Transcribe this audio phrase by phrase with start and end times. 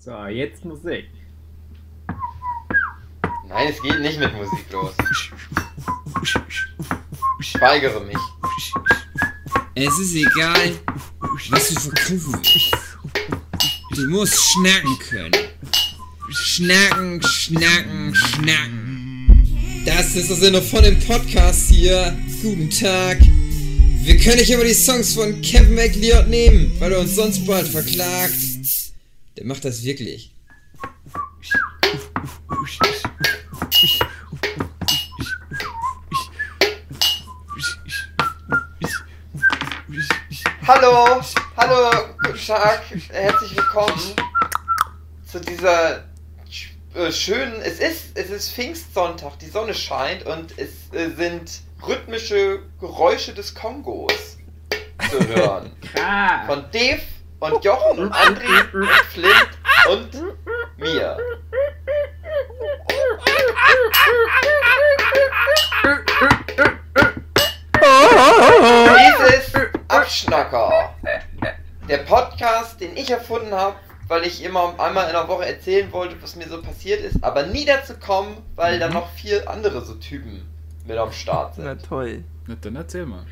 [0.00, 1.06] So, jetzt Musik.
[3.48, 4.94] Nein, es geht nicht mit Musik los.
[7.40, 8.16] Ich weigere mich.
[9.74, 10.78] Es ist egal,
[11.50, 12.76] was du verkaufen willst.
[13.96, 15.32] Du musst schnacken können.
[16.30, 19.82] Schnacken, schnacken, schnacken.
[19.84, 22.16] Das ist der Sinne von dem Podcast hier.
[22.40, 23.18] Guten Tag.
[23.20, 27.66] Wir können nicht immer die Songs von Kevin McLeod nehmen, weil er uns sonst bald
[27.66, 28.47] verklagt.
[29.38, 30.34] Der macht das wirklich.
[40.66, 41.22] Hallo,
[41.56, 44.16] hallo, guten Tag, herzlich willkommen
[45.24, 46.02] zu dieser
[46.94, 47.62] äh, schönen.
[47.62, 53.54] Es ist, es ist Pfingstsonntag, die Sonne scheint und es äh, sind rhythmische Geräusche des
[53.54, 54.36] Kongos
[55.08, 55.70] zu hören.
[55.96, 56.44] Ah.
[56.46, 57.00] Von Dave
[57.40, 59.48] und Jochen und André und Flint
[59.90, 60.10] und
[60.76, 61.16] mir.
[68.18, 69.54] Dieses
[69.88, 70.94] Abschnacker.
[71.88, 73.76] Der Podcast, den ich erfunden habe,
[74.08, 77.44] weil ich immer einmal in der Woche erzählen wollte, was mir so passiert ist, aber
[77.46, 80.46] nie dazu kommen, weil da noch vier andere so Typen
[80.86, 81.84] mit am Start Na sind.
[81.86, 82.24] toll.
[82.46, 83.24] Na, dann erzähl mal.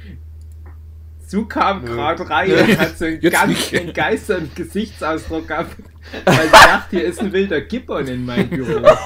[1.26, 5.76] Su kam gerade rein und hat so einen Jetzt ganz begeisterten Gesichtsausdruck gehabt.
[6.24, 8.80] Weil sie dachte, hier ist ein wilder Gibbon in meinem Büro.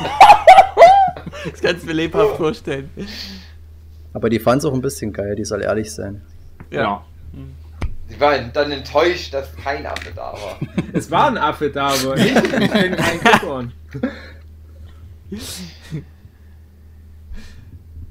[1.51, 2.91] Das kannst du mir lebhaft vorstellen.
[4.13, 6.21] Aber die fand es auch ein bisschen geil, die soll ehrlich sein.
[6.71, 7.03] Ja.
[8.09, 10.59] Sie waren dann enttäuscht, dass kein Affe da war.
[10.93, 13.73] Es war ein Affe da, aber nicht ein, ein Gibbon.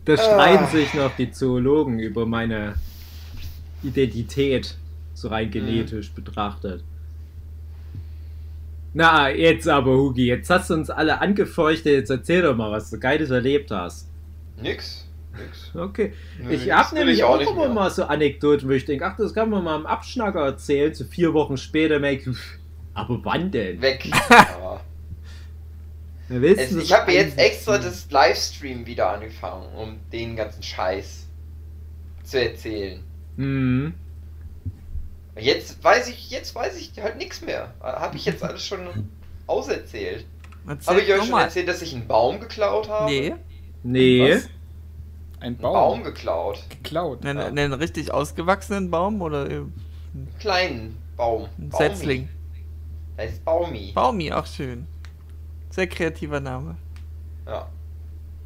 [0.05, 0.67] Da streiten Ah.
[0.67, 2.75] sich noch die Zoologen über meine
[3.83, 4.77] Identität,
[5.13, 6.83] so rein genetisch betrachtet.
[8.93, 12.89] Na, jetzt aber, Hugi, jetzt hast du uns alle angefeuchtet, jetzt erzähl doch mal, was
[12.89, 14.09] du Geiles erlebt hast.
[14.57, 15.07] Nix.
[15.37, 15.71] Nix.
[15.75, 16.13] Okay.
[16.41, 19.15] Nö, ich hab nämlich ich auch auch immer mal so Anekdoten, wo ich denke, ach,
[19.15, 20.93] das kann man mal im Abschnacker erzählen.
[20.93, 22.37] So vier Wochen später merke ich,
[22.93, 23.81] aber wann denn?
[23.81, 24.09] Weg.
[24.29, 24.81] Ja.
[26.41, 31.25] Es, ich habe jetzt extra das Livestream wieder angefangen, um den ganzen Scheiß
[32.23, 32.99] zu erzählen.
[33.39, 33.93] Mhm.
[35.37, 37.73] Jetzt weiß ich, jetzt weiß ich halt nichts mehr.
[37.81, 38.79] Habe ich jetzt alles schon
[39.47, 40.25] auserzählt?
[40.67, 41.43] Erzähl Habe ich euch schon mal.
[41.43, 43.05] erzählt, dass ich einen Baum geklaut habe?
[43.05, 43.35] Nee,
[43.81, 44.33] Nee.
[44.35, 44.43] Was?
[45.39, 45.73] Ein Einen Baum.
[45.73, 46.65] Baum geklaut.
[46.69, 47.25] geklaut.
[47.25, 47.45] einen, Ja.
[47.45, 49.73] einen richtig ausgewachsenen Baum oder Einen
[50.39, 51.47] kleinen Baum.
[51.57, 51.87] ein Baumi.
[51.89, 52.29] Setzling?
[53.17, 53.93] Der ist Baumi.
[53.95, 54.85] Baumi, auch schön.
[55.69, 56.75] Sehr kreativer Name.
[57.47, 57.69] Ja.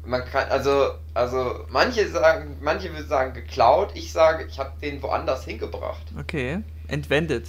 [0.06, 5.02] Man kann, also, also, manche sagen, manche würden sagen geklaut, ich sage, ich habe den
[5.02, 6.02] woanders hingebracht.
[6.18, 6.60] Okay.
[6.88, 7.46] Entwendet.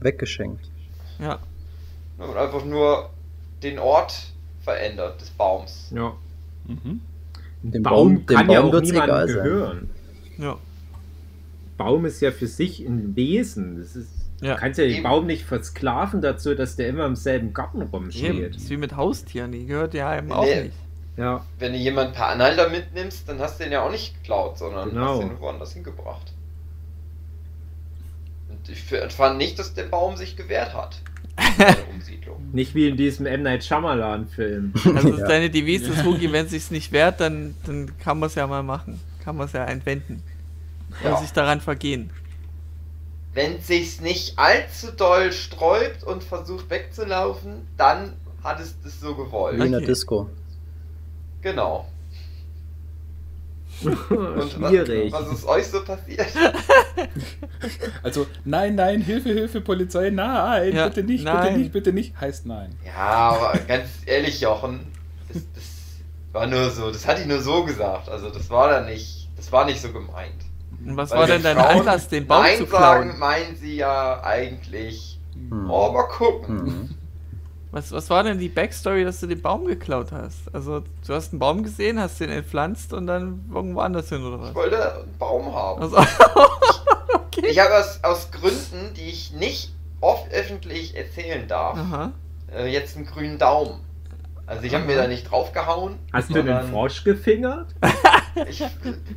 [0.00, 0.64] Weggeschenkt.
[1.18, 1.38] Ja.
[2.18, 3.10] Und einfach nur
[3.62, 4.32] den Ort
[4.62, 5.90] verändert des Baums.
[5.94, 6.14] Ja.
[6.66, 7.00] Mhm.
[7.62, 9.42] Dem Baum, Baum, dem kann ja Baum auch wird's niemandem egal sein.
[9.44, 9.90] gehören.
[10.38, 10.56] Ja.
[11.76, 13.78] Baum ist ja für sich ein Wesen.
[13.80, 14.08] Das ist,
[14.40, 14.54] Ja.
[14.54, 15.02] Du kannst ja den Eben.
[15.02, 17.90] Baum nicht versklaven dazu, dass der immer im selben Garten Eben.
[17.90, 18.54] rumsteht.
[18.54, 20.64] Das ist wie mit Haustieren, die gehört ja einem auch Nee.
[20.64, 20.76] nicht.
[21.18, 21.44] Ja.
[21.58, 24.90] Wenn du jemanden per Anhalter mitnimmst, dann hast du den ja auch nicht geklaut, sondern
[24.90, 25.14] Genau.
[25.14, 26.32] hast den woanders hingebracht.
[28.48, 28.82] Und ich
[29.14, 30.96] fand nicht, dass der Baum sich gewehrt hat.
[31.36, 32.48] bei der Umsiedlung.
[32.52, 33.42] Nicht wie in diesem M.
[33.42, 34.72] Night Shyamalan-Film.
[34.94, 35.26] Also ist Ja.
[35.28, 38.46] deine Devise, das Hugi, wenn es sich nicht wehrt, dann, dann kann man es ja
[38.46, 39.00] mal machen.
[39.24, 40.22] Kann man es ja entwenden.
[41.02, 41.16] Und Ja.
[41.18, 42.10] sich daran vergehen.
[43.34, 49.22] Wenn sich's nicht allzu doll sträubt und versucht wegzulaufen, dann hat es das so Wie
[49.24, 49.60] gewollt.
[49.62, 49.86] in der Okay.
[49.86, 50.28] Disco.
[51.42, 51.86] Genau.
[54.10, 55.12] Und Schwierig.
[55.12, 56.26] Was, was ist euch so passiert?
[58.02, 61.42] Also, nein, nein, Hilfe, Hilfe, Polizei, nein, Ja, bitte nicht, nein.
[61.42, 62.70] bitte nicht, bitte nicht, heißt nein.
[62.84, 64.80] Ja, aber ganz ehrlich, Jochen,
[65.32, 65.64] das, das
[66.32, 68.08] war nur so, das hatte ich nur so gesagt.
[68.08, 70.44] Also das war da nicht, das war nicht so gemeint.
[70.84, 73.18] Und was Weil war denn dein Frauen Anlass, den Baum Nein zu sagen, klauen?
[73.18, 75.70] meinen sie ja eigentlich, Hm.
[75.70, 76.58] oh, mal gucken.
[76.66, 76.94] Hm.
[77.70, 80.52] Was, was war denn die Backstory, dass du den Baum geklaut hast?
[80.54, 84.36] Also, du hast einen Baum gesehen, hast den entpflanzt und dann irgendwo anders hin, oder
[84.36, 84.54] Ich was?
[84.54, 85.82] wollte einen Baum haben.
[85.82, 85.96] Also,
[87.14, 87.46] okay.
[87.50, 92.12] Ich habe aus, aus Gründen, die ich nicht oft öffentlich erzählen darf, Aha.
[92.56, 93.80] äh, jetzt einen grünen Daumen.
[94.46, 95.98] Also ich habe mir da nicht draufgehauen.
[96.10, 97.66] Hast du den Frosch gefingert?
[98.48, 98.62] Ich,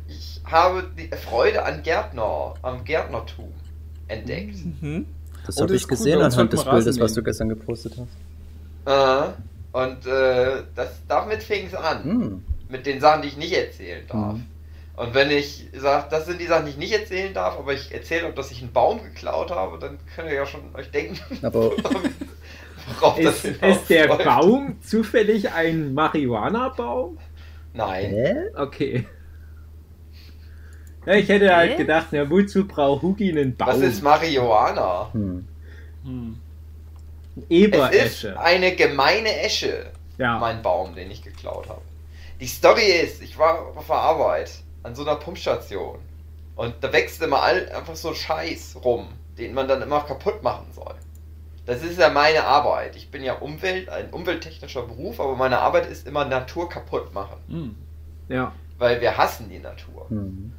[0.08, 3.52] ich habe die Freude an Gärtner, am Gärtnertum
[4.08, 4.56] entdeckt.
[4.80, 5.06] Mhm.
[5.46, 8.08] Das Oh, habe das ich gesehen anhand des Rasen Bildes, was du gestern gepostet hast.
[8.84, 9.28] Äh,
[9.72, 12.04] und äh, das, damit fing es an.
[12.04, 12.44] Hm.
[12.68, 14.34] Mit den Sachen, die ich nicht erzählen darf.
[14.34, 14.46] Mhm.
[14.94, 17.92] Und wenn ich sage, das sind die Sachen, die ich nicht erzählen darf, aber ich
[17.92, 21.18] erzähle auch, dass ich einen Baum geklaut habe, dann könnt ihr ja schon euch denken,
[21.42, 21.72] Aber
[23.00, 24.24] worauf das Ist, ist der hinausläuft.
[24.24, 27.18] Baum zufällig ein Marihuana-Baum?
[27.74, 28.10] Nein.
[28.10, 28.34] Hä?
[28.54, 29.06] Okay.
[31.06, 31.76] Ja, ich hätte halt Hä?
[31.78, 33.68] gedacht, na, wozu braucht Hugi einen Baum?
[33.68, 35.08] Was ist Marihuana?
[35.12, 35.48] Hm.
[36.04, 36.38] Hm.
[37.36, 38.40] Ein Es ist Eberesche.
[38.40, 40.38] eine gemeine Esche, Ja.
[40.38, 41.80] mein Baum, den ich geklaut habe.
[42.40, 44.50] Die Story ist, ich war auf der Arbeit
[44.82, 45.98] an so einer Pumpstation
[46.56, 49.08] und da wächst immer all, einfach so Scheiß rum,
[49.38, 50.94] den man dann immer kaputt machen soll.
[51.64, 52.96] Das ist ja meine Arbeit.
[52.96, 57.36] Ich bin ja Umwelt, ein umwelttechnischer Beruf, aber meine Arbeit ist immer Natur kaputt machen,
[57.48, 57.76] Hm.
[58.28, 58.52] Ja.
[58.78, 60.06] weil wir hassen die Natur.
[60.08, 60.52] Hm.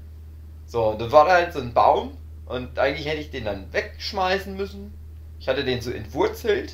[0.66, 3.72] So, und dann war da halt so ein Baum und eigentlich hätte ich den dann
[3.74, 4.94] wegschmeißen müssen.
[5.44, 6.74] Ich hatte den so entwurzelt.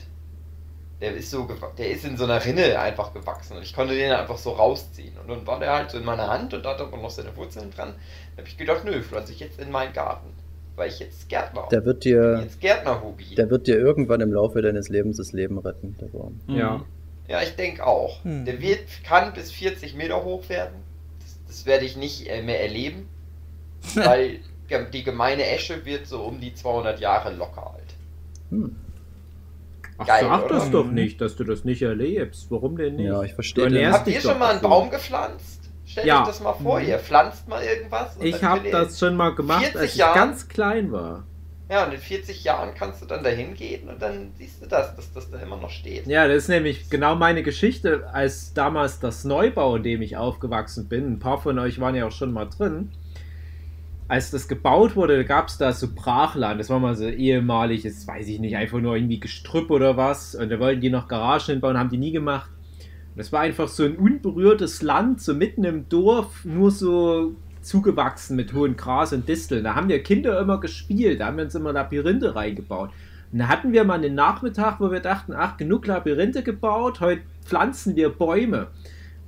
[1.01, 4.11] Der ist so der ist in so einer Rinne einfach gewachsen und ich konnte den
[4.11, 5.17] einfach so rausziehen.
[5.17, 7.35] Und dann war der halt so in meiner Hand und da hat aber noch seine
[7.35, 7.95] Wurzeln dran.
[8.35, 10.27] Da habe ich gedacht, nö, pflanze ich jetzt in meinen Garten.
[10.75, 13.33] Weil ich jetzt Gärtner Der wird bin dir, jetzt Gärtner-Hobby.
[13.33, 16.39] der wird dir irgendwann im Laufe deines Lebens das Leben retten, der Baum.
[16.47, 16.85] Ja.
[17.27, 18.23] Ja, ich denke auch.
[18.23, 18.45] Hm.
[18.45, 20.75] Der wird, kann bis 40 Meter hoch werden.
[21.21, 23.09] Das, das werde ich nicht äh, mehr erleben.
[23.95, 24.41] weil
[24.93, 27.88] die gemeine Esche wird so um die 200 Jahre locker alt.
[28.51, 28.75] Hm.
[29.97, 30.55] Ach, Geil, sag oder?
[30.55, 30.93] das doch Mhm.
[30.93, 32.47] nicht, dass du das nicht erlebst.
[32.49, 33.07] Warum denn nicht?
[33.07, 34.61] Ja, ich verstehe Habt ihr schon mal einen.
[34.61, 35.69] Baum gepflanzt?
[35.85, 36.21] Stellt Ja.
[36.21, 36.87] euch das mal vor, Mhm.
[36.87, 38.15] ihr pflanzt mal irgendwas.
[38.15, 40.15] und Ich habe das schon mal gemacht, 40 als ich Jahren?
[40.15, 41.23] ganz klein war.
[41.69, 44.95] Ja, und in 40 Jahren kannst du dann dahin gehen und dann siehst du das,
[44.95, 46.07] dass das da immer noch steht.
[46.07, 50.87] Ja, das ist nämlich genau meine Geschichte, als damals das Neubau, in dem ich aufgewachsen
[50.87, 51.05] bin.
[51.13, 52.91] Ein paar von euch waren ja auch schon mal drin.
[54.09, 56.59] Als das gebaut wurde, gab es da so Brachland.
[56.59, 60.33] Das war mal so ehemaliges, weiß ich nicht, einfach nur irgendwie Gestrüpp oder was.
[60.33, 62.49] Und da wollten die noch Garagen hinbauen, haben die nie gemacht.
[62.79, 68.35] Und das war einfach so ein unberührtes Land, so mitten im Dorf, nur so zugewachsen
[68.35, 69.63] mit hohem Gras und Disteln.
[69.63, 72.89] Da haben wir Kinder immer gespielt, da haben wir uns immer Labyrinthe reingebaut.
[73.31, 77.21] Und da hatten wir mal einen Nachmittag, wo wir dachten, ach, genug Labyrinthe gebaut, heute
[77.45, 78.69] pflanzen wir Bäume.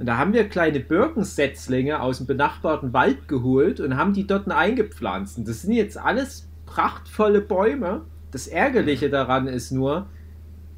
[0.02, 4.50] Und da haben wir kleine Birkensetzlinge aus dem benachbarten Wald geholt und haben die dort
[4.50, 5.38] eingepflanzt.
[5.38, 8.02] Und das sind jetzt alles prachtvolle Bäume.
[8.32, 10.08] Das Ärgerliche daran ist nur,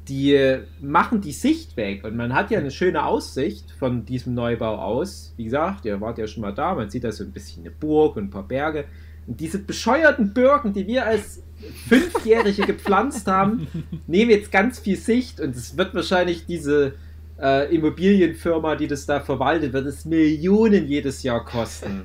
[0.08, 2.04] die machen die Sicht weg.
[2.04, 5.32] Und man hat ja eine schöne Aussicht von diesem Neubau aus.
[5.38, 7.70] Wie gesagt, ihr wart ja schon mal da, man sieht da so ein bisschen eine
[7.70, 8.84] Burg und ein paar Berge.
[9.26, 11.42] Und diese bescheuerten Birken, die wir als
[11.88, 13.68] Fünfjährige gepflanzt haben,
[14.06, 16.92] nehmen jetzt ganz viel Sicht und es wird wahrscheinlich diese
[17.40, 22.02] äh, Immobilienfirma, die das da verwaltet, wird es Millionen jedes Jahr kosten.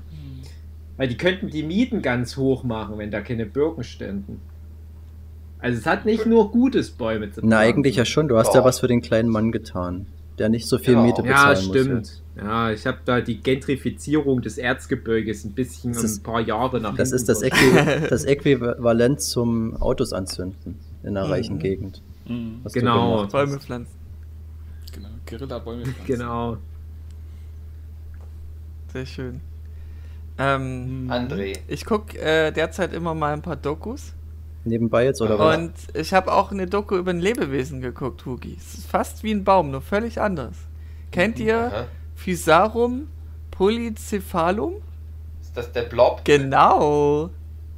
[0.97, 4.41] Weil die könnten die Mieten ganz hoch machen, wenn da keine Birken ständen.
[5.59, 8.27] Also es hat nicht nur Gutes, Bäume zu Na, eigentlich ja schon.
[8.27, 8.65] Du hast ja Ja.
[8.65, 10.07] was für den kleinen Mann getan,
[10.39, 11.03] der nicht so viel Genau.
[11.05, 11.77] Miete Ja, bezahlen muss.
[11.77, 12.21] stimmt.
[12.37, 16.79] Ja, ich habe da die Gentrifizierung des Erzgebirges ein bisschen Das ist- ein paar Jahre
[16.79, 17.41] nach Das ist das.
[17.41, 17.57] Äqui
[18.09, 21.31] das Äquivalent zum Autos anzünden in einer Mhm.
[21.33, 22.01] reichen Gegend.
[22.27, 22.61] Hm.
[22.63, 23.25] du Genau.
[23.27, 23.98] Bäume pflanzen.
[25.29, 25.39] Genau.
[25.47, 26.05] Guerilla-Bäume pflanzen.
[26.05, 26.57] Genau.
[28.93, 29.41] Sehr schön.
[30.37, 31.11] Ähm, Hm.
[31.11, 31.59] André.
[31.67, 34.13] ich gucke äh, derzeit immer mal ein paar Dokus.
[34.65, 35.57] Nebenbei jetzt oder was?
[35.57, 38.55] Und ich habe auch eine Doku über ein Lebewesen geguckt, Hugi.
[38.57, 40.55] Es ist fast wie ein Baum, nur völlig anders.
[41.11, 41.85] Kennt ihr Aha.
[42.15, 43.07] Physarum
[43.51, 44.75] polycephalum?
[45.41, 46.23] Ist das der Blob?
[46.25, 47.29] Genau.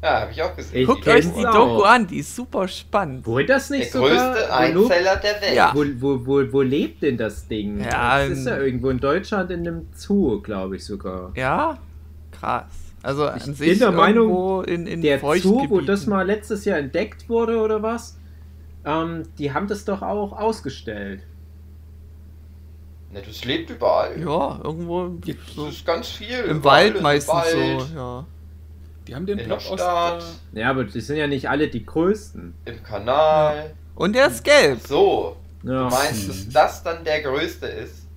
[0.03, 0.81] Ja, habe ich auch gesehen.
[0.81, 1.53] Ich Guckt euch die auch.
[1.53, 3.25] Doku an, die ist super spannend.
[3.25, 4.49] Wurde das Der nicht größte sogar...
[4.49, 4.51] wo,
[4.85, 5.55] Einzeller der Welt.
[5.55, 5.71] Ja.
[5.75, 7.83] wo, wo, wo, wo lebt denn das Ding?
[7.83, 11.31] Ja, das ist ja irgendwo in Deutschland in einem Zoo, glaube ich sogar.
[11.35, 11.77] Ja,
[12.31, 12.65] krass.
[13.03, 16.25] Also an Ich sich bin der Meinung, irgendwo in, in Der Zoo, wo das mal
[16.25, 18.17] letztes Jahr entdeckt wurde oder was,
[18.85, 21.21] ähm, die haben das doch auch ausgestellt.
[23.11, 24.19] Ne, das lebt überall.
[24.19, 26.39] Ja, irgendwo Das so ist ganz viel.
[26.39, 28.25] im Wald meistens Wald, so, ja.
[29.11, 30.23] Die haben den In Block der aus Stadt.
[30.53, 30.61] der...
[30.63, 32.53] Ja, aber die sind ja nicht alle die größten.
[32.63, 33.73] Im Kanal.
[33.93, 34.79] Und der ist gelb.
[34.87, 35.89] So, Ja.
[35.89, 38.07] du meinst, dass das dann der größte ist?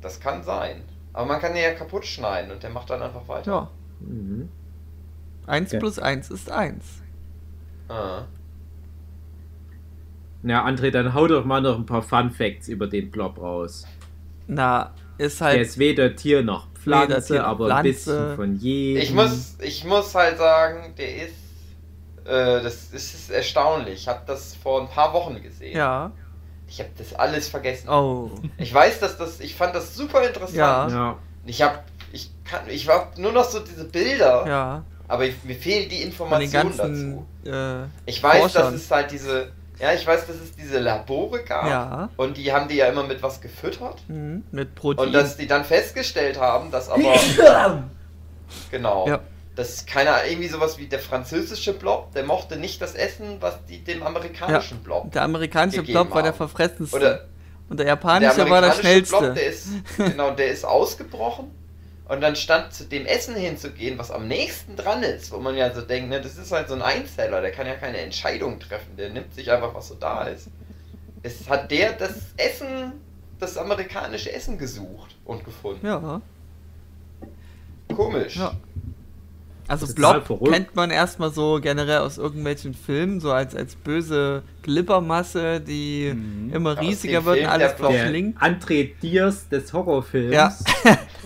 [0.00, 0.84] Das kann sein.
[1.12, 3.50] Aber man kann den ja kaputt schneiden und der macht dann einfach weiter.
[3.50, 4.06] Ja.
[4.06, 4.48] Mhm.
[5.48, 5.78] 1 Okay.
[5.80, 6.84] plus 1 ist 1.
[7.88, 8.22] Ah.
[10.44, 13.84] Ja, André, dann hau doch mal noch ein paar Fun Facts über den Blob raus.
[14.46, 15.60] Na, ist Der halt.
[15.62, 17.78] ist weder Tier noch Pflanze, noch aber Pflanze.
[17.80, 19.02] ein bisschen von jedem.
[19.02, 21.34] Ich muss, ich muss halt sagen, der ist,
[22.24, 23.94] äh, das ist, ist erstaunlich.
[24.02, 25.76] Ich habe das vor ein paar Wochen gesehen.
[25.76, 26.10] Ja.
[26.68, 27.88] Ich habe das alles vergessen.
[27.88, 28.30] Oh.
[28.58, 30.56] Ich weiß, dass das, ich fand das super interessant.
[30.56, 30.88] Ja.
[30.88, 31.80] Ja, Ich habe,
[32.12, 34.84] ich kann, ich war nur noch so diese Bilder, Ja.
[35.08, 37.26] aber ich, mir fehlt die Von den Information ganzen.
[37.44, 37.84] dazu.
[37.84, 38.72] Äh, Ich weiß, Forschern.
[38.72, 41.66] dass es halt diese, ja, ich weiß, dass es diese Labore gab.
[41.66, 42.08] ja.
[42.16, 44.02] Und die haben die ja immer mit was gefüttert.
[44.08, 44.44] Mhm.
[44.52, 45.06] Mit Protein.
[45.06, 47.00] Und dass die dann festgestellt haben, dass aber,
[48.70, 49.20] genau, Ja.
[49.56, 53.82] dass keiner, irgendwie sowas wie der französische Blob, der mochte nicht das Essen, was die
[53.82, 55.10] dem amerikanischen Blob.
[55.12, 56.36] Der amerikanische Blob war der haben.
[56.38, 56.96] verfressenste.
[56.96, 57.20] Oder
[57.68, 59.16] und der japanische war der schnellste.
[59.18, 61.50] Blob, der ist, genau, der ist ausgebrochen.
[62.10, 65.72] Und dann stand zu dem Essen hinzugehen, was am nächsten dran ist, wo man ja
[65.72, 68.96] so denkt, ne, das ist halt so ein Einzeller, der kann ja keine Entscheidung treffen,
[68.96, 70.48] der nimmt sich einfach, was so da ist.
[71.22, 72.94] Es hat der das Essen,
[73.38, 75.86] das amerikanische Essen gesucht und gefunden.
[77.88, 77.94] ja.
[77.94, 78.34] Komisch.
[78.34, 78.54] Ja.
[79.70, 80.52] Also Blob verrückt.
[80.52, 86.52] kennt man erstmal so generell aus irgendwelchen Filmen, so als, als böse Glibbermasse, die Mhm.
[86.52, 88.36] immer riesiger wird und alles verschlingt.
[88.42, 90.34] André Diers des Horrorfilms.
[90.34, 90.52] Ja.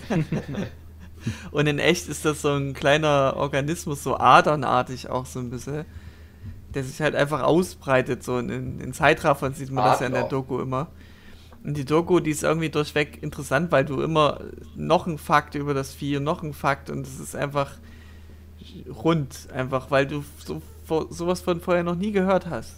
[1.51, 5.85] Und in echt ist das so ein kleiner Organismus, so adernartig auch so ein bisschen,
[6.75, 8.23] der sich halt einfach ausbreitet.
[8.23, 10.37] So in, in Zeitraffern sieht man das ja in der Adler.
[10.37, 10.89] Doku immer.
[11.63, 14.39] Und die Doku, die ist irgendwie durchweg interessant, weil du immer
[14.75, 17.71] noch ein Fakt über das Vieh noch ein Fakt und es ist einfach
[19.03, 20.61] rund, einfach, weil du so,
[21.09, 22.75] sowas von vorher noch nie gehört hast.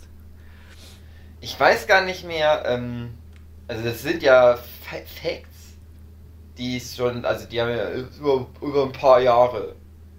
[1.41, 3.13] Ich weiß gar nicht mehr, ähm,
[3.67, 5.75] also das sind ja Fa Facts,
[6.57, 9.75] die ist schon, also die haben ja über, über ein paar Jahre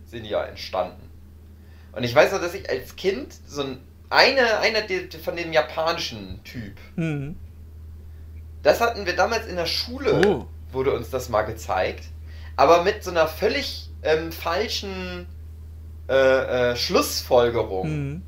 [0.06, 1.02] sind ja entstanden.
[1.92, 3.78] Und ich weiß noch, dass ich als Kind so ein,
[4.10, 7.34] eine, einer der- von dem japanischen Typ, Hm.
[8.62, 10.46] das hatten wir damals in der Schule, Oh.
[10.72, 12.04] wurde uns das mal gezeigt,
[12.56, 15.26] aber mit so einer völlig ähm, falschen
[16.08, 17.86] äh, äh, Schlussfolgerung.
[17.88, 18.22] Hm.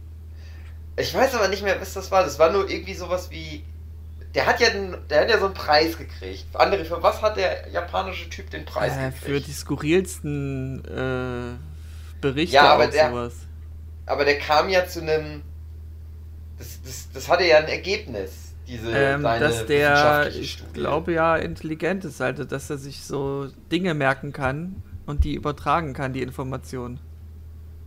[0.97, 2.25] Ich weiß aber nicht mehr, was das war.
[2.25, 3.65] Das war nur irgendwie sowas wie.
[4.35, 6.45] Der hat ja, den, der hat ja so einen Preis gekriegt.
[6.55, 9.25] Andere, für was hat der japanische Typ den Preis Äh, gekriegt?
[9.25, 11.57] für die skurrilsten äh,
[12.21, 13.35] Berichte Ja, aber der- sowas.
[14.07, 15.43] Aber der kam ja zu einem.
[16.59, 20.73] Das, das, das hatte ja ein Ergebnis, diese Ähm, dass der, ich Studie.
[20.75, 25.95] glaube ja, intelligent ist, also dass er sich so Dinge merken kann und die übertragen
[25.95, 27.01] kann, die Informationen.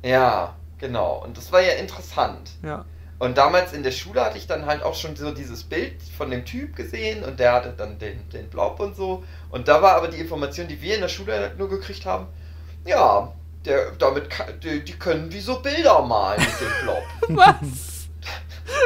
[0.04, 1.24] Ja, genau.
[1.24, 2.52] Und das war ja interessant.
[2.62, 2.86] Ja.
[3.20, 6.30] Und damals in der Schule hatte ich dann halt auch schon so dieses Bild von
[6.30, 9.24] dem Typ gesehen und der hatte dann den, den Blob und so.
[9.50, 12.28] Und da war aber die Information, die wir in der Schule halt nur gekriegt haben,
[12.86, 13.32] ja,
[13.64, 17.04] der, damit kann, die, die können wie so Bilder malen mit dem Blob.
[17.38, 17.94] Was?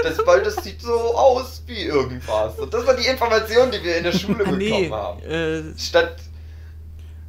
[0.04, 2.60] Das, weil das sieht so aus wie irgendwas.
[2.60, 5.22] Und das war die Information, die wir in der Schule bekommen nee, haben.
[5.24, 6.18] äh, Statt,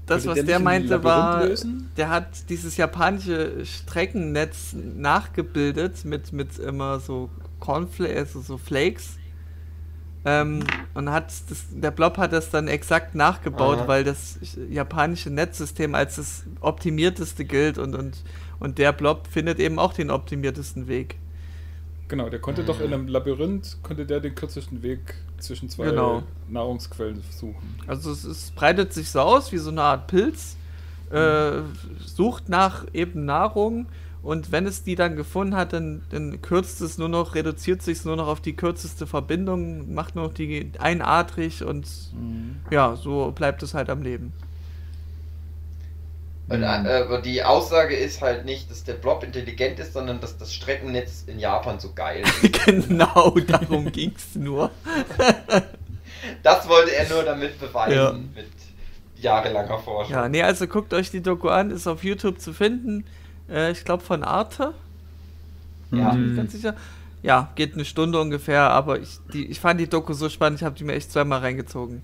[0.09, 1.91] das, was der der meinte, war, lösen?
[1.97, 9.17] der hat dieses japanische Streckennetz nachgebildet mit, mit immer so Cornflakes, also so Flakes.
[10.25, 13.89] Ähm, und hat das, der Blob hat das dann exakt nachgebaut, Aha.
[13.89, 14.39] weil das
[14.69, 18.25] japanische Netzsystem als das optimierteste gilt und, und,
[18.59, 21.17] und der Blob findet eben auch den optimiertesten Weg.
[22.09, 26.23] Genau, der konnte doch in einem Labyrinth, konnte der den kürzesten Weg zwischen zwei Genau.
[26.49, 27.77] Nahrungsquellen suchen.
[27.87, 30.57] Also es, es breitet sich so aus wie so eine Art Pilz,
[31.11, 31.63] äh,
[32.05, 33.87] sucht nach eben Nahrung
[34.23, 38.05] und wenn es die dann gefunden hat, dann, dann kürzt es nur noch, reduziert sich
[38.05, 41.87] nur noch auf die kürzeste Verbindung, macht nur noch die einadrig und
[42.71, 44.33] ja, so bleibt es halt am Leben.
[46.49, 50.39] Und, äh, aber die Aussage ist halt nicht, dass der Blob intelligent ist, sondern dass
[50.39, 52.65] das Streckennetz in Japan so geil ist.
[52.65, 54.71] genau, darum ging es nur.
[56.43, 58.13] Das wollte er nur damit beweisen, Ja.
[58.13, 58.49] mit
[59.21, 60.13] jahrelanger Forschung.
[60.15, 63.05] Ja, nee, also guckt euch die Doku an, ist auf YouTube zu finden.
[63.51, 64.73] Äh, ich glaube von Arte.
[65.91, 66.17] Ja.
[66.17, 66.75] Ich ganz sicher.
[67.23, 70.65] Ja, geht eine Stunde ungefähr, aber ich, die, ich fand die Doku so spannend, ich
[70.65, 72.03] habe die mir echt zweimal reingezogen.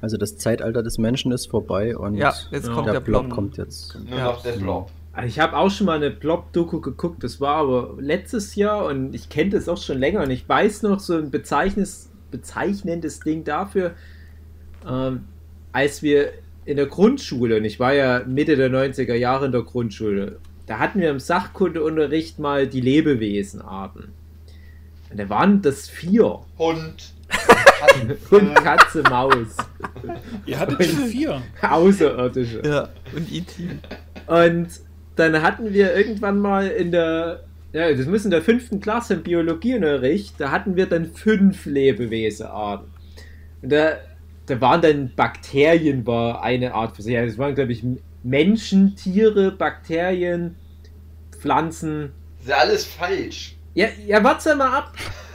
[0.00, 3.34] Also das Zeitalter des Menschen ist vorbei und Ja, jetzt kommt der, der Blob Blob.
[3.34, 3.98] kommt jetzt.
[4.08, 4.24] Nur Ja.
[4.26, 4.90] noch der Blob.
[5.12, 9.14] Also Ich habe auch schon mal eine Blob-Doku geguckt, das war aber letztes Jahr und
[9.14, 13.42] ich kenne das auch schon länger und ich weiß noch so ein bezeichnendes, bezeichnendes Ding
[13.42, 13.92] dafür,
[14.88, 15.24] ähm,
[15.72, 16.30] als wir
[16.64, 20.78] in der Grundschule, und ich war ja Mitte der 90er Jahre in der Grundschule, da
[20.78, 24.12] hatten wir im Sachkundeunterricht mal die Lebewesenarten.
[25.10, 26.40] Und da waren das vier.
[26.58, 27.14] Hund.
[28.30, 29.56] Hund, Katze, Maus.
[30.46, 31.42] Ihr hattet schon vier.
[31.62, 32.62] Außerirdische.
[32.64, 33.68] Ja, und E E.T.
[34.26, 34.68] Und
[35.16, 39.22] dann hatten wir irgendwann mal in der, ja, das muss in der fünften Klasse im
[39.22, 42.88] Biologieunterricht, da hatten wir dann fünf Lebewesenarten.
[43.62, 43.96] Und da,
[44.46, 47.16] da waren dann Bakterien, war eine Art für sich.
[47.16, 47.84] Also Das waren, glaube ich,
[48.22, 50.56] Menschen, Tiere, Bakterien,
[51.38, 52.12] Pflanzen.
[52.38, 53.56] Das ist ja alles falsch.
[53.74, 54.92] Ja, ja, warte mal ab.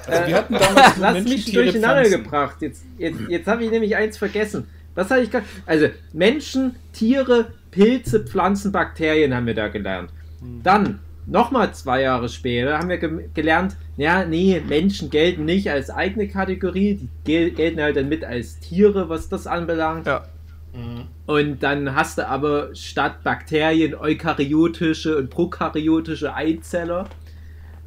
[0.07, 2.23] Also wir Äh, hatten damals Lass Menschen, mich durcheinander Pflanzen.
[2.23, 2.61] gebracht.
[2.61, 4.67] Jetzt, jetzt, jetzt habe ich nämlich eins vergessen.
[4.95, 5.45] Was habe ich gerade?
[5.65, 10.11] Also, Menschen, Tiere, Pilze, Pflanzen, Bakterien haben wir da gelernt.
[10.39, 10.61] Hm.
[10.63, 15.89] Dann, nochmal zwei Jahre später, haben wir ge gelernt, ja, nee, Menschen gelten nicht als
[15.89, 20.05] eigene Kategorie, die gel gelten halt dann mit als Tiere, was das anbelangt.
[20.07, 20.25] Ja.
[20.73, 21.05] Mhm.
[21.25, 27.07] Und dann hast du aber statt Bakterien eukaryotische und prokaryotische Eizeller.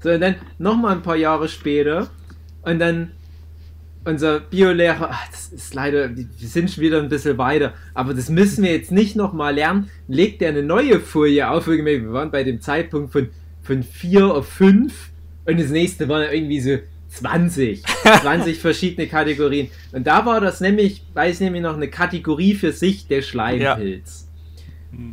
[0.07, 2.09] So, und dann nochmal ein paar Jahre später.
[2.63, 3.11] Und dann
[4.05, 8.29] unser Biolehrer, ach, das ist leider, wir sind schon wieder ein bisschen weiter, aber das
[8.29, 9.91] müssen wir jetzt nicht nochmal lernen.
[10.07, 11.67] Legt er eine neue Folie auf.
[11.67, 13.31] Wir waren bei dem Zeitpunkt von,
[13.63, 15.11] von 4 auf 5
[15.45, 17.83] und das nächste war irgendwie so 20.
[17.83, 19.71] 20 verschiedene Kategorien.
[19.91, 24.26] Und da war das nämlich, weiß nämlich noch eine Kategorie für sich, der Schleimpilz.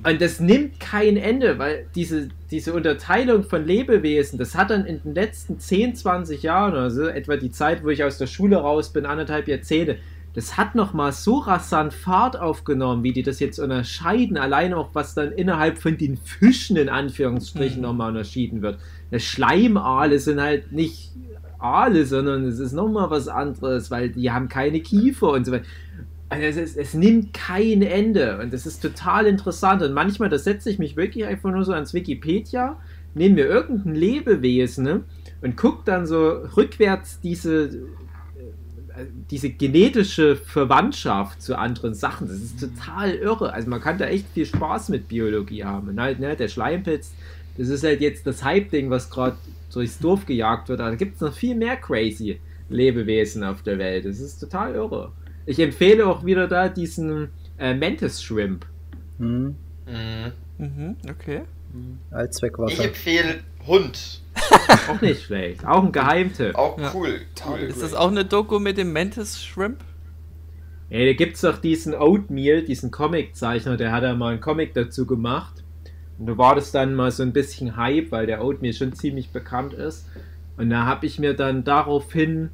[0.06, 5.02] Und das nimmt kein Ende, weil diese, diese Unterteilung von Lebewesen, das hat dann in
[5.04, 8.58] den letzten 10, 20 Jahren oder so, etwa die Zeit, wo ich aus der Schule
[8.58, 9.98] raus bin, anderthalb Jahrzehnte,
[10.34, 15.13] das hat nochmal so rasant Fahrt aufgenommen, wie die das jetzt unterscheiden, allein auch was
[15.13, 17.84] dann innerhalb von den Fischen in Anführungsstrichen Mhm.
[17.84, 18.80] nochmal unterschieden wird.
[19.16, 21.12] Schleimaale sind halt nicht
[21.60, 25.66] Aale, sondern es ist nochmal was anderes, weil die haben keine Kiefer und so weiter.
[26.34, 30.40] Also es, ist, es nimmt kein Ende und das ist total interessant und manchmal, da
[30.40, 32.78] setze ich mich wirklich einfach nur so ans Wikipedia,
[33.13, 35.04] nehme mir irgendein Lebewesen ne,
[35.42, 42.28] und gucke dann so rückwärts diese, äh, diese genetische Verwandtschaft zu anderen Sachen.
[42.28, 43.54] Das ist total irre.
[43.54, 45.90] Also man kann da echt viel Spaß mit Biologie haben.
[45.90, 47.13] Und halt, ne, der Schleimpilz,
[47.58, 49.38] das ist halt jetzt das Hype-Ding, was gerade
[49.72, 50.80] durchs Dorf gejagt wird.
[50.80, 54.06] Aber da gibt es noch viel mehr crazy Lebewesen auf der Welt.
[54.06, 55.12] Das ist total irre.
[55.46, 58.66] Ich empfehle auch wieder da diesen äh, Mantis Shrimp.
[59.20, 59.56] Hm.
[59.86, 60.32] Mhm.
[60.58, 61.42] Mhm, okay.
[61.74, 62.84] Ich Allzweckwaffe.
[62.84, 64.22] empfehle Hund.
[64.90, 65.66] Auch nicht schlecht.
[65.66, 66.56] Auch ein Geheimtipp.
[66.56, 66.92] Auch Ja.
[66.94, 67.22] cool.
[67.48, 67.60] cool.
[67.60, 69.80] Ist das auch eine Doku mit dem Mantis Shrimp?
[70.90, 74.74] Ja, da gibt es doch diesen Oatmeal, diesen Comic-Zeichner, der hat ja mal einen Comic
[74.76, 75.64] dazu gemacht.
[76.20, 79.30] Und da war das dann mal so ein bisschen Hype, weil der Oatmeal schon ziemlich
[79.32, 80.08] bekannt ist.
[80.58, 82.50] Und da habe ich mir dann daraufhin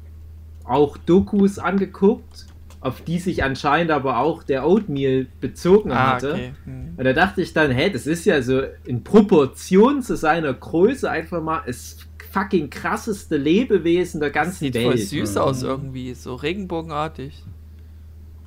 [0.64, 2.46] auch Dokus angeguckt,
[2.80, 6.30] auf die sich anscheinend aber auch der Oatmeal bezogen hatte.
[6.30, 6.52] Ah, okay.
[6.64, 6.94] Hm.
[6.96, 11.10] Und da dachte ich dann, hä, das ist ja so in Proportion zu seiner Größe
[11.10, 11.98] einfach mal das
[12.32, 14.86] fucking krasseste Lebewesen der ganzen Sieht Welt.
[14.86, 15.40] voll süß Mhm.
[15.40, 17.42] aus irgendwie, so regenbogenartig.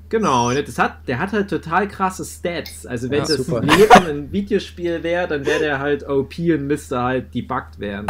[0.10, 2.86] Genau, das hat, der hat halt total krasse Stats.
[2.86, 3.62] Also wenn Ja, das super.
[3.62, 8.06] Leben ein Videospiel wäre, dann wäre der halt OP und müsste halt debuggt werden.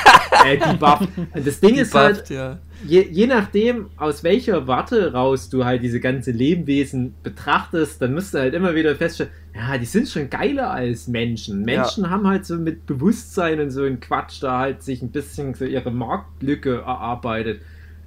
[0.46, 1.08] äh, debufft.
[1.34, 2.58] Und das Ding ist halt, ja.
[2.84, 8.34] Je, je nachdem, aus welcher Warte raus du halt diese ganze Lebewesen betrachtest, dann musst
[8.34, 11.62] du halt immer wieder feststellen, ja, die sind schon geiler als Menschen.
[11.62, 15.54] Menschen haben halt so mit Bewusstsein und so ein Quatsch da halt sich ein bisschen
[15.54, 17.60] so ihre Marktlücke erarbeitet.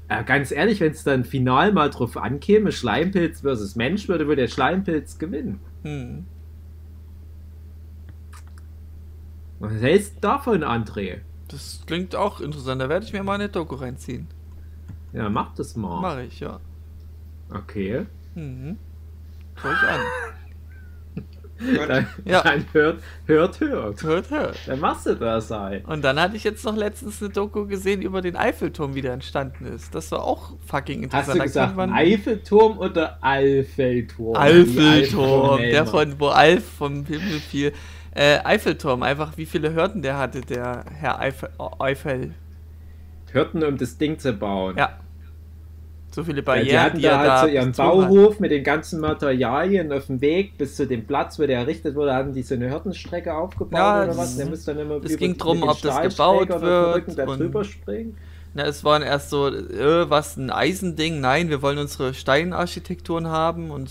[0.07, 4.35] Äh, ganz ehrlich, wenn es dann final mal drauf ankäme, Schleimpilz versus Mensch, würde wohl
[4.35, 5.59] der Schleimpilz gewinnen.
[5.83, 6.25] Hm.
[9.59, 11.19] Was hältst du davon, André?
[11.47, 12.81] Das klingt auch interessant.
[12.81, 14.27] Da werde ich mir mal eine Doku reinziehen.
[15.13, 16.01] Ja, mach das mal.
[16.01, 16.59] Mache ich, ja.
[17.53, 18.05] Okay.
[18.35, 18.77] Mhm.
[19.55, 19.99] Schau ich an.
[21.87, 22.41] Dann, Ja.
[22.41, 24.01] dann hört, hört, hört.
[24.01, 24.57] Hört, hört.
[24.65, 25.85] Dann machst du das halt.
[25.87, 29.13] Und dann hatte ich jetzt noch letztens eine Doku gesehen über den Eiffelturm, wie der
[29.13, 29.93] entstanden ist.
[29.93, 31.27] Das war auch fucking interessant.
[31.27, 34.35] Hast du gesagt man- Eiffelturm oder Alfelturm?
[34.37, 37.73] Eiffelturm, Die der von wo Alf vom Himmel fiel.
[38.15, 41.49] Äh, Eiffelturm, einfach wie viele Hürden der hatte, der Herr Eiffel.
[41.77, 42.33] Eiffel.
[43.33, 44.75] Hürden, um das Ding zu bauen.
[44.77, 44.97] Ja.
[46.13, 47.77] So viele Ja, Barrieren, die hatten die da halt so ihren hat.
[47.77, 51.95] Bauhof mit den ganzen Materialien auf dem Weg bis zu dem Platz, wo der errichtet
[51.95, 54.35] wurde, hatten die so eine Hürdenstrecke aufgebaut Ja, oder was?
[54.35, 58.17] Der musste dann immer es ging drum, ob das gebaut wird da drüber springen.
[58.53, 63.71] Na, es waren erst so, äh, was ein Eisending, nein, wir wollen unsere Steinarchitekturen haben
[63.71, 63.89] und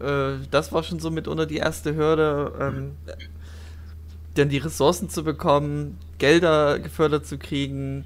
[0.00, 2.96] äh, das war schon so mitunter die erste Hürde, ähm,
[4.34, 8.04] dann die Ressourcen zu bekommen, Gelder gefördert zu kriegen.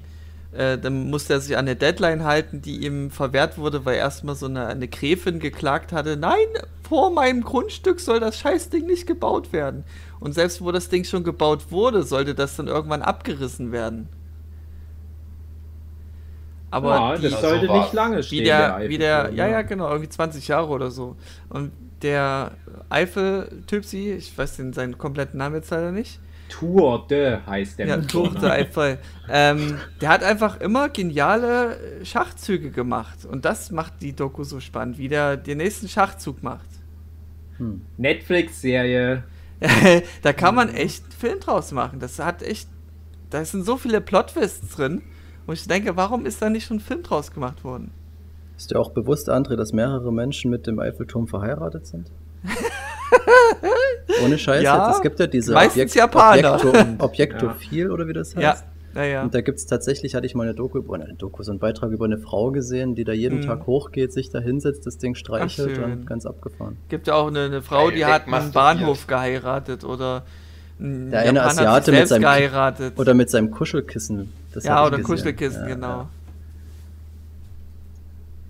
[0.55, 4.35] Äh, dann musste er sich an eine Deadline halten, die ihm verwehrt wurde, weil erstmal
[4.35, 6.47] so eine, eine Gräfin geklagt hatte, nein,
[6.87, 9.83] vor meinem Grundstück soll das Scheißding nicht gebaut werden.
[10.19, 14.09] Und selbst wo das Ding schon gebaut wurde, sollte das dann irgendwann abgerissen werden.
[16.69, 17.85] Aber ja, die, das sollte sowas.
[17.85, 18.39] nicht lange stehen.
[18.39, 21.15] wie der, wie der, ja, ja, genau, irgendwie 20 Jahre oder so.
[21.49, 22.51] Und der
[22.89, 26.19] Eifel-Typsi, ich weiß den seinen kompletten Namen jetzt leider nicht.
[26.53, 27.87] Tour de heißt der.
[27.87, 28.99] Ja, Tour de Eiffel.
[29.27, 33.25] Ähm, der hat einfach immer geniale Schachzüge gemacht.
[33.25, 36.69] Und das macht die Doku so spannend, wie der den nächsten Schachzug macht.
[37.57, 37.81] Hm.
[37.97, 39.23] Netflix-Serie.
[40.21, 41.99] da kann man echt einen Film draus machen.
[41.99, 42.67] Das hat echt.
[43.31, 45.01] Da sind so viele Plot-Twists drin,
[45.47, 47.89] wo ich denke, warum ist da nicht schon ein Film draus gemacht worden?
[48.57, 52.11] Ist dir auch bewusst, André, dass mehrere Menschen mit dem Eiffelturm verheiratet sind?
[54.23, 54.97] Ohne Scheiß Ja, jetzt.
[54.97, 56.55] Es gibt ja diese Japaner.
[56.55, 58.43] Objekto, Objektophil oder wie das heißt.
[58.43, 58.55] Ja.
[58.95, 59.23] Naja.
[59.23, 61.59] Und da gibt es tatsächlich, hatte ich mal eine Doku, über- eine Doku, so einen
[61.59, 63.45] Beitrag über eine Frau gesehen, die da jeden Mhm.
[63.47, 66.77] Tag hochgeht, sich da hinsetzt, das Ding streichelt und ganz abgefahren.
[66.89, 68.51] Gibt ja auch eine, eine Frau, die hat einen.
[68.51, 70.23] Bahnhof geheiratet oder
[70.77, 72.93] Der eine Japaner hat Asiate sich mit seinem- geheiratet.
[72.99, 74.31] Oder mit seinem Kuschelkissen.
[74.53, 75.03] Das ja, oder gesehen.
[75.05, 76.07] Kuschelkissen, Ja, genau.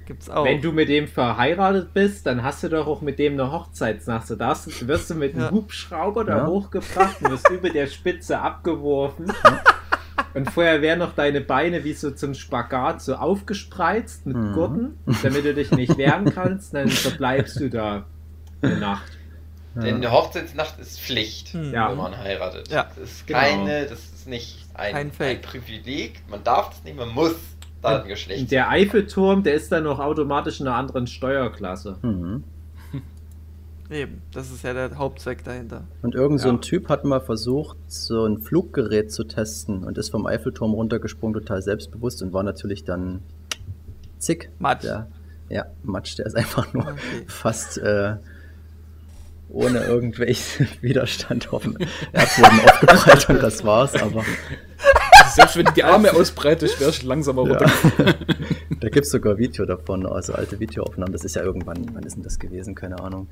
[0.05, 0.43] Gibt's auch.
[0.45, 4.27] Wenn du mit dem verheiratet bist, dann hast du doch auch mit dem eine Hochzeitsnacht.
[4.27, 5.51] So darfst, wirst du mit einem Ja.
[5.51, 6.47] Hubschrauber da Ja.
[6.47, 9.31] hochgebracht und wirst über der Spitze abgeworfen.
[10.33, 14.53] Und vorher wären noch deine Beine wie so zum Spagat so aufgespreizt mit Mhm.
[14.53, 16.73] Gurten, damit du dich nicht wehren kannst.
[16.73, 18.05] Dann verbleibst du da
[18.61, 19.11] eine Nacht.
[19.75, 21.73] Denn eine Hochzeitsnacht ist Pflicht, Hm.
[21.73, 21.89] Ja.
[21.89, 22.67] wenn man heiratet.
[22.69, 23.39] Ja, das ist genau.
[23.39, 25.41] keine, das ist nicht ein, Kein ein, Fake.
[25.41, 26.21] Privileg.
[26.29, 27.33] Man darf das nicht, man muss
[27.83, 31.97] da ein Geschlecht Und der Eiffelturm, der ist dann noch automatisch in einer anderen Steuerklasse.
[32.01, 32.43] Mhm.
[33.91, 35.83] Eben, das ist ja der Hauptzweck dahinter.
[36.01, 36.53] Und irgend so Ja.
[36.55, 41.33] ein Typ hat mal versucht, so ein Fluggerät zu testen und ist vom Eiffelturm runtergesprungen,
[41.39, 43.21] total selbstbewusst und war natürlich dann
[44.17, 44.49] zick.
[44.57, 44.83] Matsch.
[44.83, 45.07] Der,
[45.49, 46.95] ja, Matsch, der ist einfach nur Okay.
[47.27, 48.15] fast äh,
[49.49, 51.77] ohne irgendwelchen Widerstand auf dem
[52.13, 54.23] Erdboden aufgeprallt und das war's, aber
[55.35, 57.57] Selbst wenn du die Arme ausbreitest, wärst du langsamer Ja.
[57.57, 58.15] runter.
[58.79, 61.11] da gibt's sogar Video davon, also alte Videoaufnahmen.
[61.13, 62.75] Das ist ja irgendwann, wann ist denn das gewesen?
[62.75, 63.27] Keine Ahnung.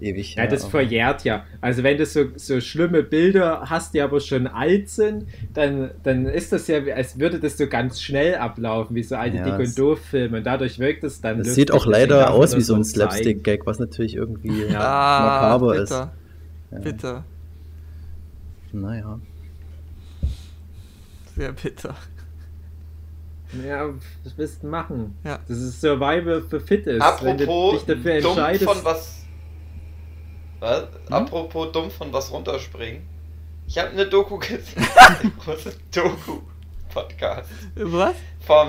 [0.00, 0.36] Ewig.
[0.36, 1.44] Ja, das verjährt ja.
[1.60, 6.26] Also wenn du so, so schlimme Bilder hast, die aber schon alt sind, dann, dann
[6.26, 9.58] ist das ja, als würde das so ganz schnell ablaufen, wie so alte Ja, Dick-
[9.66, 10.38] es- und Doof-Filme.
[10.38, 12.84] Und dadurch wirkt es dann Das sieht auch leider aus wie so ein.
[12.84, 14.78] Slapstick-Gag, was natürlich irgendwie Ja.
[14.78, 15.88] makaber ist.
[15.88, 16.12] bitter.
[16.70, 16.78] Ja.
[16.78, 17.24] Bitter.
[18.72, 19.18] Naja.
[21.38, 21.94] Sehr bitter.
[23.66, 23.88] Ja,
[24.24, 25.16] was willst du machen?
[25.24, 25.38] Ja.
[25.48, 27.00] Das ist Survival für Fittest.
[27.22, 28.64] Wenn du Apropos dich dafür dumm entscheidest.
[28.64, 29.22] von was.
[30.60, 30.82] Was?
[30.82, 31.12] Hm?
[31.14, 33.02] Apropos dumm von was runterspringen.
[33.66, 34.62] Ich habe eine Doku gesehen.
[35.20, 37.48] eine große Doku-Podcast.
[37.76, 38.14] Was?
[38.40, 38.68] Vom,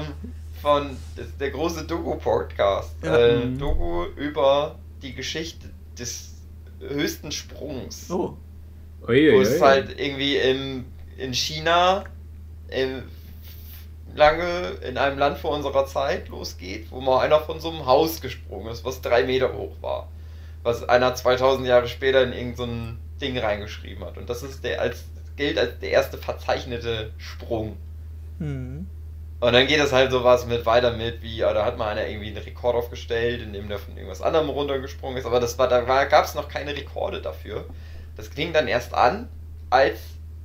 [0.62, 2.96] von das der große Doku-Podcast.
[3.04, 3.18] Ja.
[3.18, 3.58] Äh, Mhm.
[3.58, 6.36] Doku über die Geschichte des
[6.80, 8.10] höchsten Sprungs.
[8.12, 8.38] Oh.
[9.08, 9.34] Uiuiui.
[9.38, 10.86] Wo es halt irgendwie in,
[11.18, 12.04] in China
[14.16, 18.22] lange in einem Land vor unserer Zeit losgeht, wo mal einer von so einem Haus
[18.22, 20.08] gesprungen ist, was drei Meter hoch war.
[20.64, 24.18] Was einer 2000 Jahre später in irgendein so Ding reingeschrieben hat.
[24.18, 25.06] Und das ist der als
[25.36, 27.78] gilt als der erste verzeichnete Sprung.
[28.40, 28.88] Hm.
[29.40, 32.08] Und dann geht es halt sowas mit weiter mit, wie, ja, da hat mal einer
[32.08, 35.26] irgendwie einen Rekord aufgestellt, indem der von irgendwas anderem runtergesprungen ist.
[35.26, 37.66] Aber das war, da gab es noch keine Rekorde dafür.
[38.18, 39.30] Das ging dann erst an,
[39.70, 40.00] als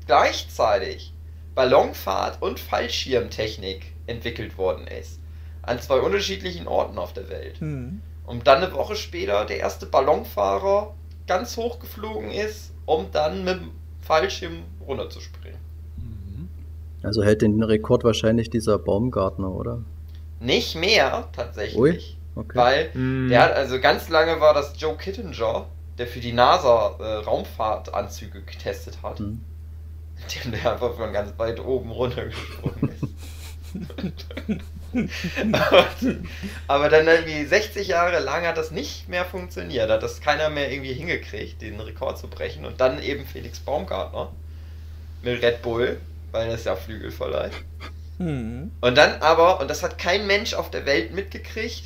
[0.07, 1.14] gleichzeitig
[1.55, 5.21] Ballonfahrt und Fallschirmtechnik entwickelt worden ist.
[5.63, 7.59] An zwei unterschiedlichen Orten auf der Welt.
[7.61, 8.01] Hm.
[8.27, 10.95] Und dann eine Woche später der erste Ballonfahrer
[11.27, 15.59] ganz hoch geflogen ist, um dann mit dem Fallschirm runterzuspringen.
[17.03, 19.83] Also hält den Rekord wahrscheinlich dieser Baumgartner, oder?
[20.41, 21.79] Nicht mehr, tatsächlich.
[21.79, 22.01] Ui,
[22.37, 22.59] Okay.
[22.59, 23.29] Weil Hm.
[23.29, 25.67] der hat, also ganz lange war das Joe Kittinger,
[25.99, 29.21] der für die NASA äh, Raumfahrtanzüge getestet hat.
[29.21, 29.41] Hm.
[30.29, 33.15] Dem der einfach von ganz weit oben runtergesprungen ist.
[36.69, 40.71] Aber dann irgendwie 60 Jahre lang hat das nicht mehr funktioniert, hat das keiner mehr
[40.71, 42.65] irgendwie hingekriegt, den Rekord zu brechen.
[42.65, 44.31] Und dann eben Felix Baumgartner
[45.23, 47.53] mit Red Bull, weil das ja Flügel verleiht.
[48.19, 48.71] Hm.
[48.81, 51.83] Und dann aber, und das hat kein Mensch auf der Welt mitgekriegt,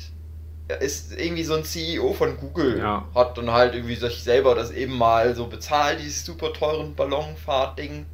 [0.79, 3.07] ist irgendwie so ein CEO von Google, Ja.
[3.15, 8.05] hat dann halt irgendwie sich selber das eben mal so bezahlt, dieses super teuren Ballonfahrt-Ding,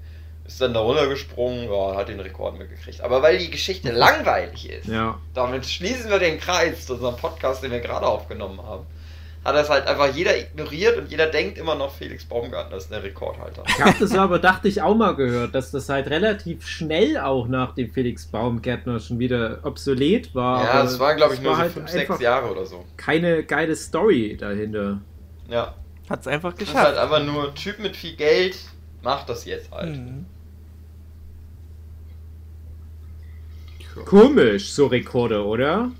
[0.47, 3.01] ist dann da runtergesprungen, ja, hat den Rekord mitgekriegt.
[3.01, 5.17] Aber weil die Geschichte langweilig ist, Ja.
[5.33, 8.85] damit schließen wir den Kreis zu unserem Podcast, den wir gerade aufgenommen haben,
[9.43, 13.03] hat das halt einfach jeder ignoriert und jeder denkt immer noch, Felix Baumgartner ist der
[13.03, 13.63] Rekordhalter.
[13.67, 17.47] Ich habe das aber, dachte ich, auch mal gehört, dass das halt relativ schnell auch
[17.47, 20.63] nach dem Felix Baumgärtner schon wieder obsolet war.
[20.63, 22.65] ja, das waren glaube ich es nur war so halt 5, einfach 6 Jahre oder
[22.65, 22.85] so.
[22.97, 24.99] Keine geile Story dahinter.
[25.47, 25.75] Ja.
[26.09, 26.85] Hat's einfach Das ist geschafft.
[26.87, 28.57] halt einfach nur ein Typ mit viel Geld,
[29.03, 29.95] macht das jetzt halt.
[29.95, 30.25] Hm.
[34.03, 35.91] Komisch, so Rekorde, oder?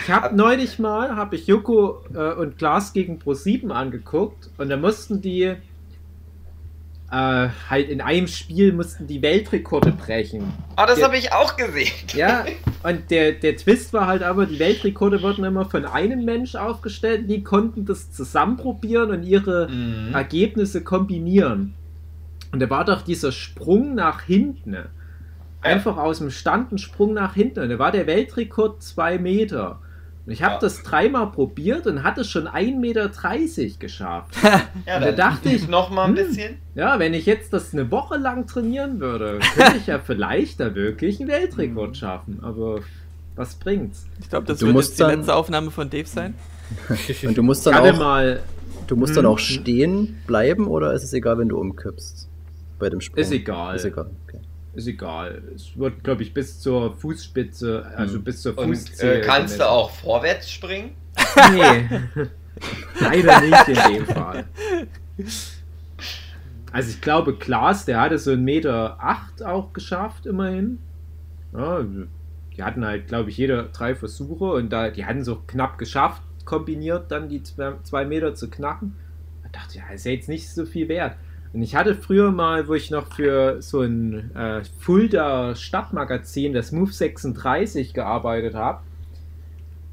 [0.00, 4.76] Ich habe neulich mal, habe ich Joko äh, und Klaas gegen Pro7 angeguckt und da
[4.76, 5.54] mussten die
[7.10, 10.52] äh, halt in einem Spiel mussten die Weltrekorde brechen.
[10.76, 11.90] Ah, das habe ich auch gesehen.
[12.14, 12.44] Ja,
[12.82, 17.28] und der, der Twist war halt aber, die Weltrekorde wurden immer von einem Mensch aufgestellt,
[17.28, 20.14] die konnten das zusammenprobieren und ihre Mhm.
[20.14, 21.74] Ergebnisse kombinieren.
[22.52, 24.76] Und da war doch dieser Sprung nach hinten.
[25.60, 27.60] Einfach aus dem Stand ein Sprung nach hinten.
[27.60, 29.80] Und da war der Weltrekord zwei Meter.
[30.24, 30.60] Und ich habe Ja.
[30.60, 34.34] das dreimal probiert und hatte schon 1,30 Meter geschafft.
[34.86, 36.14] Ja, Und da dachte ich, noch mal ein hm.
[36.16, 36.54] bisschen.
[36.74, 40.74] Ja, wenn ich jetzt das eine Woche lang trainieren würde, könnte ich ja vielleicht da
[40.74, 42.38] wirklich einen Weltrekord schaffen.
[42.42, 42.80] Aber
[43.36, 44.06] was bringt's?
[44.20, 46.34] Ich glaube, das Du wird musst jetzt die dann- letzte Aufnahme von Dave sein.
[47.24, 48.40] Und du musst dann auch, mal,
[48.86, 49.32] du musst dann Hm.
[49.32, 52.28] auch stehen bleiben oder ist es egal, wenn du umkippst?
[52.78, 53.18] Bei dem Sprung.
[53.18, 53.74] Ist egal.
[53.76, 54.10] Ist egal.
[54.28, 54.40] Okay.
[54.78, 55.42] Ist egal.
[55.54, 58.24] Es wird, glaube ich, bis zur Fußspitze, also Hm.
[58.24, 59.18] bis zur Und Fußzehe.
[59.18, 60.92] äh, kannst du auch vorwärts springen?
[61.52, 61.88] Nee.
[63.00, 64.44] Leider nicht in dem Fall.
[66.72, 70.78] Also ich glaube, Klaas, der hatte so einen Meter acht auch geschafft, immerhin.
[71.52, 71.84] Ja,
[72.56, 76.22] die hatten halt, glaube ich, jeder drei Versuche und da, die hatten so knapp geschafft,
[76.44, 78.96] kombiniert dann die zwei, zwei Meter zu knacken.
[79.44, 81.16] Da dachte ich, ja, ist ja jetzt nicht so viel wert.
[81.52, 86.72] Und ich hatte früher mal, wo ich noch für so ein äh, Fulda Stadtmagazin, das
[86.72, 88.80] Move 36, gearbeitet habe,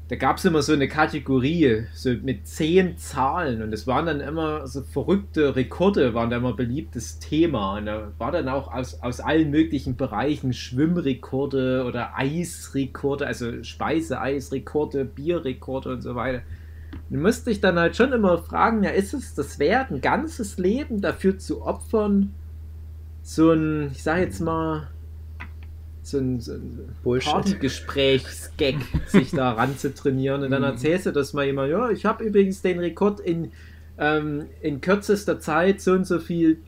[0.08, 4.20] da gab es immer so eine Kategorie, so mit zehn Zahlen und es waren dann
[4.20, 9.02] immer so verrückte Rekorde, waren da immer beliebtes Thema und da war dann auch aus,
[9.02, 16.42] aus allen möglichen Bereichen Schwimmrekorde oder Eisrekorde, also Speiseeisrekorde, Bierrekorde und so weiter.
[17.10, 20.58] Du musst dich dann halt schon immer fragen, ja, ist es das wert, ein ganzes
[20.58, 22.32] Leben dafür zu opfern,
[23.22, 24.88] so ein, ich sag jetzt mal,
[26.02, 26.94] so ein, so ein.
[27.02, 32.04] Partygesprächsgag sich da ran zu trainieren und dann erzählst du das mal jemand, ja, ich
[32.04, 33.50] habe übrigens den Rekord in,
[33.98, 36.58] ähm, in kürzester Zeit so und so viel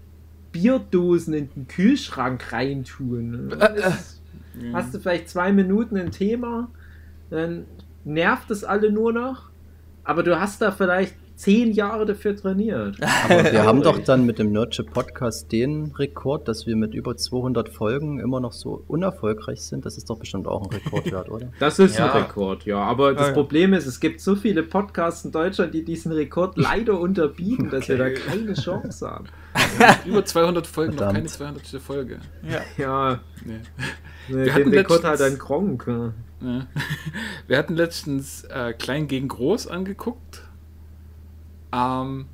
[0.51, 3.51] Bierdosen in den Kühlschrank reintun.
[3.51, 4.21] Das,
[4.73, 6.71] hast du vielleicht zwei Minuten ein Thema,
[7.31, 7.67] dann
[8.05, 9.48] nervt es alle nur noch,
[10.09, 12.97] aber du hast da vielleicht zehn Jahre dafür trainiert.
[13.29, 17.17] Aber wir haben doch dann mit dem Nerdship Podcast den Rekord, dass wir mit über
[17.17, 19.87] 200 Folgen immer noch so unerfolgreich sind.
[19.87, 21.53] Das ist doch bestimmt auch ein Rekord wert, oder?
[21.61, 22.13] Das ist Ja.
[22.13, 22.79] ein Rekord, ja.
[22.79, 23.35] Aber das Ah, ja.
[23.35, 27.89] Problem ist, es gibt so viele Podcasts in Deutschland, die diesen Rekord leider unterbieten, dass
[27.89, 29.27] wir da keine Chance haben.
[30.07, 31.19] Über 200 Folgen, noch Verdammt.
[31.19, 31.67] keine 200.
[31.81, 32.19] Folge.
[32.43, 32.61] Ja.
[32.77, 34.35] Ja, Nee.
[34.45, 35.85] ne, hatten den Rekord hat letztens- dann Gronk.
[35.87, 36.13] ja.
[36.41, 36.67] Ja.
[37.47, 40.43] Wir hatten letztens äh, Klein gegen Groß angeguckt.
[41.73, 42.27] Ähm,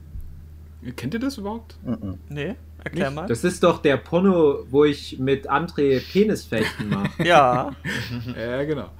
[0.97, 1.77] kennt ihr das überhaupt?
[1.85, 2.19] Mhm.
[2.29, 3.17] Nee, erklär Nicht?
[3.17, 3.27] mal.
[3.27, 7.11] Das ist doch der Porno, wo ich mit André Penisfechten mache.
[7.25, 7.73] ja.
[8.38, 8.90] Ja, genau.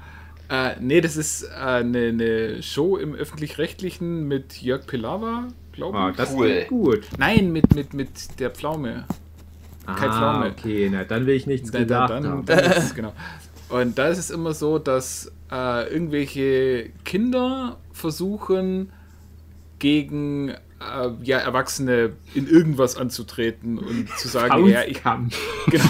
[0.51, 6.11] Äh, nee, das ist äh, eine, eine Show im Öffentlich-Rechtlichen mit Jörg Pilawa, glaube Ah,
[6.11, 6.17] ich.
[6.17, 6.47] das Cool.
[6.49, 7.01] klingt gut.
[7.19, 9.05] Nein, mit, mit, mit der Pflaume.
[9.87, 10.51] Kein ah, Pflaume.
[10.51, 12.45] okay, na, dann will ich nichts Da- da- gedacht dann, haben.
[12.47, 13.13] dann ist genau.
[13.75, 18.93] Und da ist es immer so, dass äh, irgendwelche Kinder versuchen,
[19.81, 25.37] gegen äh, ja, Erwachsene in irgendwas anzutreten und zu sagen, ja, ich, Faustkampf.
[25.67, 25.85] Genau.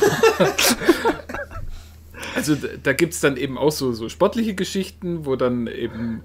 [2.34, 6.22] Also da, da gibt es dann eben auch so, so sportliche Geschichten, wo dann eben,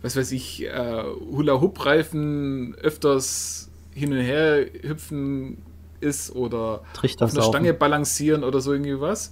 [0.00, 5.58] was weiß ich, äh, Hula-Hoop-Reifen öfters hin und her hüpfen
[6.00, 7.42] ist oder Trichter auf einer.
[7.42, 9.30] Stange balancieren oder so irgendwie was.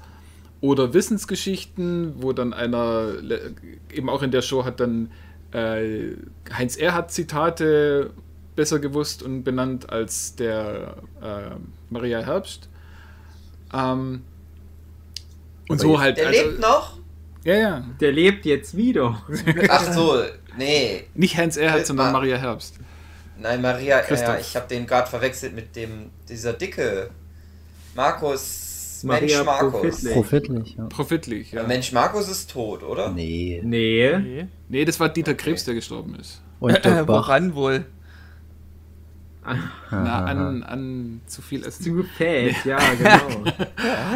[0.60, 3.14] Oder Wissensgeschichten, wo dann einer,
[3.92, 5.10] eben auch in der Show hat dann
[5.52, 6.12] äh,
[6.52, 8.10] Heinz Erhardt Zitate
[8.56, 11.56] besser gewusst und benannt als der äh,
[11.88, 12.68] Maria Herbst.
[13.72, 14.22] Ähm,
[15.68, 16.18] und Aber so halt.
[16.18, 16.98] Der also, lebt noch?
[17.44, 17.84] Ja, ja.
[18.00, 19.22] Der lebt jetzt wieder.
[19.68, 20.22] Ach so,
[20.58, 21.04] nee.
[21.14, 22.74] Nicht Heinz Erhardt, Äh, sondern Ma- Maria Herbst.
[23.38, 24.34] Nein, Maria, Christoph.
[24.34, 27.08] ja, ich habe den gerade verwechselt mit dem, dieser dicke
[27.94, 28.69] Markus,
[29.04, 29.80] Maria Mensch Markus.
[30.04, 30.12] Profitlich.
[30.14, 30.84] Profitlich, ja.
[30.86, 31.62] Profitlich, ja.
[31.66, 33.10] Mensch Markus ist tot, oder?
[33.10, 33.60] Nee.
[33.64, 34.18] Nee.
[34.18, 34.46] Nee.
[34.68, 36.42] Nee, das war Dieter Krebs, der gestorben ist.
[36.60, 37.28] Und Äh, Dirk Bach.
[37.28, 37.86] woran wohl?
[39.90, 41.82] Na, an, an zu viel Essen.
[41.82, 43.44] Zu fett, ja, genau.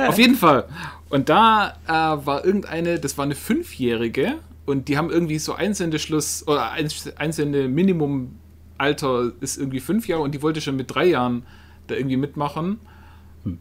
[0.09, 0.66] Auf jeden Fall.
[1.09, 1.90] Und da äh,
[2.27, 4.35] war irgendeine, das war eine Fünfjährige
[4.66, 10.42] und die haben irgendwie so Einsendeschluss oder Eins- Einsende-Minimum-Alter ist irgendwie fünf Jahre und die
[10.42, 11.44] wollte schon mit drei Jahren
[11.87, 12.79] da irgendwie mitmachen.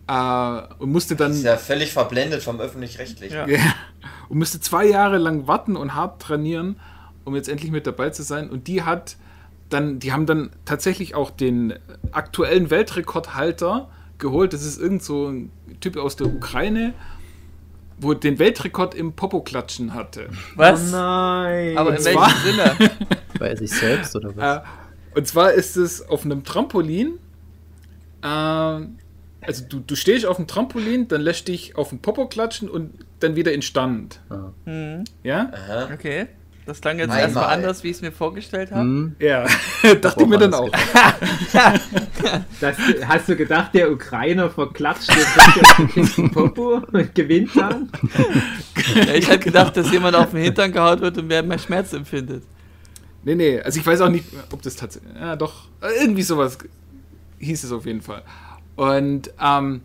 [0.07, 3.35] Äh, und musste dann Ist ja völlig verblendet vom Öffentlich-Rechtlichen.
[3.35, 3.47] Ja.
[3.47, 3.73] Ja.
[4.29, 6.79] Und müsste zwei Jahre lang warten und hart trainieren,
[7.25, 8.49] um jetzt endlich mit dabei zu sein.
[8.49, 9.17] Und die hat
[9.69, 11.73] dann, die haben dann tatsächlich auch den
[12.11, 14.53] aktuellen Weltrekordhalter geholt.
[14.53, 16.93] Das ist irgend so ein Typ aus der Ukraine,
[17.97, 20.29] wo den Weltrekord im Popo-Klatschen hatte.
[20.55, 20.93] Was?
[20.93, 21.77] Oh nein.
[21.77, 22.29] Aber in Und welchem zwar-
[22.77, 22.91] Sinne?
[23.39, 24.57] Bei sich selbst oder was?
[24.57, 24.61] Äh,
[25.15, 27.19] und zwar ist es auf einem Trampolin.
[28.21, 28.81] Äh,
[29.45, 32.91] also du, du stehst auf dem Trampolin, dann lässt dich auf den Popo klatschen und
[33.19, 34.19] dann wieder in Stand.
[34.65, 35.51] Hm, Ja?
[35.53, 35.89] Aha.
[35.93, 36.27] okay.
[36.65, 38.81] Das klang jetzt erstmal anders, wie ich es mir vorgeltelt habe.
[38.83, 39.45] Hm, Ja.
[40.01, 40.69] Dachte ich mir dann auch.
[42.61, 45.11] Das, hast du gedacht, der Ukrainer verklatscht
[46.15, 47.89] den Popo und gewinnt dann?
[48.95, 51.91] Ja, ich hätte gedacht, dass jemand auf den Hintern gehaut wird und wer mehr Schmerz
[51.93, 52.43] empfindet.
[53.23, 55.13] Nee, nee, also ich weiß auch nicht, ob das tatsächlich.
[55.15, 55.67] Ja, doch,
[56.01, 56.57] irgendwie sowas
[57.39, 58.21] hieß es auf jeden Fall.
[58.75, 59.81] Und ähm,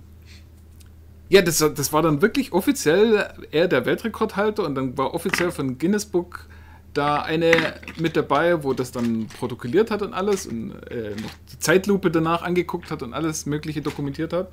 [1.29, 5.79] ja, das, das war dann wirklich offiziell er der Weltrekordhalter und dann war offiziell von
[5.79, 6.47] Guinness Book
[6.95, 11.59] da eine mit dabei, wo das dann protokolliert hat und alles und äh, noch die
[11.59, 14.51] Zeitlupe danach angeguckt hat und alles Mögliche dokumentiert hat.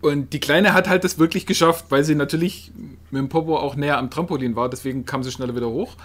[0.00, 2.72] Und die Kleine hat halt das wirklich geschafft, weil sie natürlich
[3.10, 5.96] mit dem Popo auch näher am Trampolin war, deswegen kam sie schneller wieder hoch.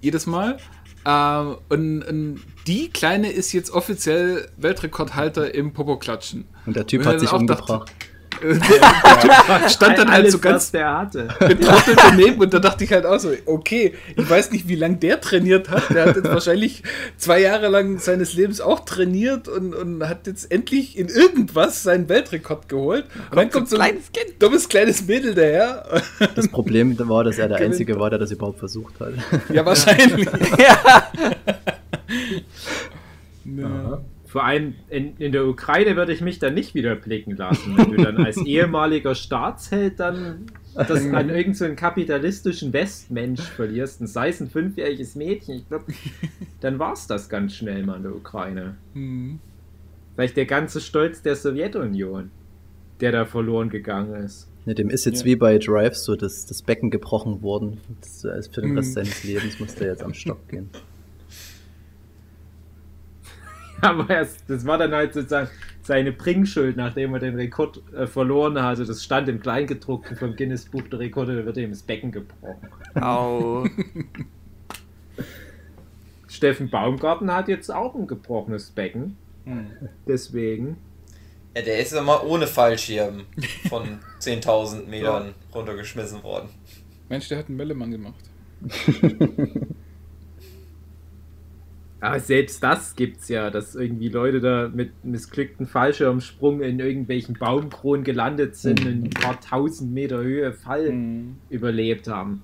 [0.00, 0.58] Jedes Mal.
[1.04, 6.44] Ähm, und, und die Kleine ist jetzt offiziell Weltrekordhalter im Popo-Klatschen.
[6.66, 7.92] Und der Typ Und hat sich umgebracht.
[8.42, 11.28] der Typ stand dann halt so ganz der hatte.
[11.38, 14.96] betrottelt daneben und da dachte ich halt auch so, okay, ich weiß nicht, wie lange
[14.96, 15.90] der trainiert hat.
[15.90, 16.82] Der hat jetzt wahrscheinlich
[17.16, 22.08] zwei Jahre lang seines Lebens auch trainiert und, und hat jetzt endlich in irgendwas seinen
[22.08, 23.06] Weltrekord geholt.
[23.30, 24.42] Und dann kommt so ein kleines Kind.
[24.42, 26.02] dummes kleines Mädel daher.
[26.34, 27.58] Das Problem war, dass er der.
[27.64, 29.12] Einzige war, der das überhaupt versucht hat.
[29.48, 30.26] Ja, wahrscheinlich.
[30.58, 31.04] ja.
[33.44, 34.02] Ja.
[34.26, 37.92] Vor allem in, in der Ukraine würde ich mich dann nicht wieder blicken lassen, wenn
[37.92, 44.30] du dann als ehemaliger Staatsheld dann das an irgendeinen so kapitalistischen Westmensch verlierst, und sei
[44.30, 45.84] es ein fünfjähriges Mädchen, ich glaube,
[46.60, 48.74] dann war es das ganz schnell mal in der Ukraine.
[48.94, 49.38] Hm.
[50.16, 52.30] Vielleicht der ganze Stolz der Sowjetunion,
[53.00, 54.48] der da verloren gegangen ist.
[54.64, 55.26] Ne, dem ist jetzt Ja.
[55.26, 57.78] wie bei Drive so das, das Becken gebrochen worden.
[58.00, 58.94] Das ist für den Rest Mhm.
[58.94, 60.70] seines Lebens muss der jetzt am Stock gehen.
[63.84, 65.48] Aber erst, das war dann halt sozusagen
[65.82, 68.84] seine Bringschuld, nachdem er den Rekord äh, verloren hatte.
[68.84, 72.68] Das stand im Kleingedruckten vom Guinness Buch der Rekorde, da wird ihm das Becken gebrochen.
[72.94, 73.66] Au.
[76.28, 79.16] Steffen Baumgarten hat jetzt auch ein gebrochenes Becken.
[79.44, 79.66] Hm.
[80.08, 80.76] Deswegen.
[81.54, 83.26] Ja, der ist immer ohne Fallschirm
[83.68, 86.48] von 10.000 Metern runtergeschmissen worden.
[87.08, 88.24] Mensch, der hat einen Mellemann gemacht.
[92.04, 98.04] Aber selbst das gibt's ja, dass irgendwie Leute da mit missglückten Fallschirmsprung in irgendwelchen Baumkronen
[98.04, 101.36] gelandet sind und ein paar tausend Meter Höhe Fall Hm.
[101.48, 102.42] überlebt haben.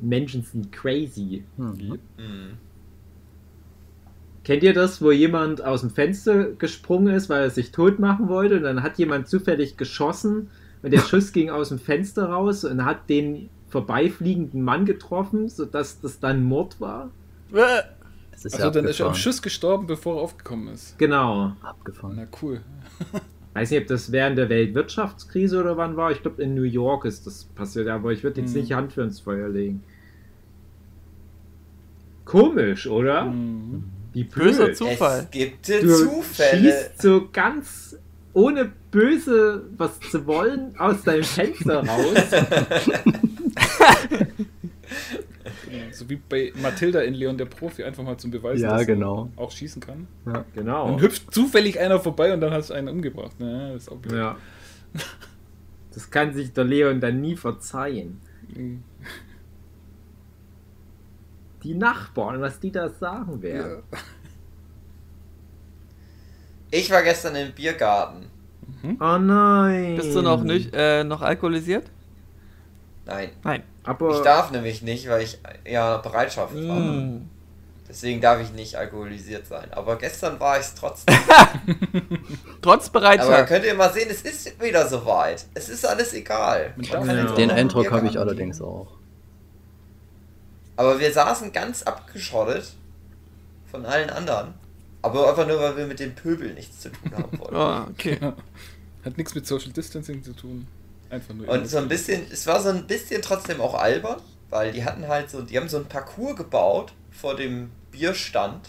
[0.00, 1.44] Menschen sind crazy.
[1.58, 1.98] Hm.
[2.16, 2.52] Mhm.
[4.42, 8.28] Kennt ihr das, wo jemand aus dem Fenster gesprungen ist, weil er sich tot machen
[8.28, 10.48] wollte und dann hat jemand zufällig geschossen
[10.82, 16.00] und der Schuss ging aus dem Fenster raus und hat den vorbeifliegenden Mann getroffen, sodass
[16.00, 17.10] das dann Mord war?
[18.36, 19.14] Es ist Also ja dann ist er am.
[19.14, 20.96] Schuss gestorben, bevor er aufgekommen ist.
[20.98, 21.52] Genau.
[21.62, 22.14] abgefahren.
[22.16, 22.60] Na cool.
[23.54, 26.12] Weiß nicht, ob das während der Weltwirtschaftskrise oder wann war.
[26.12, 28.60] Ich glaube, in New York ist das passiert, aber ich würde jetzt Hm.
[28.60, 29.82] nicht Hand für ins Feuer legen.
[32.26, 33.24] Komisch, oder?
[33.24, 33.84] Mhm.
[34.12, 34.72] Wie Böser.
[34.74, 35.20] Zufall.
[35.20, 36.60] Es gibt Du Zufälle.
[36.62, 37.96] schießt so ganz
[38.32, 42.30] ohne böse was zu wollen aus deinem Fenster raus.
[45.70, 48.80] Ja, so wie bei Matilda in Leon der Profi, einfach mal zum Beweis, Ja, dass
[48.82, 49.30] er genau.
[49.36, 50.06] auch schießen kann.
[50.54, 50.88] genau.
[50.90, 53.36] Dann hüpft zufällig einer vorbei und dann hast du einen umgebracht.
[53.38, 54.14] Ja, das ist auch blöd.
[54.18, 54.36] Ja.
[55.92, 58.20] Das kann sich der Leon dann nie verzeihen.
[58.54, 58.82] Mhm.
[61.62, 63.82] Die Nachbarn, was die da sagen werden.
[66.70, 68.26] Ich war gestern im Biergarten.
[69.00, 69.96] Oh nein.
[69.96, 71.90] Bist du noch nicht äh, noch alkoholisiert?
[73.06, 73.62] Nein, Nein.
[73.84, 76.80] Aber ich darf nämlich nicht, weil ich ja Bereitschaft habe.
[76.80, 77.30] Mm.
[77.88, 79.72] Deswegen darf ich nicht alkoholisiert sein.
[79.72, 81.14] Aber gestern war ich es trotzdem.
[82.62, 83.46] Trotz Aber Bereitschaft.
[83.46, 85.46] könnt ihr mal sehen, es ist wieder soweit.
[85.54, 86.74] Es ist alles egal.
[86.78, 87.00] Ja.
[87.34, 88.88] Den Eindruck habe ich allerdings auch.
[90.74, 92.74] Aber wir saßen ganz abgeschottet
[93.70, 94.54] von allen anderen.
[95.00, 97.56] Aber einfach nur, weil wir mit dem Pöbel nichts zu tun haben wollten.
[97.56, 98.18] Ah, okay.
[99.04, 100.66] Hat nichts mit Social Distancing zu tun.
[101.10, 101.48] Einfach nur.
[101.48, 105.06] Und so ein bisschen, es war so ein bisschen trotzdem auch albern, weil die hatten
[105.08, 108.68] halt so, die haben so ein Parcours gebaut vor dem Bierstand.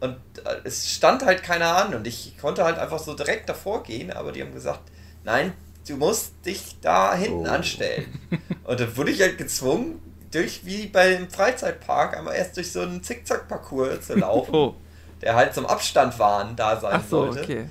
[0.00, 3.82] Und äh, es stand halt keiner an und ich konnte halt einfach so direkt davor
[3.82, 4.82] gehen, aber die haben gesagt,
[5.24, 5.52] nein,
[5.88, 7.50] du musst dich da hinten Oh.
[7.50, 8.06] anstellen.
[8.64, 10.02] Und dann wurde ich halt gezwungen,
[10.32, 14.74] durch wie beim Freizeitpark einmal erst durch so einen Zickzack-Parcours zu laufen, Oh.
[15.22, 17.42] der halt zum Abstand wahren da sein Ach so, sollte.
[17.42, 17.68] okay.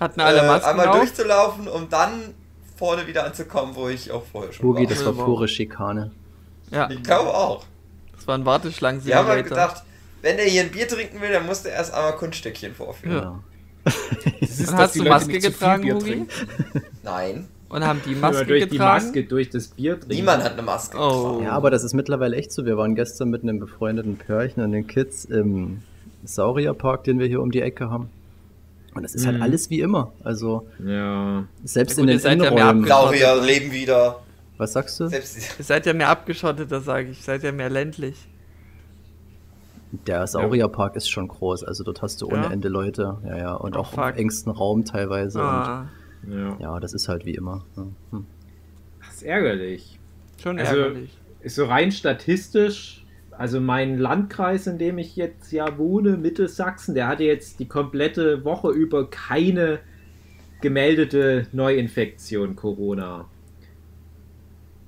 [0.00, 0.96] Hatten alle äh, Masken einmal auf?
[0.96, 2.34] durchzulaufen, um dann
[2.78, 4.88] vorne wieder anzukommen, wo ich auch vorher schon Boogie, war.
[4.94, 6.10] das war pure Schikane.
[6.70, 7.64] Ja, Ich glaube auch.
[8.14, 9.82] das war ein Warteschlangen Die haben gedacht,
[10.22, 13.14] wenn der hier ein Bier trinken will, dann muss der erst einmal Kunststückchen vorführen.
[13.16, 13.22] Ja.
[13.22, 13.92] Ja.
[14.40, 16.28] Das ist, hast die du Leute Maske getragen, trinken.
[17.02, 19.04] Nein, Und haben die Maske durch die getragen?
[19.06, 20.14] Maske, durch das Bier trinken.
[20.16, 21.22] niemand hat eine Maske Oh.
[21.28, 21.44] getragen.
[21.44, 22.66] ja, aber das ist mittlerweile echt so.
[22.66, 25.82] Wir waren gestern mit einem befreundeten Pärchen und den Kids im
[26.24, 28.10] Saurierpark, den wir hier um die Ecke haben.
[28.98, 29.42] Und es ist halt Mhm.
[29.42, 30.12] alles wie immer.
[30.24, 31.44] Also Ja.
[31.64, 32.86] selbst Ja gut, in den seid ja mehr.
[32.86, 34.20] Saurier leben wieder.
[34.56, 35.08] Was sagst du?
[35.08, 37.22] Selbst Ihr seid ja mehr abgeschottet, da sage ich.
[37.22, 38.16] Seid ja mehr ländlich.
[40.06, 42.50] Der Saurierpark ist schon groß, also dort hast du ohne Ja?
[42.50, 44.10] Ende Leute, ja, ja, und Oh, auch fuck.
[44.10, 45.40] im engsten Raum teilweise.
[45.40, 45.88] Ah,
[46.28, 46.48] Ja.
[46.50, 47.64] Und ja, das ist halt wie immer.
[47.76, 47.86] Ja.
[48.10, 48.26] Hm.
[49.00, 49.98] Das ist ärgerlich.
[50.42, 51.16] schon Also- ärgerlich.
[51.40, 52.97] Ist so rein statistisch,
[53.38, 58.44] also mein Landkreis, in dem ich jetzt ja wohne, Mittelsachsen, der hatte jetzt die komplette
[58.44, 59.78] Woche über keine
[60.60, 63.26] gemeldete Neuinfektion Corona.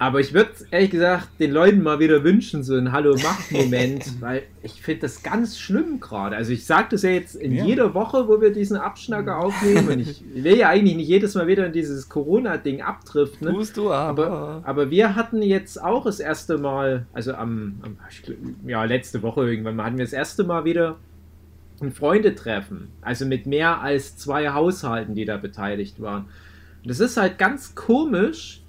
[0.01, 4.81] Aber ich würde ehrlich gesagt den Leuten mal wieder wünschen, so ein Hallo-Macht-Moment, weil ich
[4.81, 6.37] finde das ganz schlimm gerade.
[6.37, 7.67] Also ich sage das ja jetzt in Ja.
[7.67, 11.47] jeder Woche, wo wir diesen Abschnacker aufnehmen und ich will ja eigentlich nicht jedes Mal
[11.49, 13.49] wieder in dieses Corona-Ding abdriften.
[13.49, 13.53] Ne?
[13.53, 14.27] Tust du aber.
[14.27, 17.99] Aber, aber wir hatten jetzt auch das erste Mal, also am, am
[18.67, 20.97] ja, letzte Woche irgendwann mal, hatten wir das erste Mal wieder
[21.83, 22.89] ein Freundetreffen.
[23.03, 26.23] Also mit mehr als zwei Haushalten, die da beteiligt waren.
[26.83, 28.60] Und das ist halt ganz komisch,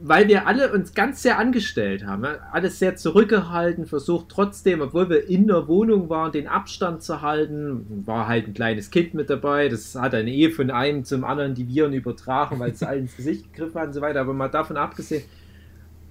[0.00, 2.24] weil wir alle uns ganz sehr angestellt haben.
[2.52, 8.04] Alles sehr zurückgehalten, versucht trotzdem, obwohl wir in der Wohnung waren, den Abstand zu halten.
[8.06, 11.54] War halt ein kleines Kind mit dabei, das hat eine Ehe von einem zum anderen
[11.54, 14.20] die Viren übertragen, weil es allen ins Gesicht gegriffen hat und so weiter.
[14.20, 15.24] Aber mal davon abgesehen.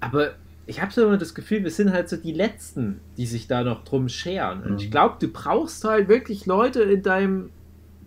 [0.01, 0.31] Aber
[0.65, 3.63] ich habe so immer das Gefühl, wir sind halt so die Letzten, die sich da
[3.63, 4.63] noch drum scheren.
[4.63, 7.51] Und ich glaube, du brauchst halt wirklich Leute in deinem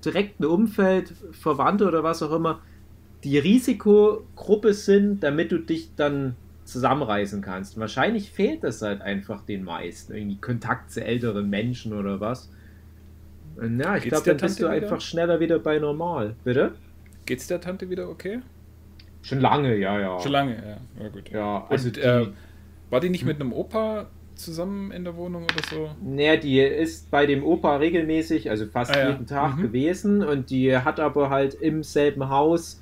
[0.05, 2.61] direkten Umfeld, Verwandte oder was auch immer,
[3.25, 7.79] die Risikogruppe sind, damit du dich dann zusammenreißen kannst.
[7.79, 10.15] Wahrscheinlich fehlt das halt einfach den meisten.
[10.15, 12.51] Irgendwie Kontakt zu älteren Menschen oder was.
[13.61, 14.87] Ja, ich glaube, dann bist Tante du wieder?
[14.87, 16.37] einfach schneller wieder bei normal.
[16.45, 16.73] Bitte?
[17.27, 18.41] Geht's der Tante wieder okay?
[19.23, 20.19] Schon lange, ja, ja.
[20.21, 21.03] Schon lange, ja.
[21.03, 21.31] Ja, gut.
[21.31, 22.29] Ja, also Und die- äh,
[22.89, 25.91] war die nicht mit einem Opa zusammen in der Wohnung oder so?
[26.03, 29.11] Naja, die ist bei dem Opa regelmäßig, also fast Ah, ja.
[29.11, 29.63] jeden Tag Mhm.
[29.63, 32.81] gewesen und die hat aber halt im selben Haus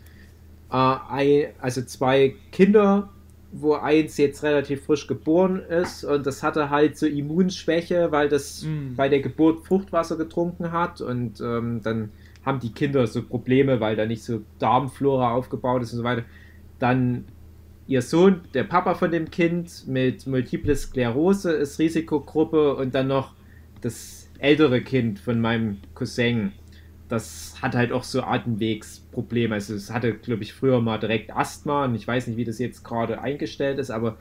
[0.72, 3.08] äh, also zwei Kinder,
[3.50, 8.62] wo eins jetzt relativ frisch geboren ist und das hatte halt so Immunschwäche, weil das
[8.62, 8.94] Mhm.
[8.96, 12.10] bei der Geburt Fruchtwasser getrunken hat und ähm, dann
[12.44, 16.24] haben die Kinder so Probleme, weil da nicht so Darmflora aufgebaut ist und so weiter.
[16.78, 17.24] Dann
[17.86, 23.32] ihr Sohn, der Papa von dem Kind mit Multiple Sklerose ist Risikogruppe und dann noch
[23.80, 26.52] das ältere Kind von meinem Cousin.
[27.09, 29.54] Das hat halt auch so Atemwegsprobleme.
[29.54, 32.59] Also es hatte, glaube ich, früher mal direkt Asthma und ich weiß nicht, wie das
[32.59, 34.18] jetzt gerade eingestellt ist, aber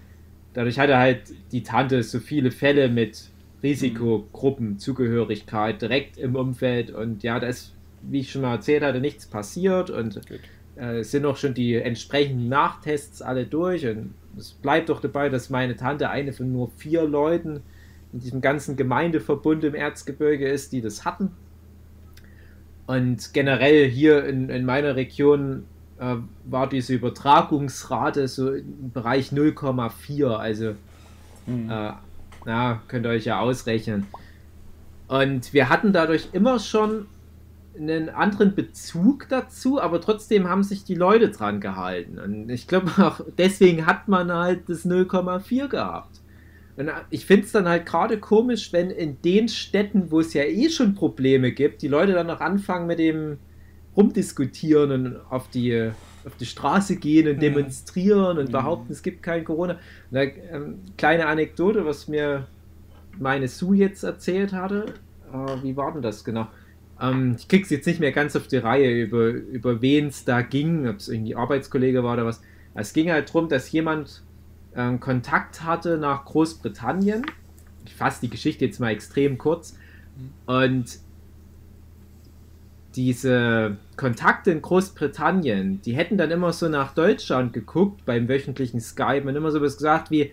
[0.53, 3.29] dadurch hatte halt die Tante so viele Fälle mit
[3.63, 7.73] Risikogruppenzugehörigkeit direkt im Umfeld und ja, da ist,
[8.03, 10.21] wie ich schon mal erzählt hatte, nichts passiert und
[10.75, 15.29] äh, es sind auch schon die entsprechenden Nachtests alle durch und es bleibt doch dabei,
[15.29, 17.61] dass meine Tante eine von nur vier Leuten
[18.13, 21.31] in diesem ganzen Gemeindeverbund im Erzgebirge ist, die das hatten.
[22.87, 25.65] Und generell hier in, in meiner Region
[25.99, 26.15] äh,
[26.45, 30.73] war diese Übertragungsrate so im Bereich 0,4, also
[31.47, 31.69] Mhm.
[31.71, 31.93] äh,
[32.45, 34.05] na, könnt ihr euch ja ausrechnen.
[35.07, 37.07] Und wir hatten dadurch immer schon
[37.79, 42.19] einen anderen Bezug dazu, aber trotzdem haben sich die Leute dran gehalten.
[42.19, 46.16] Und ich glaube auch, deswegen hat man halt das 0,4 gehabt.
[46.77, 50.43] Und ich finde es dann halt gerade komisch, wenn in den Städten, wo es ja
[50.43, 53.37] eh schon Probleme gibt, die Leute dann noch anfangen mit dem
[53.97, 55.91] rumdiskutieren und auf die,
[56.23, 59.79] auf die Straße gehen und demonstrieren und behaupten, es gibt kein Corona.
[60.11, 62.45] Da, ähm, kleine Anekdote, was mir
[63.17, 64.85] meine Sue jetzt erzählt hatte.
[65.33, 66.47] Äh, wie war denn das genau?
[67.01, 70.43] Ähm, ich krieg's jetzt nicht mehr ganz auf die Reihe, über, über wen es da
[70.43, 72.41] ging, ob es irgendwie Arbeitskollege war oder was.
[72.75, 74.21] Es ging halt darum, dass jemand
[74.77, 77.25] ähm, Kontakt hatte nach Großbritannien.
[77.85, 79.75] Ich fasse die Geschichte jetzt mal extrem kurz.
[80.45, 80.99] Und
[82.95, 89.23] diese Kontakte in Großbritannien, die hätten dann immer so nach Deutschland geguckt beim wöchentlichen Skype
[89.27, 90.31] und immer so was gesagt wie,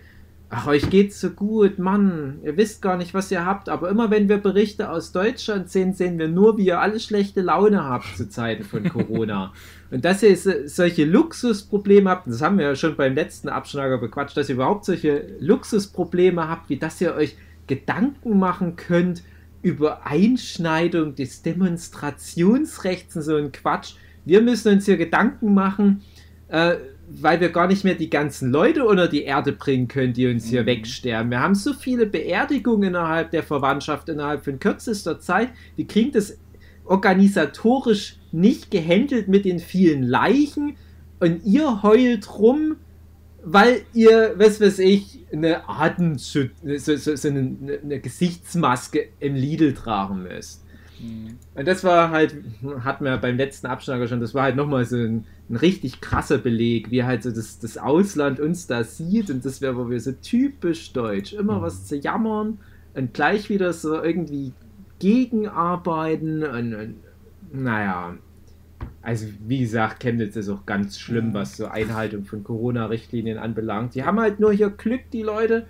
[0.49, 4.11] ach, euch geht's so gut, Mann, ihr wisst gar nicht, was ihr habt, aber immer
[4.11, 8.17] wenn wir Berichte aus Deutschland sehen, sehen wir nur, wie ihr alle schlechte Laune habt
[8.17, 9.53] zu Zeiten von Corona.
[9.95, 13.99] und dass ihr so- solche Luxusprobleme habt, das haben wir ja schon beim letzten Abschnager
[13.99, 17.37] bequatscht, dass ihr überhaupt solche Luxusprobleme habt, wie dass ihr euch
[17.69, 19.23] Gedanken machen könnt
[19.63, 23.95] über Einschneidung des Demonstrationsrechts und so ein Quatsch.
[24.25, 26.03] Wir müssen uns hier Gedanken machen,
[26.49, 26.75] äh,
[27.09, 30.47] weil wir gar nicht mehr die ganzen Leute unter die Erde bringen können, die uns
[30.47, 31.31] hier wegsterben.
[31.31, 35.51] Wir haben so viele Beerdigungen innerhalb der Verwandtschaft innerhalb von kürzester Zeit.
[35.77, 36.37] Wir kriegen das
[36.85, 40.77] organisatorisch nicht gehandelt mit den vielen Leichen
[41.21, 42.77] und ihr heult rum,
[43.43, 49.75] weil ihr, was weiß ich, eine Atemschutz, so, so, so eine, eine Gesichtsmaske im Lidl
[49.75, 50.65] tragen müsst.
[51.01, 51.37] Mhm.
[51.55, 52.35] Und das war halt,
[52.81, 56.39] hatten wir beim letzten Abschnager schon, das war halt nochmal so ein, ein richtig krasser
[56.39, 60.01] Beleg, wie halt so das, das Ausland uns da sieht und das wäre, wo wir
[60.01, 62.59] so typisch deutsch, immer was zu jammern,
[62.95, 64.53] und gleich wieder so irgendwie
[65.01, 66.95] gegenarbeiten und, und
[67.55, 68.17] naja.
[69.01, 73.95] Also wie gesagt, Chemnitz ist auch ganz schlimm, was so Einhaltung von Corona-Richtlinien anbelangt.
[73.95, 75.67] Die haben halt nur hier Glück, die Leute,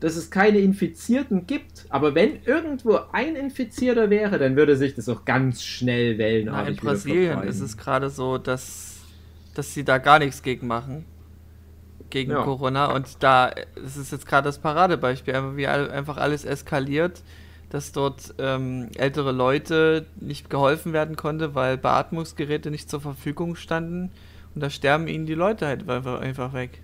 [0.00, 1.86] dass es keine Infizierten gibt.
[1.88, 6.78] Aber wenn irgendwo ein Infizierter wäre, dann würde sich das auch ganz schnell Na, wellenartig
[6.78, 9.02] in Brasilien ist es gerade so, dass,
[9.54, 11.04] dass sie da gar nichts gegen machen.
[12.10, 12.42] Gegen Ja.
[12.42, 12.94] Corona.
[12.94, 13.50] Und da
[13.84, 17.22] es ist jetzt gerade das Paradebeispiel, wie einfach alles eskaliert,
[17.74, 24.12] dass dort ähm, ältere Leute nicht geholfen werden konnte, weil Beatmungsgeräte nicht zur Verfügung standen.
[24.54, 26.82] Und da sterben ihnen die Leute halt einfach, weg.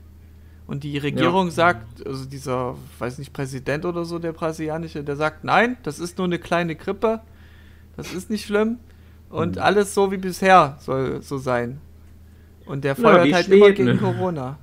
[0.67, 5.45] Und die Regierung sagt, also dieser, weiß nicht, Präsident oder so, der brasilianische, der sagt,
[5.45, 7.21] nein, das ist nur eine kleine Grippe,
[7.97, 8.79] das ist nicht schlimm.
[9.29, 9.63] Und Hm.
[9.63, 11.81] alles so wie bisher soll so sein.
[12.67, 13.87] Und der Ja, feuert wie halt immer Schweden.
[13.87, 14.59] gegen Corona.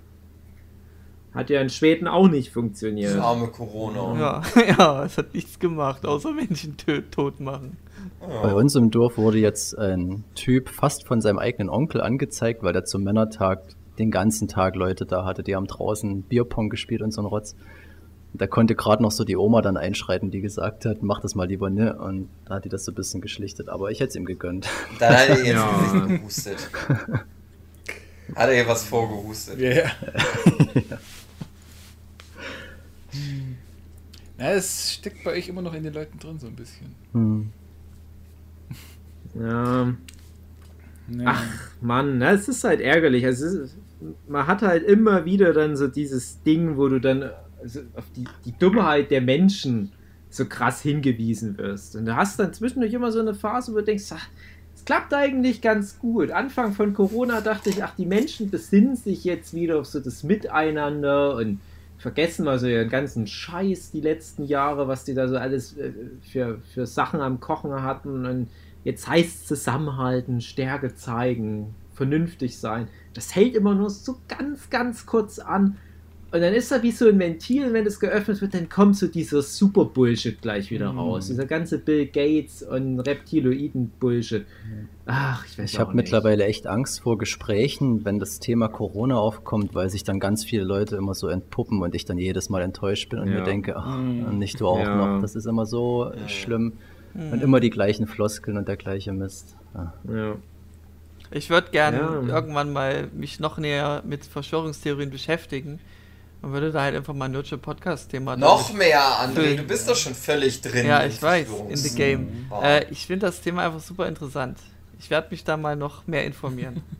[1.38, 3.16] Hat ja in Schweden auch nicht Das funktioniert.
[3.18, 4.20] arme Corona.
[4.20, 4.42] Ja,
[4.78, 6.76] ja, es hat nichts gemacht, außer Menschen
[7.12, 7.78] tot machen.
[8.20, 12.74] Bei uns im Dorf wurde jetzt ein Typ fast von seinem eigenen Onkel angezeigt, weil
[12.74, 13.62] der zum Männertag
[14.00, 15.44] den ganzen Tag Leute da hatte.
[15.44, 17.56] Die haben draußen Bierpong gespielt und so ein Rotz.
[18.34, 21.34] Und da konnte gerade noch so die Oma dann einschreiten, die gesagt hat, mach das
[21.34, 21.98] mal lieber ne.
[21.98, 23.70] Und da hat die das so ein bisschen geschlichtet.
[23.70, 24.68] Aber ich hätte es ihm gegönnt.
[25.00, 26.06] Dann hat er jetzt Ja.
[26.08, 26.70] gehustet.
[28.36, 29.60] Hat er ihr was vorgehustet.
[29.60, 29.84] Ja,
[34.38, 36.95] Na, es steckt bei euch immer noch in den Leuten drin, so ein bisschen.
[37.13, 37.49] Hm.
[39.34, 39.93] Ja.
[41.09, 41.24] Ja.
[41.26, 41.43] Ach,
[41.82, 43.26] Mann, na, es ist halt ärgerlich.
[43.26, 43.78] Also es ist,
[44.28, 48.26] man hat halt immer wieder dann so dieses Ding, wo du dann also auf die,
[48.45, 49.91] die Dummheit der Menschen
[50.30, 51.95] so krass hingewiesen wirst.
[51.95, 54.28] Und du hast dann zwischendurch immer so eine Phase, wo du denkst, ach,
[54.76, 56.32] es klappt eigentlich ganz gut.
[56.32, 60.24] Anfang von Corona dachte ich, ach, die Menschen besinnen sich jetzt wieder auf so das
[60.24, 61.59] Miteinander und
[61.98, 65.91] vergessen mal so ihren ganzen Scheiß die letzten Jahre, was die da so alles äh,
[66.22, 68.26] für, für Sachen am Kochen hatten.
[68.26, 68.50] Und
[68.84, 72.88] jetzt heißt es zusammenhalten, Stärke zeigen, vernünftig sein.
[73.14, 75.78] Das hält immer nur so ganz, ganz kurz an.
[76.30, 79.07] Und dann ist da wie so ein Ventil, wenn das geöffnet wird, dann kommt so
[79.07, 80.99] dieser super Bullshit gleich wieder Mhm.
[80.99, 81.28] raus.
[81.28, 84.45] Dieser ganze Bill Gates und Reptiloiden-Bullshit.
[85.05, 89.73] Ach, ich weiß Ich habe mittlerweile echt Angst vor Gesprächen, wenn das Thema Corona aufkommt,
[89.73, 93.09] weil sich dann ganz viele Leute immer so entpuppen und ich dann jedes Mal enttäuscht
[93.09, 93.39] bin und Ja.
[93.39, 94.38] mir denke, ach, Mhm.
[94.38, 94.95] nicht du auch Ja.
[95.15, 95.21] noch.
[95.21, 96.28] Das ist immer so Ja.
[96.28, 96.73] schlimm.
[97.13, 97.32] Hm.
[97.32, 99.55] Und immer die gleichen Floskeln und der gleiche Mist.
[99.73, 99.93] Ah.
[100.13, 100.36] Ja.
[101.32, 102.36] Ich würde gerne Ja.
[102.36, 105.80] irgendwann mal mich noch näher mit Verschwörungstheorien beschäftigen.
[106.42, 109.56] Man würde da halt einfach mal ein Nurture Podcast-Thema Noch mehr, André.
[109.56, 110.86] Du bist doch schon völlig drin.
[110.86, 112.48] Ja, ich weiß, in the game.
[112.52, 112.62] Oh.
[112.62, 114.60] Äh, ich finde das Thema einfach super interessant.
[115.00, 116.84] Ich werde mich da mal noch mehr informieren.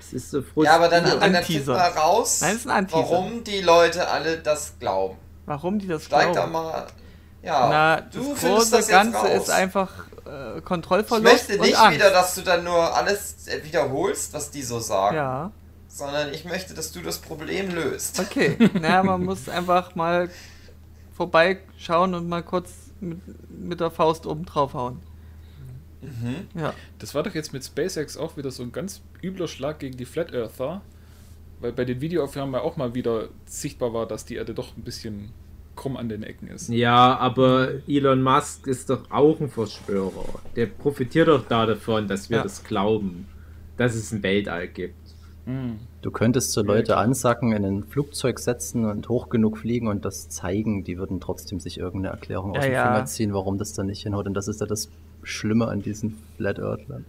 [0.00, 2.70] Es ist so ja, aber dann, Ein dann, dann mal raus, Nein, das ist ein
[2.78, 3.02] Anteaser.
[3.02, 5.18] warum die Leute alle das glauben.
[5.44, 6.52] Warum die das Steig da glauben?
[6.52, 6.86] mal.
[7.42, 9.28] Ja, Na, du das findest große das jetzt Ganze raus.
[9.42, 9.92] ist einfach
[10.26, 11.94] äh, Ich Kontrollverlust möchte und nicht Angst.
[11.98, 15.50] wieder, dass du dann nur alles äh, wiederholst, was die so sagen, Ja,
[15.98, 18.20] sondern ich möchte, dass du das Problem löst.
[18.20, 18.56] okay.
[18.74, 20.30] naja, man muss einfach mal
[21.16, 23.18] vorbeischauen und mal kurz mit,
[23.50, 25.00] mit der Faust oben draufhauen.
[26.00, 26.46] Mhm.
[26.60, 26.74] Ja.
[27.00, 30.04] Das war doch jetzt mit SpaceX auch wieder so ein ganz übler Schlag gegen die
[30.04, 30.80] Flat Earther,
[31.60, 34.82] weil bei den Videoaufnahmen ja auch mal wieder sichtbar war, dass die Erde doch ein
[34.84, 35.32] bisschen
[35.74, 36.68] krumm an den Ecken ist.
[36.68, 40.40] Ja, aber Elon Musk ist doch auch ein Verschwörer.
[40.54, 42.42] Der profitiert doch da davon, dass wir Ja.
[42.44, 43.26] das glauben,
[43.76, 45.07] dass es ein Weltall gibt.
[45.48, 45.78] Hm.
[46.02, 50.28] Du könntest so Leute ansacken, in ein Flugzeug setzen und hoch genug fliegen und das
[50.28, 50.84] zeigen.
[50.84, 52.92] Die würden trotzdem sich irgendeine Erklärung aus Ja, dem ja.
[52.92, 54.26] Finger ziehen, warum das dann nicht hinhaut.
[54.26, 54.90] Und das ist ja das
[55.22, 57.06] Schlimme an diesen Flat Earthlern.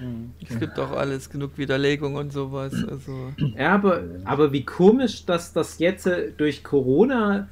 [0.00, 0.30] Hm.
[0.48, 2.72] Es gibt auch alles genug Widerlegung und sowas.
[2.88, 3.34] Also.
[3.54, 7.48] Ja, aber, aber wie komisch, dass das jetzt äh, durch Corona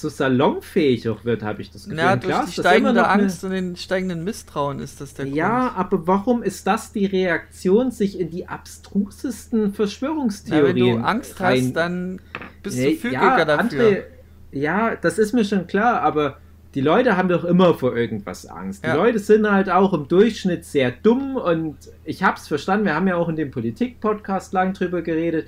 [0.00, 1.98] so salonfähig auch wird, habe ich das Gefühl.
[1.98, 5.26] Ja, durch klar die steigende noch eine- Angst und den steigenden Misstrauen ist das der
[5.26, 11.06] Ja, aber warum ist das die Reaktion, sich in die abstrusesten Na, wenn Verschwörungstheorien du
[11.06, 12.20] Angst rein- hast, dann
[12.62, 13.80] bist Nee, du fügiger dafür.
[13.80, 14.02] André,
[14.52, 16.38] ja, das ist mir schon klar, aber
[16.74, 18.84] die Leute haben doch immer vor irgendwas Angst.
[18.84, 18.94] Die Ja.
[18.96, 23.16] Leute sind halt auch im Durchschnitt sehr dumm und ich hab's verstanden, wir haben ja
[23.16, 25.46] auch in dem Politik-Podcast lang drüber geredet.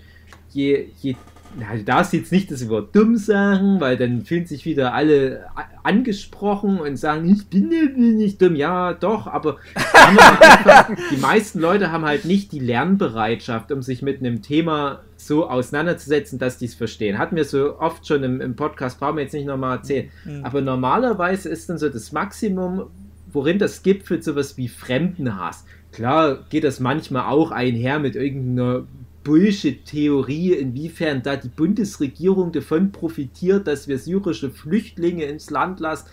[0.51, 1.17] Je, je,
[1.57, 5.47] na, du darfst jetzt nicht das Wort dumm sagen, weil dann fühlen sich wieder alle
[5.83, 8.55] angesprochen und sagen, ich bin ja nicht dumm.
[8.55, 14.21] Ja, doch, aber einfach, die meisten Leute haben halt nicht die Lernbereitschaft, um sich mit
[14.21, 17.19] einem Thema so auseinanderzusetzen, dass die es verstehen.
[17.19, 20.11] Hatten wir so oft schon im, im Podcast, brauchen wir jetzt nicht nochmal erzählen.
[20.25, 20.45] Mhm.
[20.45, 22.91] Aber normalerweise ist dann so das Maximum,
[23.33, 25.65] worin das gipfelt, sowas wie Fremdenhass.
[25.93, 28.85] Klar geht das manchmal auch einher mit irgendeiner
[29.29, 36.09] Bullshit-Theorie, inwiefern da die Bundesregierung davon profitiert, dass wir syrische Flüchtlinge ins Land lassen.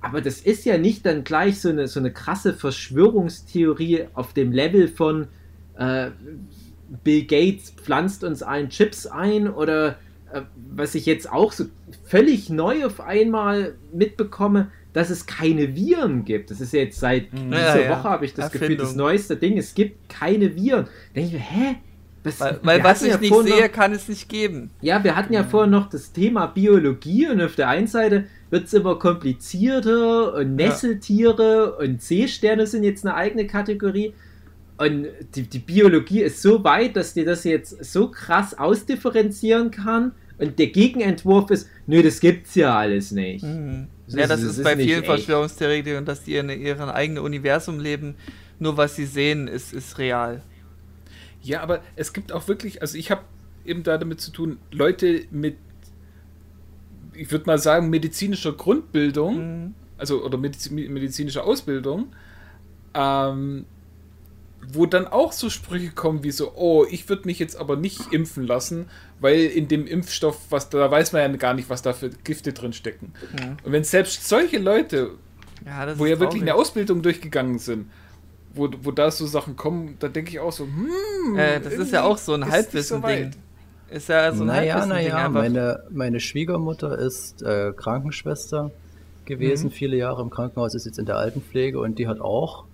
[0.00, 4.52] Aber das ist ja nicht dann gleich so eine, so eine krasse Verschwörungstheorie auf dem
[4.52, 5.28] Level von
[5.78, 6.10] äh,
[7.02, 9.98] Bill Gates pflanzt uns allen Chips ein oder
[10.32, 10.42] äh,
[10.74, 11.64] was ich jetzt auch so
[12.04, 16.50] völlig neu auf einmal mitbekomme, dass es keine Viren gibt.
[16.50, 17.50] Das ist ja jetzt seit Mhm.
[17.50, 17.90] dieser Ja, ja.
[17.90, 18.86] Woche, habe ich das Gefühl, Erfindung.
[18.86, 20.84] das neueste Ding, es gibt keine Viren.
[20.84, 20.90] Da
[21.20, 21.76] denke ich mir, hä?
[22.26, 24.70] Was, Weil, weil was ich ja nicht sehe, noch- kann es nicht geben.
[24.82, 28.64] ja, wir hatten ja vorher noch das Thema Biologie und auf der einen Seite wird
[28.66, 34.14] es immer komplizierter und Nesseltiere und Seesterne sind jetzt eine eigene Kategorie.
[34.78, 40.12] Und die, die Biologie ist so weit, dass die das jetzt so krass ausdifferenzieren kann.
[40.38, 43.42] Und der Gegenentwurf ist, nö, das gibt's ja alles nicht.
[43.42, 43.86] Mhm.
[44.06, 45.04] Das Ja, ist- das das ist, ist bei nicht vielen.
[45.04, 48.16] Verschwörungstheoretikern, dass die in ihrem eigenen Universum leben.
[48.58, 50.42] Nur was sie sehen, ist, ist real.
[51.46, 53.22] Ja, aber es gibt auch wirklich, also ich habe
[53.64, 55.56] eben da damit zu tun, Leute mit,
[57.14, 59.74] ich würde mal sagen, medizinischer Grundbildung, Mhm.
[59.98, 62.08] also oder Mediz medizinischer Ausbildung,
[62.94, 63.64] ähm,
[64.72, 68.12] wo dann auch so Sprüche kommen wie so, oh, ich würde mich jetzt aber nicht
[68.12, 68.86] impfen lassen,
[69.20, 72.52] weil in dem Impfstoff, was da weiß man ja gar nicht, was da für Gifte
[72.52, 73.12] drin stecken.
[73.32, 73.56] Mhm.
[73.62, 75.12] Und wenn selbst solche Leute,
[75.64, 76.66] Ja, wo ja wirklich eine traurig.
[76.66, 77.86] Ausbildung durchgegangen sind,
[78.56, 81.92] wo, wo da so Sachen kommen, da denke ich auch so, hm, Äh, das ist
[81.92, 83.30] ja auch so ein Halbwissen-Ding.
[83.90, 85.32] Ist ja so ein naja, Halbwissen-Ding naja, einfach.
[85.32, 88.70] meine, meine Schwiegermutter ist äh, Krankenschwester
[89.24, 89.70] gewesen, Mhm.
[89.72, 92.64] viele Jahre im Krankenhaus, ist jetzt in der Altenpflege und die hat auch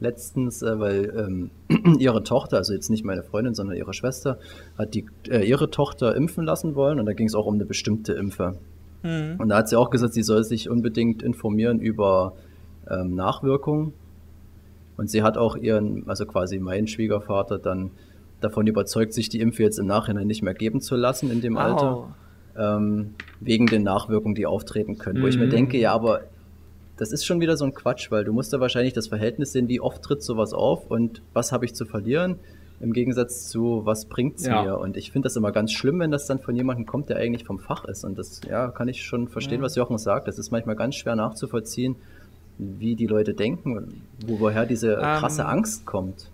[0.00, 4.38] letztens, äh, weil ähm, ihre Tochter, also jetzt nicht meine Freundin, sondern ihre Schwester,
[4.76, 7.64] hat die, äh, ihre Tochter impfen lassen wollen und da ging es auch um eine
[7.64, 8.56] bestimmte Impfe.
[9.02, 9.36] Mhm.
[9.38, 12.34] Und da hat sie auch gesagt, sie soll sich unbedingt informieren über
[12.90, 13.94] ähm, Nachwirkungen.
[14.96, 17.90] Und sie hat auch ihren, also quasi meinen Schwiegervater dann
[18.40, 21.56] davon überzeugt, sich die Impfe jetzt im Nachhinein nicht mehr geben zu lassen in dem
[21.56, 22.08] Alter Au.
[22.58, 25.22] ähm, wegen den Nachwirkungen, die auftreten können.
[25.22, 25.50] Wo ich mir Mhm.
[25.50, 26.22] denke, ja, aber
[26.98, 29.68] das ist schon wieder so ein Quatsch, weil du musst da wahrscheinlich das Verhältnis sehen,
[29.68, 32.36] wie oft tritt sowas auf und was habe ich zu verlieren,
[32.80, 34.62] im Gegensatz zu was bringt's Ja.
[34.62, 34.78] mir.
[34.78, 37.44] Und ich finde das immer ganz schlimm, wenn das dann von jemandem kommt, der eigentlich
[37.44, 38.04] vom Fach ist.
[38.04, 39.64] Und das, ja, kann ich schon verstehen, Ja.
[39.64, 40.26] was Jochen sagt.
[40.28, 41.96] Das ist manchmal ganz schwer nachzuvollziehen,
[42.58, 46.30] wie die Leute denken, wo, woher diese krasse Ähm, Angst kommt.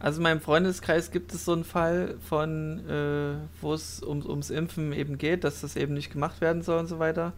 [0.00, 4.50] Also in meinem Freundeskreis gibt es so einen Fall von, äh, wo es um, ums
[4.50, 7.32] Impfen eben geht, dass das eben nicht gemacht werden soll und so weiter.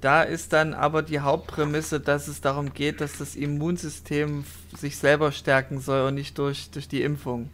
[0.00, 4.44] Da ist dann aber die Hauptprämisse, dass es darum geht, dass das Immunsystem
[4.76, 7.50] sich selber stärken soll und nicht durch, durch die Impfung.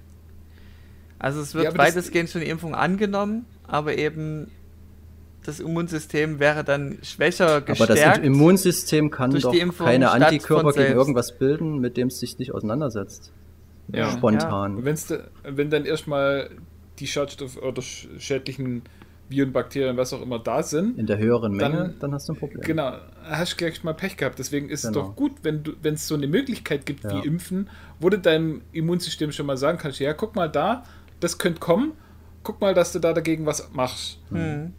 [1.19, 4.51] Also es wird Ja, weitestgehend schon die Impfung angenommen, aber eben
[5.45, 7.91] das Immunsystem wäre dann schwächer gestärkt.
[7.91, 12.39] Aber das Immunsystem kann durch doch keine Antikörper gegen irgendwas bilden, mit dem es sich
[12.39, 13.33] nicht auseinandersetzt.
[13.93, 14.11] Ja.
[14.11, 14.77] Spontan.
[14.77, 15.13] Und wenn's
[15.43, 16.51] wenn dann erstmal
[16.99, 18.83] die Schadstoff oder sch schädlichen
[19.29, 22.33] Viren, Bakterien, was auch immer da sind, In der höheren Dann- Menge, dann, hast du
[22.33, 22.63] ein Problem.
[22.63, 24.39] genau, hast du gleich mal Pech gehabt.
[24.41, 25.07] Deswegen ist es Genau.
[25.07, 27.11] doch gut, wenn du, wenn es so eine Möglichkeit gibt Ja.
[27.23, 27.69] wie Impfen,
[28.01, 30.83] wo du deinem Immunsystem schon mal sagen kannst, ja, guck mal da,
[31.21, 31.93] das könnte kommen,
[32.43, 34.19] guck mal, dass du da dagegen was machst.
[34.31, 34.73] Hm.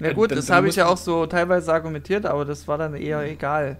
[0.00, 2.94] Ja gut, dann- das habe ich ja auch so teilweise argumentiert, aber das war dann
[2.94, 3.76] eher egal.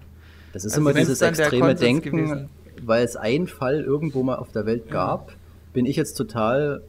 [0.53, 2.49] Das ist Also immer dieses extreme Denken, gewesen.
[2.83, 5.33] weil es einen Fall irgendwo mal auf der Welt gab,
[5.73, 6.83] bin ich jetzt total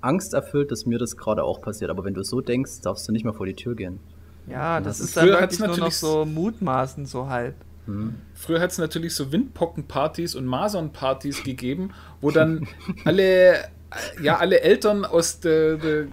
[0.00, 1.90] angsterfüllt, dass mir das gerade auch passiert.
[1.90, 4.00] Aber wenn du so denkst, darfst du nicht mal vor die Tür gehen.
[4.46, 7.54] Ja, das das ist ist- dann früher wirklich nur noch natürlich- so Mutmaßen, so halb.
[7.86, 8.14] Hm.
[8.34, 11.90] Früher hat es natürlich so Windpockenpartys und Masernpartys gegeben,
[12.20, 12.66] wo dann
[13.04, 13.56] alle,
[14.22, 16.04] ja, alle Eltern aus, der, der,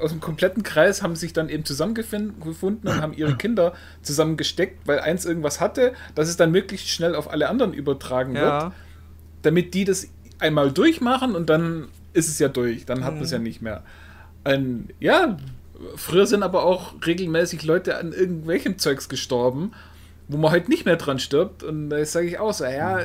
[0.00, 5.00] aus dem kompletten Kreis haben sich dann eben zusammengefunden und haben ihre Kinder zusammengesteckt, weil
[5.00, 8.72] eins irgendwas hatte, dass es dann möglichst schnell auf alle anderen übertragen wird, Ja,
[9.42, 13.30] damit die das einmal durchmachen und dann ist es ja durch, dann hat man es
[13.30, 13.34] Mhm.
[13.36, 13.82] ja nicht mehr.
[14.44, 15.36] Und, ja,
[15.96, 19.72] früher sind aber auch regelmäßig Leute an irgendwelchem Zeugs gestorben,
[20.28, 21.62] wo man heute nicht mehr dran stirbt.
[21.62, 23.00] Und da sage ich auch so, ja,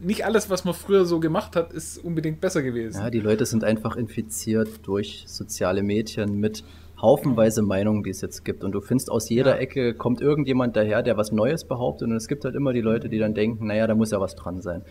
[0.00, 3.00] nicht alles, was man früher so gemacht hat, ist unbedingt besser gewesen.
[3.00, 6.64] Ja, die Leute sind einfach infiziert durch soziale Medien mit
[7.00, 8.64] haufenweise Meinungen, die es jetzt gibt.
[8.64, 9.60] Und du findest aus jeder Ja.
[9.60, 12.08] Ecke kommt irgendjemand daher, der was Neues behauptet.
[12.08, 14.34] Und es gibt halt immer die Leute, die dann denken, naja, da muss ja was
[14.34, 14.82] dran sein.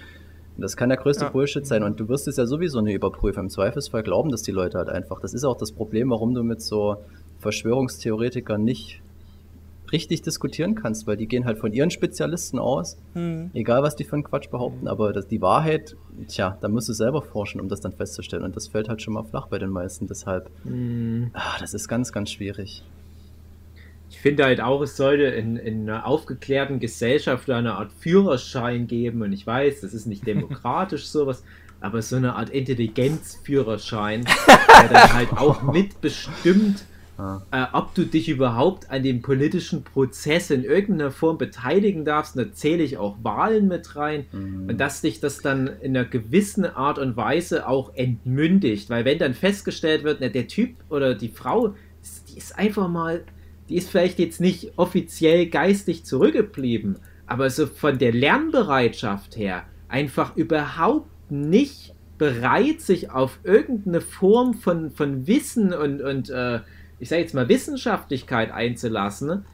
[0.56, 1.30] Und das kann der größte Ja.
[1.32, 1.84] Bullshit sein.
[1.84, 3.44] Und du wirst es ja sowieso nie überprüfen.
[3.44, 5.20] Im Zweifelsfall glauben das die Leute halt einfach.
[5.22, 6.98] Das ist auch das Problem, warum du mit so
[7.40, 9.02] Verschwörungstheoretikern nicht
[9.92, 13.52] richtig diskutieren kannst, weil die gehen halt von ihren Spezialisten aus hm.
[13.54, 15.96] Egal, was die für einen Quatsch behaupten, aber das, die Wahrheit,
[16.28, 18.44] tja, da musst du selber forschen, um das dann festzustellen.
[18.44, 20.08] Und das fällt halt schon mal flach bei den meisten.
[20.08, 21.32] Deshalb, Hm.
[21.34, 22.84] ah, das ist ganz, ganz schwierig.
[24.12, 29.22] Ich finde halt auch, es sollte in, in einer aufgeklärten Gesellschaft eine Art Führerschein geben.
[29.22, 31.44] Und ich weiß, das ist nicht demokratisch sowas.
[31.80, 34.26] aber so eine Art Intelligenzführerschein,
[34.82, 36.84] der dann halt auch mitbestimmt,
[37.52, 42.38] äh, ob du dich überhaupt an dem politischen Prozess in irgendeiner Form beteiligen darfst.
[42.38, 44.26] Da zähle ich auch Wahlen mit rein.
[44.70, 48.90] Und dass dich das dann in einer gewissen Art und Weise auch entmündigt.
[48.90, 51.76] Weil wenn dann festgestellt wird, na, der Typ oder die Frau,
[52.30, 53.24] die ist einfach mal,
[53.68, 56.98] die ist vielleicht jetzt nicht offiziell geistig zurückgeblieben,
[57.28, 64.92] aber so von der Lernbereitschaft her einfach überhaupt nicht bereit, sich auf irgendeine Form von,
[64.92, 66.60] von Wissen und, und äh,
[67.00, 69.46] ich sage jetzt mal Wissenschaftlichkeit einzulassen,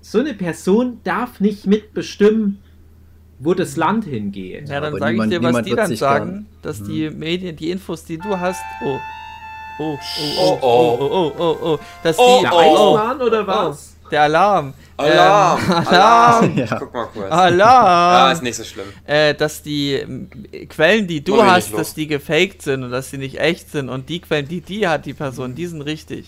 [0.00, 2.58] so eine Person darf nicht mitbestimmen,
[3.40, 4.68] wo das Land hingeht.
[4.68, 6.86] Ja, dann sage ich dir, was die dann sagen, dann- dass Mhm.
[6.88, 8.98] die Medien, die Infos, die du hast, oh.
[9.80, 9.98] Oh, oh,
[10.40, 12.96] Oh, oh, oh, oh, oh, oh, dass die, Oh, Der oh.
[12.96, 13.94] Eismann oder was?
[14.10, 14.72] der Alarm.
[14.96, 15.60] Alarm!
[15.68, 16.52] Ähm, Alarm!
[16.56, 16.78] Ja.
[16.80, 17.28] Guck mal kurz.
[17.30, 18.32] Ja, Alarm!
[18.32, 18.86] ist nicht so schlimm.
[19.04, 20.28] äh, dass die ähm,
[20.68, 24.08] Quellen, die du hast, dass die gefaked sind und dass sie nicht echt sind und
[24.08, 26.26] die Quellen, die die hat, die Person, die sind richtig.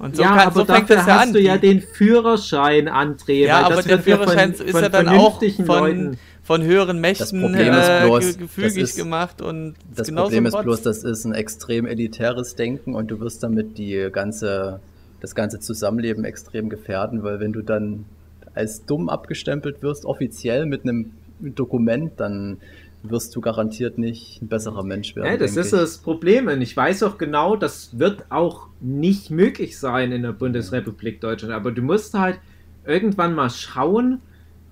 [0.00, 1.32] Und so, ja, kann, aber so fängt das ja hast an.
[1.34, 3.44] du ja den Führerschein, André.
[3.46, 6.18] ja, aber das der Führerschein von, ist ja dann auch vernünftigen von, Leuten.
[6.42, 11.26] von höheren Mächten äh, bloß, gefügig ist- gemacht und Das Problem ist bloß, das ist
[11.26, 14.80] ein extrem elitäres Denken und du wirst damit die ganze,
[15.20, 18.06] das ganze Zusammenleben extrem gefährden, weil wenn du dann
[18.54, 22.56] als dumm abgestempelt wirst, offiziell mit einem Dokument, dann
[23.02, 25.26] wirst du garantiert nicht ein besserer Mensch werden.
[25.26, 25.78] Ja, das ist ich.
[25.78, 26.48] das Problem.
[26.48, 31.54] Und ich weiß auch genau, das wird auch nicht möglich sein in der Bundesrepublik Deutschland.
[31.54, 32.38] Aber du musst halt
[32.84, 34.20] irgendwann mal schauen,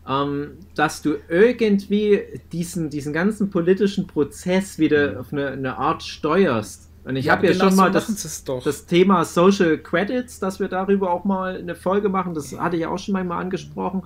[0.08, 2.22] ähm, dass du irgendwie
[2.52, 6.88] diesen, diesen ganzen politischen Prozess wieder auf eine, eine Art steuerst.
[7.04, 11.10] Und ich habe ja genau schon mal das, das Thema Social Credits, dass wir darüber
[11.10, 14.02] auch mal eine Folge machen, das hatte ich auch schon mal angesprochen,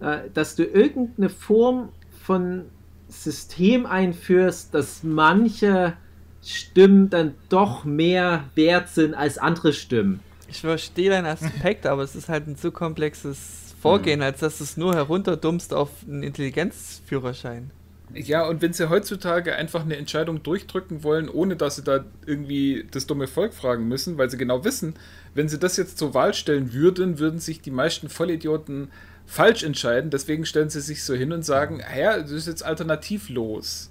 [0.00, 1.90] äh, dass du irgendeine Form
[2.22, 2.64] von
[3.10, 5.94] System einführst, dass manche
[6.42, 10.20] Stimmen dann doch mehr wert sind als andere Stimmen.
[10.48, 14.64] Ich verstehe deinen Aspekt, aber es ist halt ein zu komplexes Vorgehen, als dass du
[14.64, 17.70] es nur herunterdummst auf einen Intelligenzführerschein.
[18.12, 22.86] Ja, und wenn sie heutzutage einfach eine Entscheidung durchdrücken wollen, ohne dass sie da irgendwie
[22.90, 24.94] das dumme Volk fragen müssen, weil sie genau wissen,
[25.34, 28.90] wenn sie das jetzt zur Wahl stellen würden, würden sich die meisten Vollidioten
[29.30, 30.10] falsch entscheiden.
[30.10, 33.90] Deswegen stellen sie sich so hin und sagen, "Ah ja, das ist jetzt alternativlos.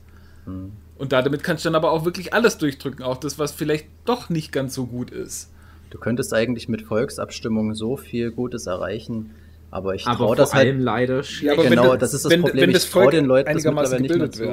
[0.98, 3.88] Und da, damit kannst du dann aber auch wirklich alles durchdrücken, auch das, was vielleicht
[4.06, 5.50] doch nicht ganz so gut ist.
[5.92, 9.32] Du könntest eigentlich mit Volksabstimmungen so viel Gutes erreichen,
[9.72, 10.84] aber ich Aber traue vor das allem halt.
[10.84, 11.62] leider schlecht.
[11.70, 12.64] Genau, das ist das wenn, Problem.
[12.64, 14.48] Wenn Ich das trau Volk den Leuten das einigermaßen mittlerweile nicht mehr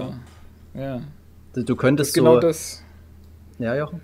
[0.74, 0.92] wäre.
[0.94, 1.00] Ja.
[1.54, 2.40] Du Das könntest ist genau so.
[2.40, 2.82] das.
[3.58, 4.00] Ja, Jochen?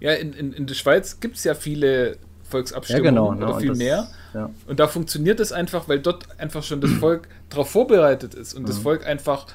[0.00, 3.32] Ja, in, in, in der Schweiz gibt es ja viele Ja, Volksabstimmungen genau.
[3.34, 4.08] ne, oder und viel das- mehr.
[4.34, 4.50] Ja.
[4.66, 8.62] Und da funktioniert es einfach, weil dort einfach schon das Volk darauf vorbereitet ist und
[8.62, 8.66] Mhm.
[8.66, 9.46] das Volk einfach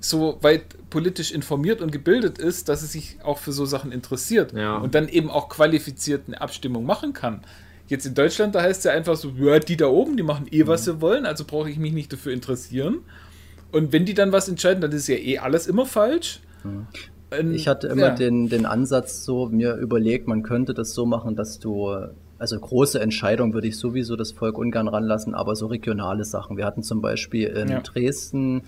[0.00, 4.52] so weit politisch informiert und gebildet ist, dass es sich auch für so Sachen interessiert
[4.52, 4.78] Ja.
[4.78, 7.42] und dann eben auch qualifiziert eine Abstimmung machen kann.
[7.86, 10.46] Jetzt in Deutschland, da heißt es ja einfach so, ja, die da oben, die machen
[10.50, 10.68] eh, Mhm.
[10.68, 12.98] was sie wollen, also brauche ich mich nicht dafür interessieren.
[13.72, 16.40] Und wenn die dann was entscheiden, dann ist ja eh alles immer falsch.
[17.30, 18.14] Ähm, Ich hatte immer ja.
[18.14, 21.94] den, den Ansatz so, mir überlegt, man könnte das so machen, dass du,
[22.40, 26.56] also große Entscheidungen würde ich sowieso das Volk ungern ranlassen, aber so regionale Sachen.
[26.56, 27.80] Wir hatten zum Beispiel in Ja.
[27.80, 28.62] Dresden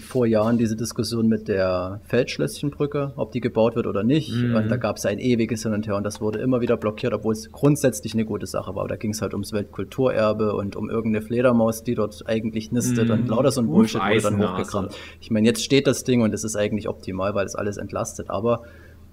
[0.00, 4.30] vor Jahren diese Diskussion mit der Feldschlösschenbrücke, ob die gebaut wird oder nicht.
[4.32, 4.54] Mhm.
[4.54, 7.12] Und da gab es ein ewiges Hin und Her und das wurde immer wieder blockiert,
[7.14, 8.82] obwohl es grundsätzlich eine gute Sache war.
[8.82, 13.06] Aber da ging es halt ums Weltkulturerbe und um irgendeine Fledermaus, die dort eigentlich nistet
[13.08, 13.12] Mhm.
[13.14, 14.94] und lauter so ein Bullshit wurde dann hochgekramt.
[15.20, 18.30] Ich meine, jetzt steht das Ding und es ist eigentlich optimal, weil es alles entlastet.
[18.30, 18.62] Aber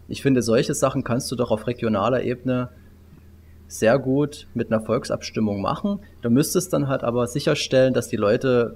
[0.07, 2.69] ich finde, solche Sachen kannst du doch auf regionaler Ebene
[3.69, 5.99] sehr gut mit einer Volksabstimmung machen.
[6.21, 8.75] Du müsstest dann halt aber sicherstellen, dass die Leute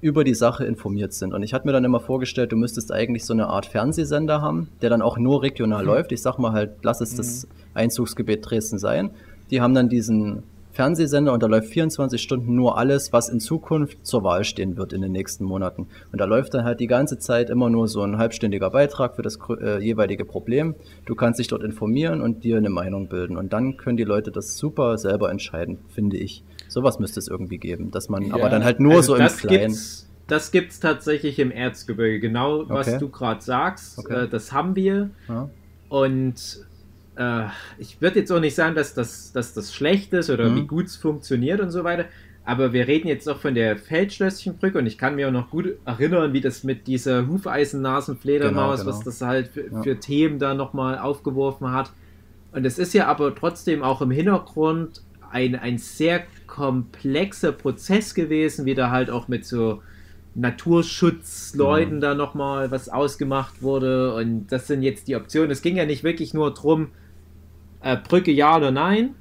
[0.00, 1.32] über die Sache informiert sind.
[1.32, 4.68] Und ich hatte mir dann immer vorgestellt, du müsstest eigentlich so eine Art Fernsehsender haben,
[4.80, 6.10] der dann auch nur regional läuft.
[6.10, 9.10] Ich sag mal halt, lass es das Einzugsgebiet Dresden sein.
[9.50, 10.42] Die haben dann diesen
[10.72, 14.92] Fernsehsender und da läuft 24 Stunden nur alles, was in Zukunft zur Wahl stehen wird
[14.92, 15.86] in den nächsten Monaten.
[16.12, 19.22] Und da läuft dann halt die ganze Zeit immer nur so ein halbstündiger Beitrag für
[19.22, 20.74] das äh, jeweilige Problem.
[21.04, 23.36] Du kannst dich dort informieren und dir eine Meinung bilden.
[23.36, 26.42] Und dann können die Leute das super selber entscheiden, finde ich.
[26.68, 29.24] Sowas müsste es irgendwie geben, dass man, Ja, aber dann halt nur Also so im
[29.24, 29.66] das Kleinen.
[29.72, 32.18] Gibt's, das gibt es tatsächlich im Erzgebirge.
[32.18, 32.98] Genau, was Okay.
[32.98, 34.24] du gerade sagst, Okay.
[34.24, 35.10] äh, das haben wir.
[35.28, 35.50] Ja.
[35.90, 36.64] Und
[37.16, 37.44] äh,
[37.78, 40.56] ich würde jetzt auch nicht sagen, dass das, dass das schlecht ist oder Mhm.
[40.56, 42.06] wie gut es funktioniert und so weiter.
[42.44, 45.76] Aber wir reden jetzt noch von der Feldschlösschenbrücke und ich kann mir auch noch gut
[45.84, 48.98] erinnern, wie das mit dieser Hufeisennasenfledermaus, Genau, genau.
[48.98, 49.82] was das halt für, Ja.
[49.82, 51.92] für Themen da nochmal aufgeworfen hat.
[52.50, 58.66] Und es ist ja aber trotzdem auch im Hintergrund ein, ein sehr komplexer Prozess gewesen,
[58.66, 59.80] wie da halt auch mit so
[60.34, 65.50] Naturschutzleuten da nochmal was ausgemacht wurde und das sind jetzt die Optionen.
[65.50, 66.88] Es ging ja nicht wirklich nur drum,
[67.82, 69.14] äh, Brücke ja oder nein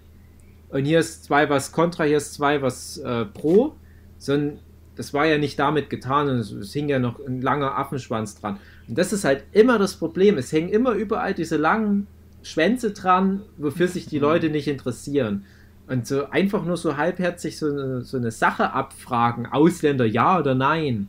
[0.69, 3.75] und hier ist zwei was kontra, hier ist zwei was äh, pro,
[4.17, 4.59] sondern
[4.95, 8.39] das war ja nicht damit getan und es, es hing ja noch ein langer Affenschwanz
[8.39, 8.57] dran.
[8.87, 10.37] Und das ist halt immer das Problem.
[10.37, 12.07] Es hängen immer überall diese langen
[12.43, 15.45] Schwänze dran, wofür sich die Leute nicht interessieren.
[15.87, 20.55] Und so einfach nur so halbherzig so eine, so eine Sache abfragen, Ausländer ja oder
[20.55, 21.07] nein,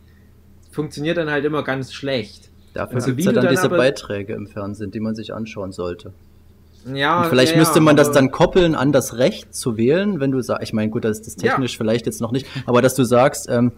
[0.70, 2.50] funktioniert dann halt immer ganz schlecht.
[2.74, 5.34] Dafür Also gibt es ja dann dann diese aber- Beiträge im Fernsehen, die man sich
[5.34, 6.12] anschauen sollte.
[6.84, 10.20] Ja, Und vielleicht ja, müsste ja, man das dann koppeln an das Recht zu wählen,
[10.20, 11.50] wenn du sagst, ich meine, gut, das ist das Ja.
[11.52, 13.72] technisch vielleicht jetzt noch nicht, aber dass du sagst, ähm,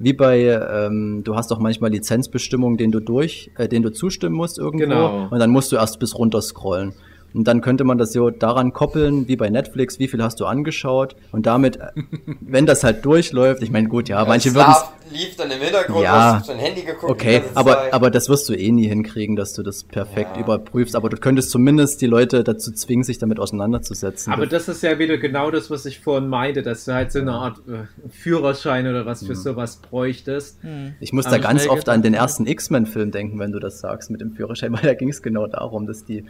[0.00, 4.34] wie bei, ähm, du hast doch manchmal Lizenzbestimmungen, denen du durch, äh, denen du zustimmen
[4.34, 5.28] musst irgendwo, Genau.
[5.30, 6.94] und dann musst du erst bis runter scrollen.
[7.34, 10.46] Und dann könnte man das so daran koppeln, wie bei Netflix, wie viel hast du
[10.46, 11.88] angeschaut und damit, äh,
[12.40, 14.72] wenn das halt durchläuft, ich meine, gut, ja, manche es würden
[15.10, 16.12] lief dann im Hintergrund, Ja.
[16.12, 17.10] du hast auf dein Handy geguckt.
[17.10, 17.92] Okay, aber, Zeit.
[17.92, 20.42] aber das wirst du eh nie hinkriegen, dass du das perfekt Ja.
[20.42, 20.96] überprüfst.
[20.96, 24.32] Aber du könntest zumindest die Leute dazu zwingen, sich damit auseinanderzusetzen.
[24.32, 27.20] Aber das ist ja wieder genau das, was ich vorhin meinte, dass du halt so
[27.20, 30.58] eine Art äh, Führerschein oder was für sowas bräuchtest.
[31.00, 32.20] ich muss aber da ganz oft an den ja.
[32.20, 35.46] ersten X-Men-Film denken, wenn du das sagst mit dem Führerschein, weil da ging es genau
[35.46, 36.24] darum, dass die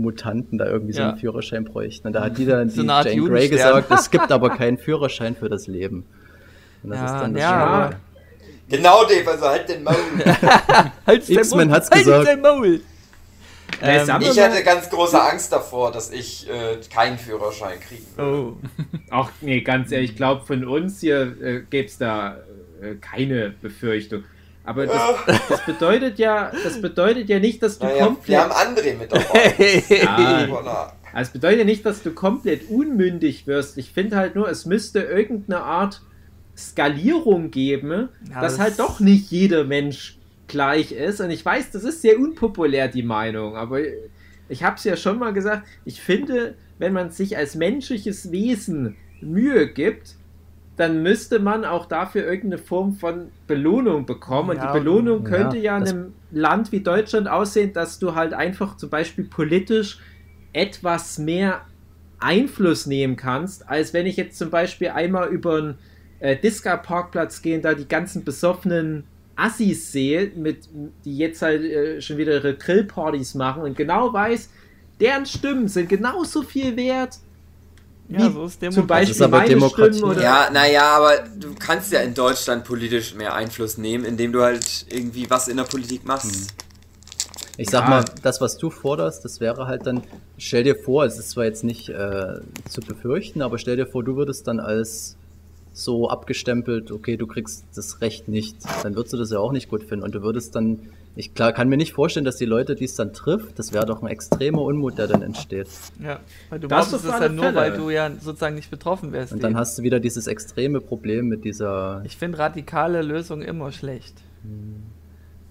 [0.00, 1.10] Mutanten da irgendwie so Ja.
[1.10, 2.06] einen Führerschein bräuchten.
[2.08, 5.36] Und da hat die dann So die Jane Grey gesagt, es gibt aber keinen Führerschein
[5.36, 6.04] für das Leben.
[6.82, 7.90] Und das Ja, ist dann das ja,
[8.68, 9.94] Genau, Dave, also halt den Maul.
[11.06, 12.26] Halt X-Men hat's halt gesagt.
[12.26, 12.80] dein Maul!
[13.80, 18.30] Ähm, ich hatte ganz große Angst davor, dass ich äh, keinen Führerschein kriegen würde.
[18.30, 18.56] Oh.
[19.10, 22.38] Ach nee, ganz ehrlich, ich glaube von uns hier äh, gäbe es da
[22.82, 24.24] äh, keine Befürchtung.
[24.68, 25.02] Aber das,
[25.48, 28.28] das bedeutet ja, das bedeutet ja nicht, dass du Naja, komplett.
[28.28, 30.58] wir haben André mit dabei.
[31.14, 33.78] Also es bedeutet ja nicht, dass du komplett unmündig wirst.
[33.78, 36.02] Ich finde halt nur, es müsste irgendeine Art
[36.56, 41.20] Skalierung geben, Ja, dass das- halt doch nicht jeder Mensch gleich ist.
[41.20, 43.80] Und ich weiß, das ist sehr unpopulär, die Meinung, aber
[44.50, 48.96] ich habe es ja schon mal gesagt, ich finde, wenn man sich als menschliches Wesen
[49.20, 50.14] Mühe gibt,
[50.78, 54.56] dann müsste man auch dafür irgendeine Form von Belohnung bekommen.
[54.56, 57.98] Ja, und die Belohnung ja, könnte ja in das- einem Land wie Deutschland aussehen, dass
[57.98, 59.98] du halt einfach zum Beispiel politisch
[60.52, 61.62] etwas mehr
[62.20, 65.78] Einfluss nehmen kannst, als wenn ich jetzt zum Beispiel einmal über einen
[66.20, 69.04] äh, Disca-Parkplatz gehe und da die ganzen besoffenen
[69.36, 70.68] Assis sehe, mit,
[71.04, 74.50] die jetzt halt äh, schon wieder ihre Grillpartys machen und genau weiß,
[75.00, 77.18] deren Stimmen sind genauso viel wert
[78.10, 78.86] Ja, so ist zum Demokratie.
[78.86, 79.92] Beispiel aber meine Demokratie.
[79.98, 84.32] Stimmen oder Ja, naja, aber du kannst ja in Deutschland politisch mehr Einfluss nehmen, indem
[84.32, 86.54] du halt irgendwie was in der Politik machst.
[87.58, 87.90] Ich sag Ja.
[87.90, 90.02] mal, das, was du forderst, das wäre halt dann,
[90.38, 94.04] stell dir vor, es ist zwar jetzt nicht äh, zu befürchten, aber stell dir vor,
[94.04, 95.16] du würdest dann als
[95.72, 99.68] so abgestempelt, okay, du kriegst das Recht nicht, dann würdest du das ja auch nicht
[99.68, 100.80] gut finden und du würdest dann,
[101.18, 103.84] ich klar, kann mir nicht vorstellen, dass die Leute, die es dann trifft, das wäre
[103.84, 105.68] doch ein extremer Unmut, der dann entsteht.
[106.00, 107.56] Ja, weil du Das brauchst auf es ja alle nur, Fälle.
[107.56, 109.32] weil du ja sozusagen nicht betroffen wärst.
[109.32, 109.58] Und dann eben.
[109.58, 114.14] hast du wieder dieses extreme Problem mit dieser, ich finde radikale Lösungen immer schlecht.
[114.42, 114.84] Hm.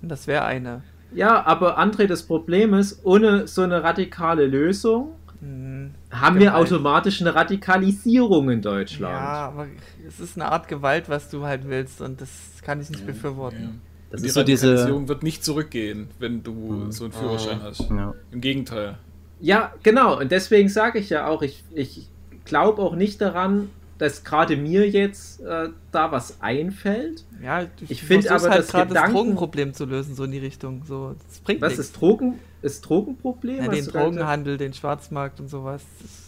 [0.01, 0.84] Und das wäre eine.
[1.13, 6.65] Ja, aber André, das Problem ist, ohne so eine radikale Lösung Hm, haben wir Gewalt.
[6.65, 9.13] automatisch eine Radikalisierung in Deutschland.
[9.13, 9.68] Ja, aber
[10.07, 12.30] es ist eine Art Gewalt, was du halt willst und das
[12.63, 13.82] kann ich nicht befürworten.
[14.10, 17.82] Das die ist so diese, wird nicht zurückgehen, wenn du so einen Führerschein hast.
[17.89, 18.14] ja.
[18.32, 18.97] Im Gegenteil.
[19.39, 20.20] Ja, genau.
[20.20, 22.08] Und deswegen sage ich ja auch, ich, ich
[22.45, 27.24] glaube auch nicht daran, dass gerade mir jetzt äh, da was einfällt.
[27.43, 30.32] Ja, Ich find versuchst aber halt das gerade das Gedanken- Drogenproblem zu lösen, so in
[30.32, 30.84] die Richtung.
[30.88, 31.86] So, das bringt Was nichts.
[31.88, 32.39] ist Drogen?
[32.62, 33.58] Ist Drogenproblem?
[33.66, 35.82] Ja, den Drogenhandel, den Schwarzmarkt und sowas.
[36.01, 36.26] Das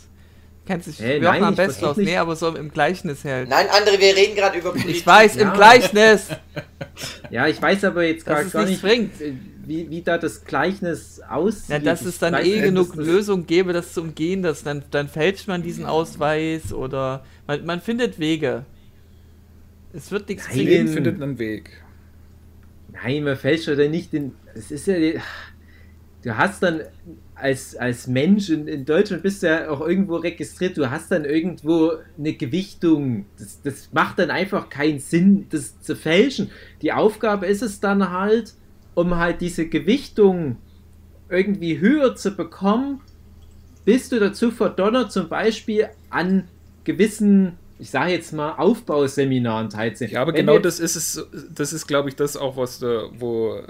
[0.69, 1.97] kennst dich Hey, Jochen nein, am ich besten aus.
[1.97, 3.49] Nee, aber so im Gleichnis halt.
[3.49, 4.95] Nein, André, wir reden gerade über Politik.
[4.97, 5.53] Ich weiß, im Ja.
[5.53, 6.27] Gleichnis!
[6.27, 6.41] gesagt?
[7.31, 9.21] Ja, ich weiß aber jetzt gar, es gar nichts nicht, bringt.
[9.21, 9.33] äh,
[9.65, 11.69] wie, wie da das Gleichnis aussieht.
[11.69, 15.07] Ja, dass es dann weiß eh genug Lösungen gäbe, das zu umgehen, dass dann, dann
[15.07, 18.65] fälscht man diesen Ausweis oder man, man findet Wege.
[19.93, 20.57] Es wird nichts Nein.
[20.57, 21.81] Jeden findet einen Weg.
[22.91, 24.33] Nein, man fällt schon dann nicht den.
[24.55, 24.97] Es ist ja.
[24.97, 25.19] die-
[26.23, 26.81] Du hast dann
[27.39, 31.25] als, als Mensch in, in Deutschland bist du ja auch irgendwo registriert, du hast dann
[31.25, 33.25] irgendwo eine Gewichtung.
[33.37, 36.51] Das, das macht dann einfach keinen Sinn, das zu fälschen.
[36.81, 38.53] Die Aufgabe ist es dann halt,
[38.93, 40.57] um halt diese Gewichtung
[41.29, 43.01] irgendwie höher zu bekommen,
[43.85, 46.47] bist du dazu verdonnert, zum Beispiel an
[46.83, 50.13] gewissen, ich sage jetzt mal, Aufbauseminaren teilzunehmen.
[50.13, 53.09] Ja, aber Wenn genau das ist es, das ist, glaube ich, das auch, was da,
[53.17, 53.61] wo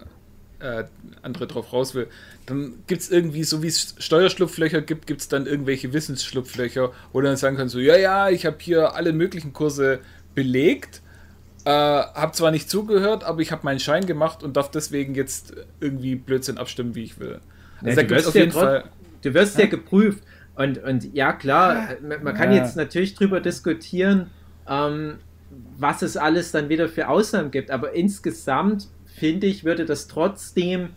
[0.59, 0.83] äh,
[1.21, 2.07] andere drauf raus will.
[2.45, 7.21] Dann gibt es irgendwie, so wie es Steuerschlupflöcher gibt, gibt es dann irgendwelche Wissensschlupflöcher, wo
[7.21, 9.99] du dann sagen kannst, so, ja, ja, ich habe hier alle möglichen Kurse
[10.35, 11.01] belegt,
[11.65, 15.53] Äh, hab zwar nicht zugehört, aber ich habe meinen Schein gemacht und darf deswegen jetzt
[15.81, 17.41] irgendwie Blödsinn abstimmen, wie ich will.
[17.83, 18.83] Also ja, du, wirst ja trot,
[19.21, 20.23] du wirst ja, ja geprüft.
[20.55, 24.29] Und, und ja, klar, man kann jetzt natürlich drüber diskutieren,
[24.67, 25.15] ähm,
[25.77, 27.71] was es alles dann wieder für Ausnahmen gibt.
[27.71, 28.87] Aber insgesamt
[29.19, 30.89] finde ich, würde das trotzdem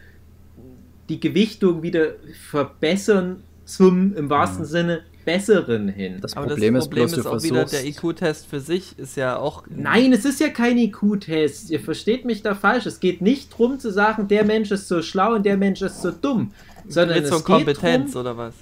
[1.09, 2.15] die Gewichtung wieder
[2.49, 4.71] verbessern zum, im wahrsten ja.
[4.71, 6.19] Sinne, besseren hin.
[6.21, 9.17] Das Aber Problem, das Problem ist, bloß, ist auch wieder, der IQ-Test für sich ist
[9.17, 9.65] ja auch.
[9.69, 11.71] Nein, es ist ja kein IQ-Test.
[11.71, 12.87] Ihr versteht mich da falsch.
[12.87, 16.03] Es geht nicht darum zu sagen, der Mensch ist so schlau und der Mensch ist
[16.03, 16.53] so dumm.
[16.89, 18.55] Sondern Mit so es Kompetenz drum, oder was?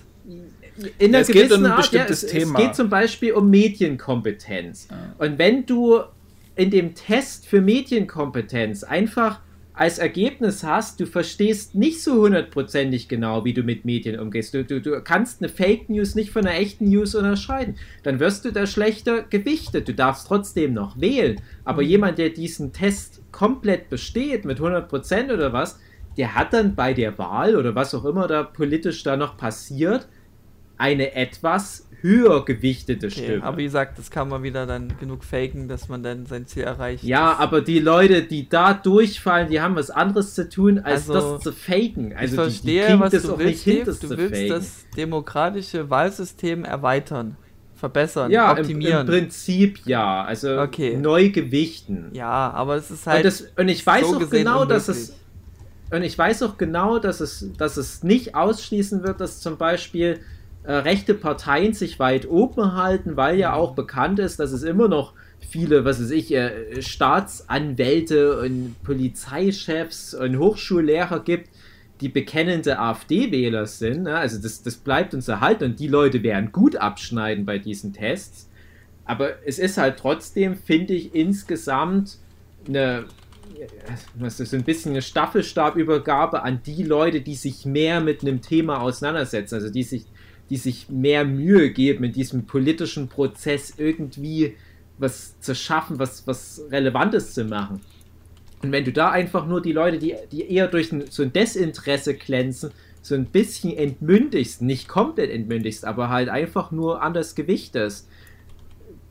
[0.98, 4.88] In einer ja, gewissen um Art, ja, es, es, geht zum Beispiel um Medienkompetenz.
[4.90, 4.96] Ja.
[5.18, 6.00] Und wenn du
[6.56, 9.40] in dem Test für Medienkompetenz einfach
[9.80, 14.52] als Ergebnis hast, du verstehst nicht so hundertprozentig genau, wie du mit Medien umgehst.
[14.52, 17.76] Du, du, du kannst eine Fake News nicht von einer echten News unterscheiden.
[18.02, 19.88] Dann wirst du da schlechter gewichtet.
[19.88, 21.40] Du darfst trotzdem noch wählen.
[21.64, 21.88] Aber mhm.
[21.88, 25.80] jemand, der diesen Test komplett besteht, mit 100% oder was,
[26.18, 30.08] der hat dann bei der Wahl oder was auch immer da politisch da noch passiert,
[30.76, 33.44] eine etwas höher gewichtete okay, Stimme.
[33.44, 36.64] Aber wie gesagt, das kann man wieder dann genug faken, dass man dann sein Ziel
[36.64, 37.04] erreicht.
[37.04, 41.34] Ja, aber die Leute, die da durchfallen, die haben was anderes zu tun, als also,
[41.34, 42.14] das zu faken.
[42.16, 44.48] Also ich verstehe, die, die was du willst, hin, das Du willst faken.
[44.48, 47.36] das demokratische Wahlsystem erweitern,
[47.74, 49.06] verbessern, ja, optimieren.
[49.06, 50.24] Im, im Prinzip ja.
[50.24, 50.96] Also okay.
[50.96, 52.10] neu gewichten.
[52.12, 53.18] Ja, aber es ist halt.
[53.18, 54.86] Und, das, und ich weiß so auch genau, unmöglich.
[54.86, 55.16] dass es.
[55.92, 60.20] Und ich weiß auch genau, dass es, dass es nicht ausschließen wird, dass zum Beispiel
[60.62, 64.88] äh, rechte Parteien sich weit oben halten, weil ja auch bekannt ist, dass es immer
[64.88, 71.48] noch viele, was weiß ich, äh, Staatsanwälte und Polizeichefs und Hochschullehrer gibt,
[72.00, 74.04] die bekennende AfD-Wähler sind.
[74.04, 74.16] Ne?
[74.16, 78.48] Also das, das bleibt uns erhalten und die Leute werden gut abschneiden bei diesen Tests.
[79.04, 82.18] Aber es ist halt trotzdem, finde ich, insgesamt
[82.68, 83.06] eine,
[84.14, 88.80] was ist, ein bisschen eine Staffelstabübergabe an die Leute, die sich mehr mit einem Thema
[88.80, 90.04] auseinandersetzen, also die sich
[90.50, 94.56] die sich mehr Mühe geben, in diesem politischen Prozess irgendwie
[94.98, 97.80] was zu schaffen, was, was Relevantes zu machen.
[98.62, 101.32] Und wenn du da einfach nur die Leute, die, die eher durch ein, so ein
[101.32, 108.09] Desinteresse glänzen, so ein bisschen entmündigst, nicht komplett entmündigst, aber halt einfach nur anders gewichtest,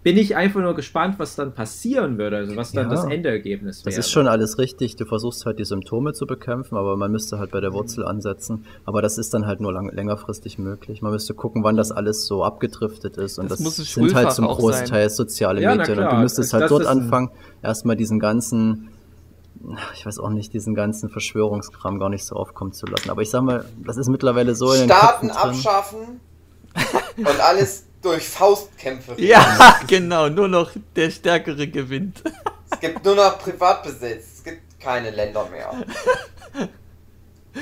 [0.10, 3.86] bin ich einfach nur gespannt, was dann passieren würde, also was dann ja, das Endergebnis
[3.86, 3.96] wäre.
[3.96, 4.96] Das ist schon alles richtig.
[4.96, 8.66] Du versuchst halt die Symptome zu bekämpfen, aber man müsste halt bei der Wurzel ansetzen.
[8.86, 11.04] Aber das ist dann halt nur lang, längerfristig möglich.
[11.04, 13.38] Man müsste gucken, wann das alles so abgedriftet ist.
[13.38, 15.16] Und das, das sind halt zum Großteil sein.
[15.16, 16.00] soziale ja, Medien.
[16.00, 17.30] Und du müsstest halt das dort anfangen,
[17.62, 18.90] erstmal diesen ganzen,
[19.94, 23.12] ich weiß auch nicht, diesen ganzen Verschwörungskram gar nicht so aufkommen zu lassen.
[23.12, 26.20] Aber ich sag mal, das ist mittlerweile so in den Staaten abschaffen
[27.18, 29.16] und alles durch Faustkämpfe.
[29.18, 32.24] Ja, genau, nur noch der Stärkere gewinnt.
[32.72, 35.72] Es gibt nur noch Privatbesitz, es gibt keine Länder mehr.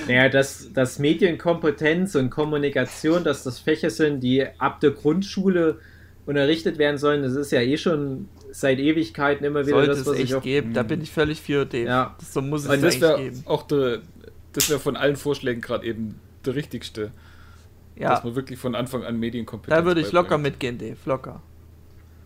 [0.05, 5.79] Naja, dass, dass Medienkompetenz und Kommunikation, dass das Fächer sind, die ab der Grundschule
[6.25, 10.07] unterrichtet werden sollen, das ist ja eh schon seit Ewigkeiten immer wieder Sollte das, was
[10.07, 10.73] es echt ich auch, geben.
[10.73, 11.87] Da bin ich völlig für Dave.
[11.87, 12.15] Ja.
[12.19, 13.43] Das, so muss es und das geben.
[13.45, 13.99] Auch der,
[14.53, 17.11] das wäre von allen Vorschlägen gerade eben der richtigste.
[17.99, 18.09] Ja.
[18.09, 21.41] Dass man wirklich von Anfang an Medienkompetenz Da würde ich locker mitgehen, Dave, locker.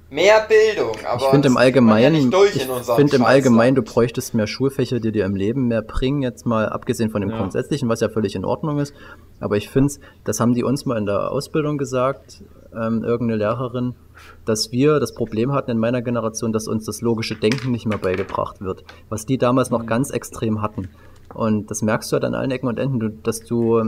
[0.09, 2.67] Mehr Bildung, aber ich finde im Allgemeinen, ja ich
[2.97, 6.67] finde im Allgemeinen, du bräuchtest mehr Schulfächer, die dir im Leben mehr bringen, jetzt mal
[6.67, 7.38] abgesehen von dem ja.
[7.38, 8.93] Grundsätzlichen, was ja völlig in Ordnung ist.
[9.39, 9.93] Aber ich finde,
[10.26, 12.43] das haben die uns mal in der Ausbildung gesagt,
[12.74, 13.95] ähm, irgendeine Lehrerin,
[14.43, 17.97] dass wir das Problem hatten in meiner Generation, dass uns das logische Denken nicht mehr
[17.97, 19.88] beigebracht wird, was die damals noch mhm.
[19.88, 20.89] ganz extrem hatten.
[21.34, 23.82] Und das merkst du halt an allen Ecken und Enden, dass du,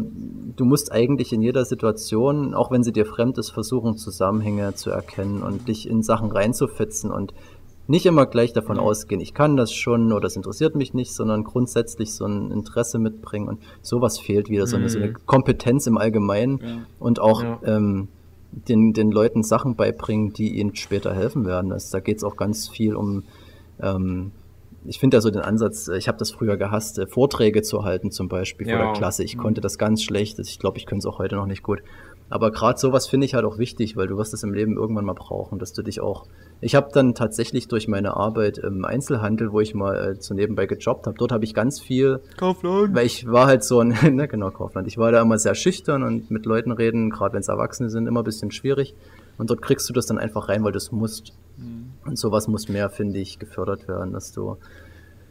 [0.55, 4.89] du musst eigentlich in jeder Situation, auch wenn sie dir fremd ist, versuchen, Zusammenhänge zu
[4.89, 7.33] erkennen und dich in Sachen reinzufitzen und
[7.87, 8.83] nicht immer gleich davon mhm.
[8.83, 12.97] ausgehen, ich kann das schon oder es interessiert mich nicht, sondern grundsätzlich so ein Interesse
[12.97, 15.25] mitbringen und sowas fehlt wieder, so, eine, so eine mhm.
[15.25, 16.77] Kompetenz im Allgemeinen ja.
[16.99, 17.59] und auch ja.
[17.65, 18.07] ähm,
[18.51, 21.71] den, den Leuten Sachen beibringen, die ihnen später helfen werden.
[21.71, 23.23] Das, da geht es auch ganz viel um
[23.81, 24.31] ähm,
[24.85, 27.83] ich finde ja so den Ansatz, äh, ich habe das früher gehasst, äh, Vorträge zu
[27.83, 28.77] halten zum Beispiel ja.
[28.77, 29.23] vor der Klasse.
[29.23, 30.39] Ich konnte das ganz schlecht.
[30.39, 31.81] Ich glaube, ich könnte es auch heute noch nicht gut.
[32.29, 35.05] Aber gerade sowas finde ich halt auch wichtig, weil du wirst es im Leben irgendwann
[35.05, 36.25] mal brauchen, dass du dich auch.
[36.61, 40.65] Ich habe dann tatsächlich durch meine Arbeit im Einzelhandel, wo ich mal äh, zu nebenbei
[40.65, 42.21] gejobbt habe, dort habe ich ganz viel.
[42.37, 42.95] Kaufland.
[42.95, 44.87] Weil ich war halt so ein, ne, genau, Kaufland.
[44.87, 48.07] Ich war da immer sehr schüchtern und mit Leuten reden, gerade wenn es Erwachsene sind,
[48.07, 48.95] immer ein bisschen schwierig.
[49.37, 51.33] Und dort kriegst du das dann einfach rein, weil du es musst.
[51.57, 51.93] Mhm.
[52.05, 54.57] Und sowas muss mehr, finde ich, gefördert werden, dass du.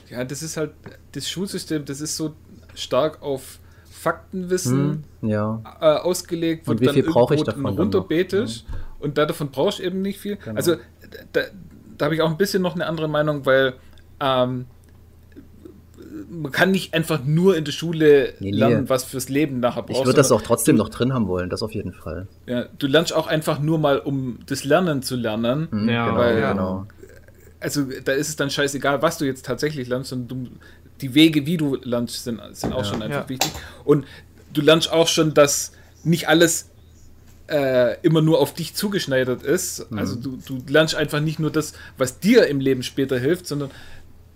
[0.08, 0.72] Ja, das ist halt,
[1.12, 2.34] das Schulsystem, das ist so
[2.74, 3.58] stark auf
[4.02, 5.62] Faktenwissen hm, ja.
[5.80, 8.78] äh, ausgelegt, wo und wie viel brauche ich davon runterbetest ja.
[8.98, 10.36] und da davon brauchst du eben nicht viel.
[10.36, 10.56] Genau.
[10.56, 10.74] Also
[11.32, 11.42] da,
[11.96, 13.74] da habe ich auch ein bisschen noch eine andere Meinung, weil
[14.18, 14.66] ähm,
[16.30, 18.56] man kann nicht einfach nur in der Schule Nee, nee.
[18.58, 20.00] lernen, was fürs Leben nachher brauchst.
[20.00, 22.26] Ich würde das auch trotzdem noch drin haben wollen, das auf jeden Fall.
[22.46, 25.68] Ja, du lernst auch einfach nur mal, um das Lernen zu lernen.
[25.70, 26.86] Mhm, Ja, genau, weil- genau.
[27.60, 30.50] Also da ist es dann scheißegal, was du jetzt tatsächlich lernst, sondern du,
[31.00, 32.84] die Wege, wie du lernst, sind, sind auch Ja.
[32.84, 33.28] schon einfach Ja.
[33.28, 33.50] wichtig.
[33.84, 34.04] Und
[34.52, 35.72] du lernst auch schon, dass
[36.04, 36.68] nicht alles
[37.48, 39.86] äh, immer nur auf dich zugeschneidert ist.
[39.94, 43.70] Also du, du lernst einfach nicht nur das, was dir im Leben später hilft, sondern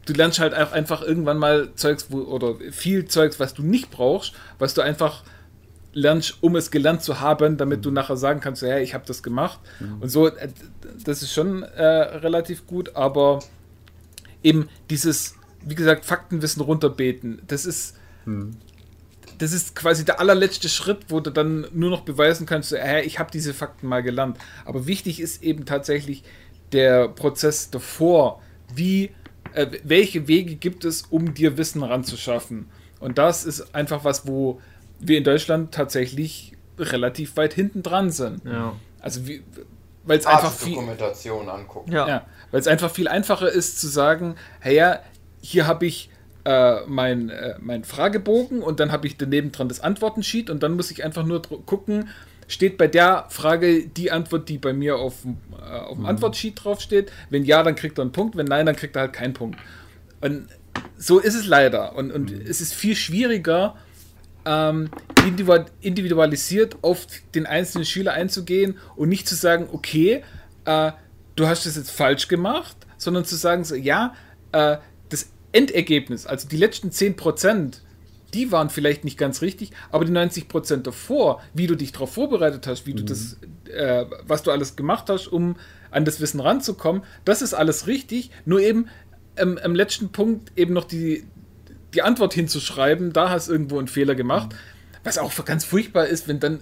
[0.07, 3.91] du lernst halt auch einfach irgendwann mal Zeugs, wo, oder viel Zeugs, was du nicht
[3.91, 5.23] brauchst, was du einfach
[5.93, 9.23] lernst, um es gelernt zu haben, damit du nachher sagen kannst, ja, ich habe das
[9.23, 9.59] gemacht.
[10.01, 10.49] Und so, äh,
[11.05, 13.41] das ist schon äh, relativ gut, aber
[14.43, 15.35] eben dieses,
[15.65, 17.97] wie gesagt, Faktenwissen runterbeten, das ist,
[19.39, 23.19] das ist quasi der allerletzte Schritt, wo du dann nur noch beweisen kannst, äh, ich
[23.19, 24.39] habe diese Fakten mal gelernt.
[24.65, 26.23] Aber wichtig ist eben tatsächlich
[26.73, 28.43] der Prozess davor,
[28.75, 29.11] wie,
[29.57, 32.69] äh, welche Wege gibt es, um dir Wissen ranzuschaffen.
[33.01, 34.61] Und das ist einfach was, wo
[35.01, 38.45] wir in Deutschland tatsächlich relativ weit hinten dran sind.
[38.45, 38.75] Ja.
[39.01, 39.23] Also
[40.05, 41.91] weil es einfach viel, Dokumentation angucken.
[41.91, 42.07] Ja.
[42.07, 45.01] ja, weil es einfach viel einfacher ist zu sagen, hey ja,
[45.41, 46.11] hier habe ich
[46.45, 50.77] äh, mein, äh, mein Fragebogen und dann habe ich daneben dran das Antwortensheet und dann
[50.77, 52.09] muss ich einfach nur gucken,
[52.49, 56.65] steht bei der Frage die Antwort, die bei mir auf, dem, äh, auf dem Antwortsheet
[56.65, 57.13] draufsteht.
[57.31, 59.59] Wenn ja, dann kriegt er einen Punkt, wenn nein, dann kriegt er halt keinen Punkt.
[60.21, 60.49] Und
[60.97, 61.97] so ist es leider.
[61.97, 63.77] Und, und es ist viel schwieriger,
[64.45, 64.91] ähm,
[65.27, 70.23] individu- individualisiert auf den einzelnen Schüler einzugehen und nicht zu sagen, okay,
[70.65, 70.93] äh,
[71.35, 74.15] du hast das jetzt falsch gemacht, sondern zu sagen, so, ja,
[74.53, 74.77] äh,
[75.09, 77.81] das Endergebnis, also die letzten 10%,
[78.35, 82.67] die waren vielleicht nicht ganz richtig, aber die 90% davor, wie du dich darauf vorbereitet
[82.67, 83.39] hast, wie du das,
[83.73, 85.57] äh, was du alles gemacht hast, um
[85.91, 88.89] an das Wissen ranzukommen, das ist alles richtig, nur eben
[89.37, 91.25] ähm, am letzten Punkt eben noch die,
[91.95, 94.55] die Antwort hinzuschreiben, da hast du irgendwo einen Fehler gemacht.
[95.05, 96.61] Was auch ganz furchtbar ist, wenn dann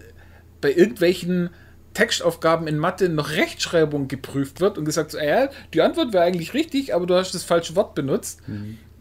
[0.61, 1.51] bei irgendwelchen
[1.95, 6.53] Textaufgaben in Mathe noch Rechtschreibung geprüft wird und gesagt, so, ja, die Antwort wäre eigentlich
[6.53, 8.41] richtig, aber du hast das falsche Wort benutzt.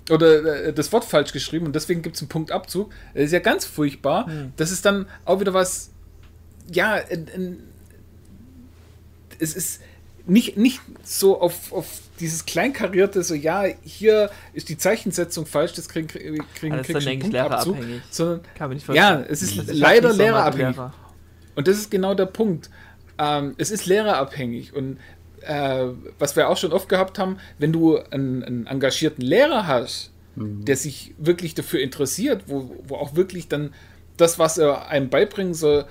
[0.09, 2.91] Oder äh, das Wort falsch geschrieben und deswegen gibt es einen Punktabzug.
[3.13, 4.29] Das ist ja ganz furchtbar.
[4.57, 5.91] Das ist dann auch wieder was,
[6.71, 7.59] ja, in, in,
[9.39, 9.81] es ist
[10.25, 11.87] nicht, nicht so auf, auf
[12.19, 17.01] dieses kleinkarierte, so ja, hier ist die Zeichensetzung falsch, das kriegen kriegen, kriegen Alles dann,
[17.01, 18.01] kriegst Punktabzug, lehrerabhängig.
[18.09, 18.41] sondern
[18.93, 20.77] ja, es ist Das ist leider so lehrerabhängig.
[20.77, 20.93] Mathelehrer.
[21.55, 22.69] Und das ist genau der Punkt.
[23.17, 24.73] Ähm, es ist lehrerabhängig.
[24.73, 24.97] Und
[25.45, 25.87] äh,
[26.19, 30.75] was wir auch schon oft gehabt haben, wenn du einen, einen engagierten Lehrer hast, der
[30.75, 33.73] sich wirklich dafür interessiert, wo, wo auch wirklich dann
[34.17, 35.85] das, was er einem beibringen soll,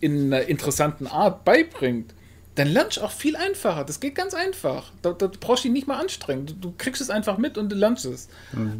[0.00, 2.12] in einer interessanten Art beibringt,
[2.56, 3.84] dann lernst du auch viel einfacher.
[3.84, 4.92] Das geht ganz einfach.
[5.02, 6.46] Da, da brauchst du dich nicht mal anstrengen.
[6.46, 8.28] Du, du kriegst es einfach mit und du lernst es.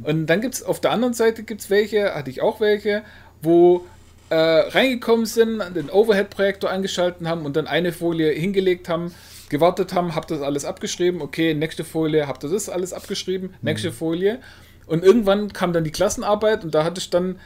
[0.03, 3.03] Und dann gibt es auf der anderen Seite gibt's welche, hatte ich auch welche,
[3.43, 3.87] wo
[4.31, 9.14] äh, reingekommen sind, den Overhead-Projektor angeschalten haben und dann eine Folie hingelegt haben,
[9.49, 13.93] gewartet haben, habt das alles abgeschrieben, okay, nächste Folie, habt ihr das alles abgeschrieben, nächste
[13.93, 14.41] Folie.
[14.87, 17.37] Und irgendwann kam dann die Klassenarbeit und da hatte ich dann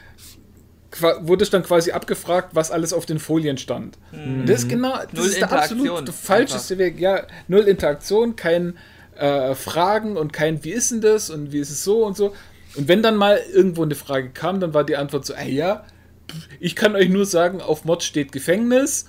[1.21, 3.97] wurde ich dann quasi abgefragt, was alles auf den Folien stand.
[4.11, 6.99] Und das ist genau, das Null ist der absolut falscheste Weg.
[6.99, 8.77] Ja, null Interaktion, kein
[9.17, 12.33] äh, Fragen und kein Wie ist denn das und wie ist es so und so.
[12.75, 15.85] Und wenn dann mal irgendwo eine Frage kam, dann war die Antwort so, ey, ja,
[16.29, 19.05] pff, ich kann euch nur sagen, auf Mod steht Gefängnis.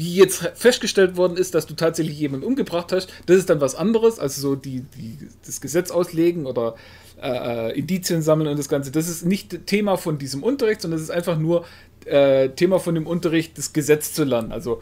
[0.00, 3.74] Wie jetzt festgestellt worden ist, dass du tatsächlich jemanden umgebracht hast, das ist dann was
[3.74, 6.74] anderes, also so die, die das Gesetz auslegen oder
[7.22, 8.90] äh, Indizien sammeln und das Ganze.
[8.90, 11.66] Das ist nicht Thema von diesem Unterricht, sondern es ist einfach nur
[12.06, 14.52] äh, Thema von dem Unterricht, das Gesetz zu lernen.
[14.52, 14.80] Also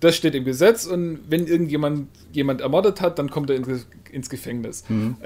[0.00, 4.28] das steht im Gesetz und wenn irgendjemand jemand ermordet hat, dann kommt er ins, ins
[4.28, 4.84] Gefängnis.
[4.90, 5.16] Und,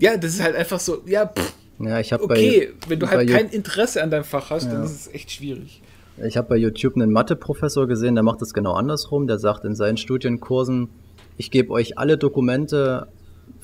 [0.00, 3.08] ja, das ist halt einfach so, ja, pff, Ja, ich habe okay, bei, wenn du
[3.08, 4.84] halt kein Interesse an deinem Fach hast, dann Ja.
[4.84, 5.80] ist es echt schwierig.
[6.24, 9.26] Ich habe bei YouTube einen Mathe-Professor gesehen, der macht das genau andersrum.
[9.26, 10.88] Der sagt in seinen Studienkursen,
[11.36, 13.08] ich gebe euch alle Dokumente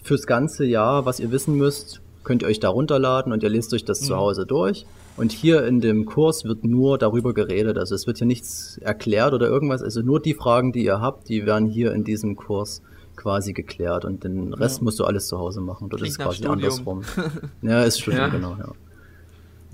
[0.03, 3.73] fürs ganze Jahr, was ihr wissen müsst, könnt ihr euch da runterladen und ihr lest
[3.73, 4.87] euch das zu Hause durch.
[5.17, 7.79] Und hier in dem Kurs wird nur darüber geredet.
[7.79, 9.83] Also es wird hier nichts erklärt oder irgendwas.
[9.83, 12.83] Also nur die Fragen, die ihr habt, die werden hier in diesem Kurs
[13.17, 14.05] quasi geklärt.
[14.05, 15.89] Und den Rest musst du alles zu Hause machen.
[15.89, 17.03] Dort ist Klingt quasi andersrum.
[17.63, 18.29] Ja, ist Studium, Ja.
[18.29, 18.57] genau.
[18.59, 18.73] Ja.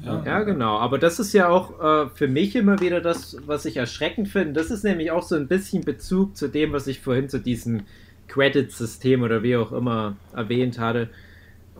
[0.05, 0.79] Ja, genau.
[0.79, 4.53] Aber das ist ja auch äh, für mich immer wieder das, was ich erschreckend finde.
[4.53, 7.83] Das ist nämlich auch so ein bisschen Bezug zu dem, was ich vorhin zu diesem
[8.29, 11.09] Credit-System oder wie auch immer erwähnt hatte,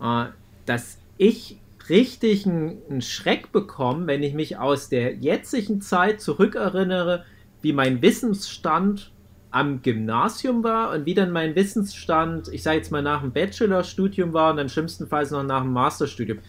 [0.01, 0.25] äh,
[0.65, 1.57] dass ich
[1.89, 7.25] richtig einen Schreck bekomme, wenn ich mich aus der jetzigen Zeit zurückerinnere,
[7.61, 9.11] wie mein Wissensstand
[9.51, 14.33] am Gymnasium war und wie dann mein Wissensstand, ich sage jetzt mal nach dem Bachelorstudium
[14.33, 16.39] war und dann schlimmstenfalls noch nach dem Masterstudium.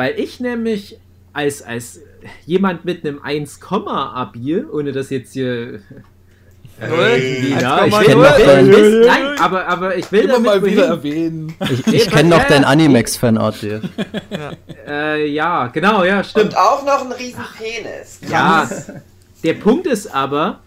[0.00, 0.98] Weil ich nämlich
[1.34, 2.00] als, als
[2.46, 5.80] jemand mit einem 1-Abi, ohne das jetzt hier
[6.80, 8.06] ja, ich 1,0?
[8.06, 11.54] will, noch will, dein- will, nein, aber, aber ich will Immer damit mal wieder erwähnen.
[11.70, 12.68] Ich, ich kenne ja, noch dein ja.
[12.68, 13.82] Animex-Fanart, Dave.
[14.88, 16.46] Äh, ja, genau, ja, stimmt.
[16.46, 18.20] Und auch noch ein riesen Penis.
[18.26, 18.90] Ja, Krass.
[19.44, 20.60] der Punkt ist aber,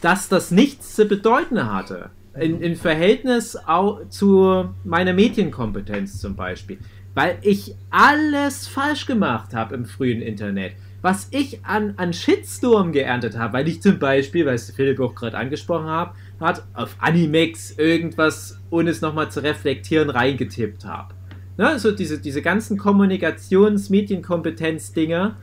[0.00, 2.10] dass das nichts zu bedeuten hatte.
[2.34, 6.78] In, in Verhältnis au, zu meiner Medienkompetenz zum Beispiel.
[7.16, 10.74] Weil ich alles falsch gemacht habe im frühen Internet.
[11.00, 15.14] Was ich an, an Shitstorm geerntet habe, weil ich zum Beispiel, weil es Philipp auch
[15.14, 21.14] gerade angesprochen hat, hat, auf Animex irgendwas, ohne es nochmal zu reflektieren, reingetippt habe.
[21.56, 25.36] Ne, so diese, diese ganzen Kommunikations-Medienkompetenz-Dinger,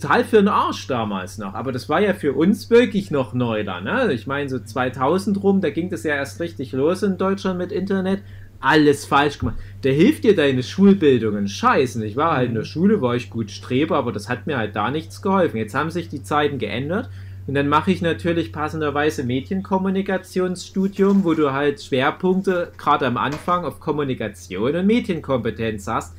[0.00, 1.54] total für den Arsch damals noch.
[1.54, 3.80] Aber das war ja für uns wirklich noch neu da.
[3.80, 4.12] Ne?
[4.12, 7.70] Ich meine, so 2000 rum, da ging das ja erst richtig los in Deutschland mit
[7.70, 8.22] Internet.
[8.62, 9.56] Alles falsch gemacht.
[9.82, 11.96] Da hilft dir deine Schulbildung ein Scheiß.
[11.96, 14.56] Und ich war halt in der Schule, war ich gut Streber, aber das hat mir
[14.56, 15.58] halt da nichts geholfen.
[15.58, 17.10] Jetzt haben sich die Zeiten geändert.
[17.46, 23.80] Und dann mache ich natürlich passenderweise Medienkommunikationsstudium, wo du halt Schwerpunkte gerade am Anfang auf
[23.80, 26.14] Kommunikation und Medienkompetenz hast.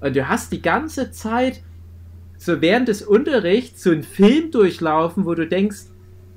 [0.00, 1.62] Und du hast die ganze Zeit
[2.36, 5.86] so während des Unterrichts so einen Film durchlaufen, wo du denkst,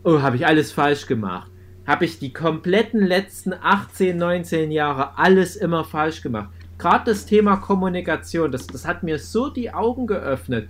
[0.04, 1.51] oh, habe ich alles falsch gemacht.
[1.92, 6.48] Habe ich die kompletten letzten 18, 19 Jahre alles immer falsch gemacht.
[6.78, 10.70] Gerade das Thema Kommunikation, das, das hat mir so die Augen geöffnet.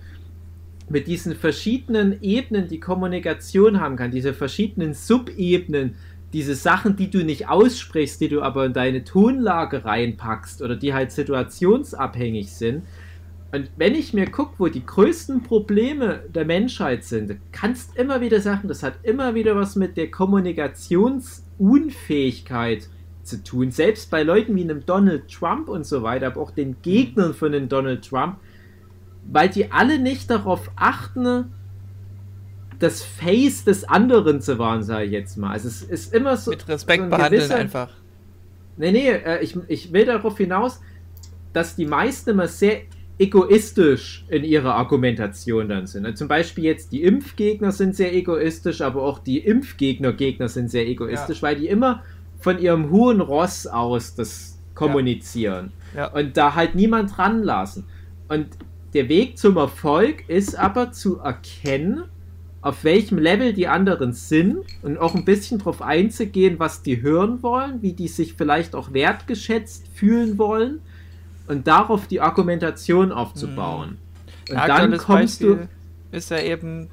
[0.88, 5.94] Mit diesen verschiedenen Ebenen, die Kommunikation haben kann, diese verschiedenen Subebenen,
[6.32, 10.92] diese Sachen, die du nicht aussprichst, die du aber in deine Tonlage reinpackst oder die
[10.92, 12.82] halt situationsabhängig sind.
[13.52, 18.40] Und wenn ich mir gucke, wo die größten Probleme der Menschheit sind, kannst immer wieder
[18.40, 22.88] sagen, das hat immer wieder was mit der Kommunikationsunfähigkeit
[23.22, 23.70] zu tun.
[23.70, 27.52] Selbst bei Leuten wie einem Donald Trump und so weiter, aber auch den Gegnern von
[27.52, 28.36] dem Donald Trump,
[29.30, 31.52] weil die alle nicht darauf achten,
[32.78, 35.52] das Face des anderen zu wahren, sage ich jetzt mal.
[35.52, 36.50] Also es ist immer so.
[36.50, 37.90] Mit Respekt so ein behandeln gewisser- einfach.
[38.76, 40.80] Nee, nee, äh, ich, ich will darauf hinaus,
[41.52, 42.80] dass die meisten immer sehr
[43.22, 46.04] egoistisch in ihrer Argumentation dann sind.
[46.04, 50.86] Also Zum Beispiel jetzt die Impfgegner sind sehr egoistisch, aber auch die Impfgegner-Gegner sind sehr
[50.86, 52.02] egoistisch, weil die immer
[52.40, 56.06] von ihrem hohen Ross aus das kommunizieren Ja.
[56.12, 57.84] und da halt niemand ranlassen.
[58.28, 58.48] Und
[58.94, 62.04] der Weg zum Erfolg ist aber zu erkennen,
[62.60, 67.42] auf welchem Level die anderen sind und auch ein bisschen drauf einzugehen, was die hören
[67.42, 70.80] wollen, wie die sich vielleicht auch wertgeschätzt fühlen wollen
[71.48, 73.98] und darauf die Argumentation aufzubauen.
[74.48, 75.68] Und Ja, dann kommst Beispiel
[76.10, 76.16] du.
[76.16, 76.88] ist ja eben,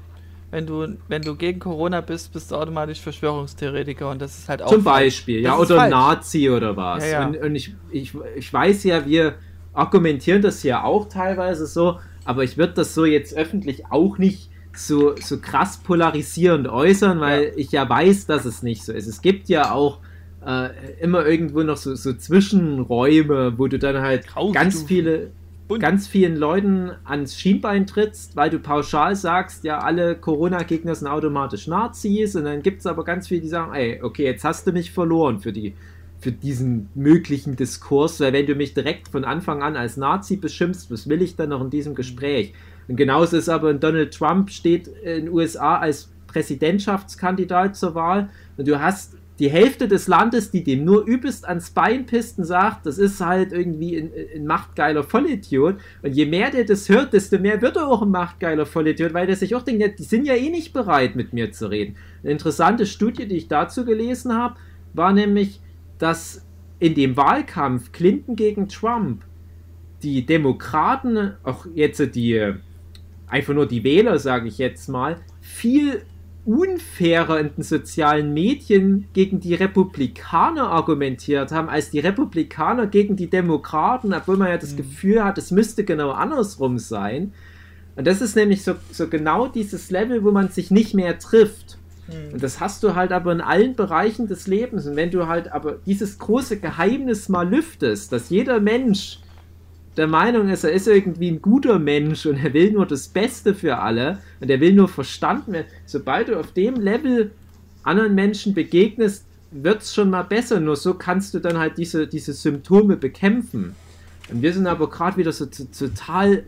[0.50, 4.62] wenn du, wenn du gegen Corona bist, bist du automatisch Verschwörungstheoretiker und das ist halt
[4.62, 4.70] auch.
[4.70, 5.90] Zum Beispiel, ja, oder falsch.
[5.90, 7.04] Nazi oder was.
[7.04, 7.26] Ja, ja.
[7.26, 9.34] Und, und ich, ich, ich weiß ja, wir
[9.72, 14.50] argumentieren das ja auch teilweise so, aber ich würde das so jetzt öffentlich auch nicht
[14.74, 17.50] so, so krass polarisierend äußern, weil Ja.
[17.56, 19.06] ich ja weiß, dass es nicht so ist.
[19.06, 19.98] Es gibt ja auch
[20.44, 24.54] äh, immer irgendwo noch so, so Zwischenräume, wo du dann halt Graustufen.
[24.54, 25.30] ganz viele
[25.68, 25.80] Bunt.
[25.80, 31.66] ganz vielen Leuten ans Schienbein trittst, weil du pauschal sagst, ja, alle Corona-Gegner sind automatisch
[31.66, 34.72] Nazis und dann gibt es aber ganz viele, die sagen, ey, okay, jetzt hast du
[34.72, 35.74] mich verloren für die
[36.20, 40.90] für diesen möglichen Diskurs, weil wenn du mich direkt von Anfang an als Nazi beschimpfst,
[40.90, 42.52] was will ich dann noch in diesem Gespräch?
[42.88, 48.68] Und genauso ist aber Donald Trump steht in den USA als Präsidentschaftskandidat zur Wahl und
[48.68, 52.84] du hast die Hälfte des Landes, die dem nur übelst ans Bein pisst und sagt,
[52.84, 55.76] das ist halt irgendwie ein, ein machtgeiler Vollidiot.
[56.02, 59.26] Und je mehr der das hört, desto mehr wird er auch ein machtgeiler Vollidiot, weil
[59.26, 61.96] der sich auch denkt, die sind ja eh nicht bereit, mit mir zu reden.
[62.22, 64.56] Eine interessante Studie, die ich dazu gelesen habe,
[64.92, 65.60] war nämlich,
[65.98, 66.46] dass
[66.78, 69.24] in dem Wahlkampf Clinton gegen Trump
[70.02, 72.56] die Demokraten, auch jetzt die, äh,
[73.26, 76.02] einfach nur die Wähler, sage ich jetzt mal, viel
[76.44, 83.28] unfairer in den sozialen Medien gegen die Republikaner argumentiert haben, als die Republikaner gegen die
[83.28, 87.32] Demokraten, obwohl man ja das Gefühl hat, es müsste genau andersrum sein.
[87.96, 91.78] Und das ist nämlich so, so genau dieses Level, wo man sich nicht mehr trifft.
[92.32, 94.86] Und das hast du halt aber in allen Bereichen des Lebens.
[94.86, 99.20] Und wenn du halt aber dieses große Geheimnis mal lüftest, dass jeder Mensch
[100.00, 103.54] der Meinung ist, er ist irgendwie ein guter Mensch und er will nur das Beste
[103.54, 105.66] für alle und er will nur verstanden werden.
[105.86, 107.30] Sobald du auf dem Level
[107.82, 110.58] anderen Menschen begegnest, wird es schon mal besser.
[110.58, 113.74] Nur so kannst du dann halt diese, diese Symptome bekämpfen.
[114.30, 116.44] Und wir sind aber gerade wieder so total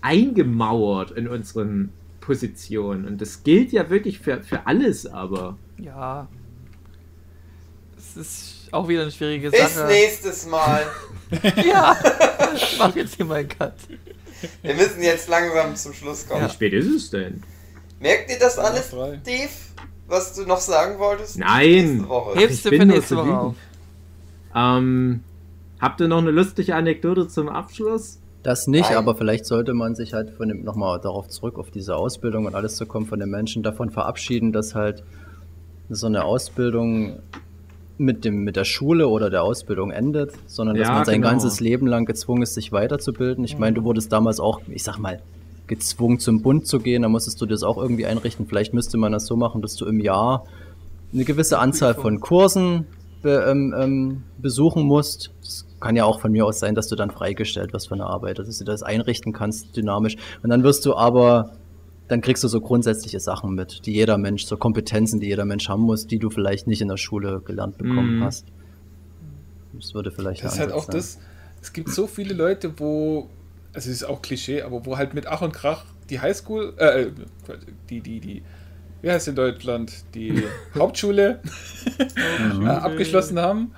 [0.00, 1.90] eingemauert in unseren
[2.20, 3.06] Positionen.
[3.06, 5.58] Und das gilt ja wirklich für, für alles, aber.
[5.78, 6.28] Ja,
[7.96, 9.86] das ist auch wieder eine schwierige Bis Sache.
[9.86, 10.82] nächstes Mal.
[11.66, 11.96] Ja,
[12.54, 13.72] ich mach jetzt hier mal einen Cut.
[14.62, 16.46] Wir müssen jetzt langsam zum Schluss kommen.
[16.46, 17.42] Wie spät ist es denn?
[17.98, 19.18] Merkt ihr das alles, frei.
[19.24, 19.48] Dave?
[20.06, 21.38] Was du noch sagen wolltest?
[21.38, 22.06] Nein.
[22.34, 23.54] Hebst Ich du bin für nächste Woche auf.
[24.54, 25.24] Ähm,
[25.80, 28.18] habt ihr noch eine lustige Anekdote zum Abschluss?
[28.42, 28.98] Das nicht, Nein.
[28.98, 32.54] aber vielleicht sollte man sich halt von dem nochmal darauf zurück, auf diese Ausbildung und
[32.54, 35.02] alles zu kommen, von den Menschen davon verabschieden, dass halt
[35.88, 37.20] so eine Ausbildung
[37.96, 41.30] mit dem, mit der Schule oder der Ausbildung endet, sondern dass Ja, man sein genau.
[41.30, 43.44] ganzes Leben lang gezwungen ist, sich weiterzubilden.
[43.44, 45.20] Ich meine, du wurdest damals auch, ich sag mal,
[45.66, 48.46] gezwungen zum Bund zu gehen, da musstest du das auch irgendwie einrichten.
[48.46, 50.44] Vielleicht müsste man das so machen, dass du im Jahr
[51.12, 52.86] eine gewisse Anzahl von Kursen
[53.22, 55.30] be, ähm, ähm, besuchen musst.
[55.40, 58.08] Das kann ja auch von mir aus sein, dass du dann freigestellt wirst von der
[58.08, 60.16] Arbeit, dass du das einrichten kannst, dynamisch.
[60.42, 61.52] Und dann wirst du aber,
[62.08, 65.68] dann kriegst du so grundsätzliche Sachen mit, die jeder Mensch, so Kompetenzen, die jeder Mensch
[65.68, 68.24] haben muss, die du vielleicht nicht in der Schule gelernt bekommen Mhm.
[68.24, 68.46] hast.
[69.72, 71.18] Das würde vielleicht Das ist halt auch Ansatz das.
[71.62, 73.30] Es gibt so viele Leute, wo,
[73.72, 77.06] also es ist auch Klischee, aber wo halt mit Ach und Krach die Highschool, äh,
[77.88, 78.42] die, die, die,
[79.00, 80.42] wie heißt in Deutschland, die
[80.78, 81.40] Hauptschule
[82.62, 83.72] äh, abgeschlossen haben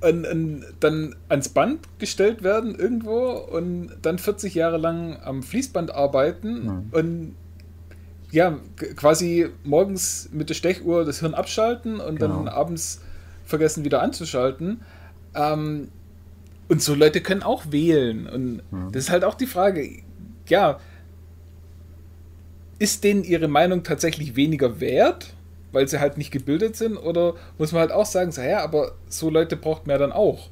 [0.00, 5.90] und, und dann ans Band gestellt werden irgendwo und dann 40 Jahre lang am Fließband
[5.94, 6.88] arbeiten Mhm.
[6.92, 7.34] und
[8.32, 8.58] ja,
[8.96, 12.50] quasi morgens mit der Stechuhr das Hirn abschalten und dann Genau.
[12.50, 13.00] abends
[13.44, 14.80] vergessen wieder anzuschalten.
[15.34, 15.88] Ähm,
[16.68, 18.26] und so Leute können auch wählen.
[18.26, 18.90] Und Mhm.
[18.92, 19.88] das ist halt auch die Frage,
[20.48, 20.78] ja,
[22.78, 25.32] ist denen ihre Meinung tatsächlich weniger wert,
[25.76, 26.96] weil sie halt nicht gebildet sind?
[26.96, 30.12] Oder muss man halt auch sagen, so, ja, aber so Leute braucht man ja dann
[30.12, 30.48] auch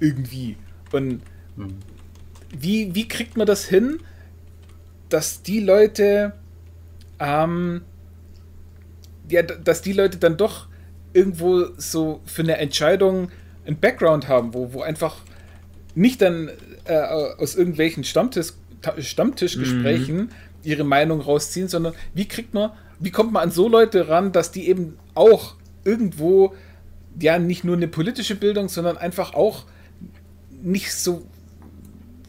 [0.00, 0.56] irgendwie.
[0.92, 1.20] Und
[1.56, 1.74] Mhm.
[2.56, 3.98] wie, wie kriegt man das hin,
[5.08, 6.32] dass die Leute,
[7.18, 7.82] ähm,
[9.28, 10.68] ja, dass die Leute dann doch
[11.12, 13.30] irgendwo so für eine Entscheidung
[13.66, 15.16] einen Background haben, wo, wo einfach
[15.96, 16.50] nicht dann
[16.84, 18.52] äh, aus irgendwelchen Stammtisch,
[18.82, 20.30] Ta- Stammtischgesprächen
[20.62, 22.70] ihre Meinung rausziehen, sondern wie kriegt man,
[23.00, 25.54] wie kommt man an so Leute ran, dass die eben auch
[25.84, 26.54] irgendwo
[27.20, 29.64] ja nicht nur eine politische Bildung, sondern einfach auch
[30.62, 31.22] nicht so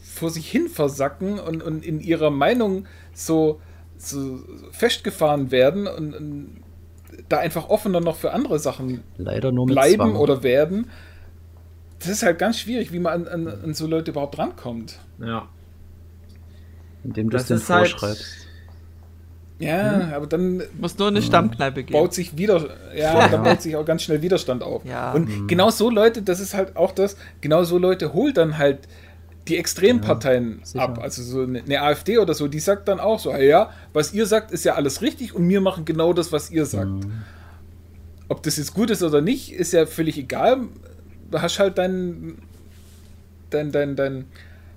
[0.00, 3.60] vor sich hin versacken und, und in ihrer Meinung so,
[3.96, 4.40] so
[4.70, 6.60] festgefahren werden und, und
[7.28, 10.16] da einfach offener noch für andere Sachen Leider nur mit bleiben Zwang.
[10.16, 10.90] oder werden.
[11.98, 14.98] Das ist halt ganz schwierig, wie man an, an, an so Leute überhaupt rankommt.
[15.18, 15.48] Ja.
[17.04, 18.26] indem du es Das denen ist halt.
[19.60, 21.92] Ja, aber dann Muss nur in eine Stammkneipe gehen.
[21.92, 22.66] baut sich wieder,
[22.96, 24.84] ja, dann baut sich auch ganz schnell Widerstand auf.
[24.84, 25.12] Ja.
[25.12, 28.78] Und genau so Leute, das ist halt auch das, genau so Leute holt dann halt
[29.48, 30.82] die Extremparteien sicher.
[30.82, 30.98] ab.
[31.02, 34.12] Also so eine, eine AfD oder so, die sagt dann auch so, "Ah ja, was
[34.14, 37.06] ihr sagt, ist ja alles richtig und wir machen genau das, was ihr sagt.
[38.28, 40.58] Ob das jetzt gut ist oder nicht, ist ja völlig egal.
[41.30, 42.38] Du hast halt dein,
[43.50, 44.24] dein, dein, dein,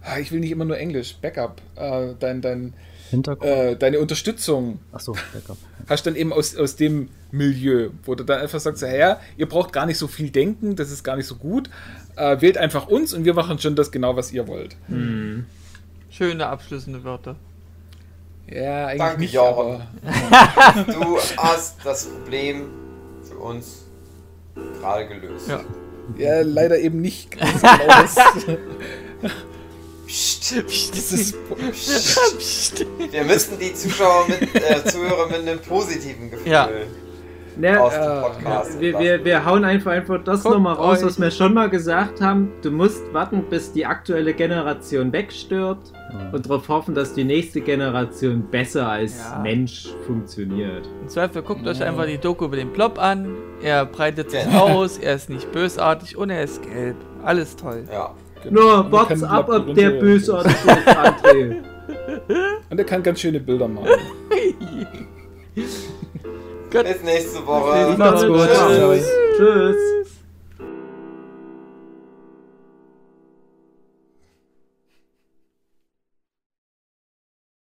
[0.01, 2.73] ah, ich will nicht immer nur Englisch, Backup, äh, dein, dein,
[3.13, 3.49] Hintergrund.
[3.51, 5.57] äh, deine Unterstützung Achso, Backup.
[5.89, 9.47] hast dann eben aus, aus dem Milieu, wo du dann einfach sagst, so, ja, ihr
[9.47, 11.69] braucht gar nicht so viel denken, das ist gar nicht so gut.
[12.15, 14.75] Äh, wählt einfach uns und wir machen schon das genau, was ihr wollt.
[14.87, 15.45] Mhm.
[16.09, 17.35] Schöne abschließende Wörter.
[18.47, 19.81] Ja, eigentlich Danke, nicht, Jochen.
[20.03, 22.65] aber Du hast das Problem
[23.23, 23.85] für uns
[24.79, 25.47] gerade gelöst.
[25.49, 25.61] Ja.
[26.17, 29.29] ja, leider eben nicht ganz genau
[30.07, 31.35] Psst, das ist,
[31.71, 32.85] psst.
[33.11, 36.69] Wir müssen die Zuschauer mit, äh, Zuhörer mit einem positiven Gefühl Ja.
[37.55, 41.05] Ne, aus dem Ja, Podcast wir, wir, wir hauen einfach, einfach das nochmal raus, euch-
[41.05, 42.51] was wir schon mal gesagt haben.
[42.63, 45.93] Du musst warten, bis die aktuelle Generation wegstirbt
[46.31, 49.37] und darauf hoffen, dass die nächste Generation besser als Ja.
[49.39, 50.89] Mensch funktioniert.
[51.03, 53.35] Im Zweifel guckt euch einfach die Doku über den Plop an.
[53.61, 54.69] Er breitet sich Genau.
[54.69, 56.95] aus, er ist nicht bösartig und er ist gelb.
[57.23, 57.83] Alles toll.
[57.91, 58.15] Ja.
[58.49, 61.57] Nur wart's kann ab, ob der bösartig ist, André.
[62.69, 63.87] Und er kann ganz schöne Bilder machen.
[65.55, 67.95] Bis nächste Woche.
[67.97, 68.49] Macht's gut.
[68.49, 69.09] Tschüss.
[69.37, 70.02] Tschüss.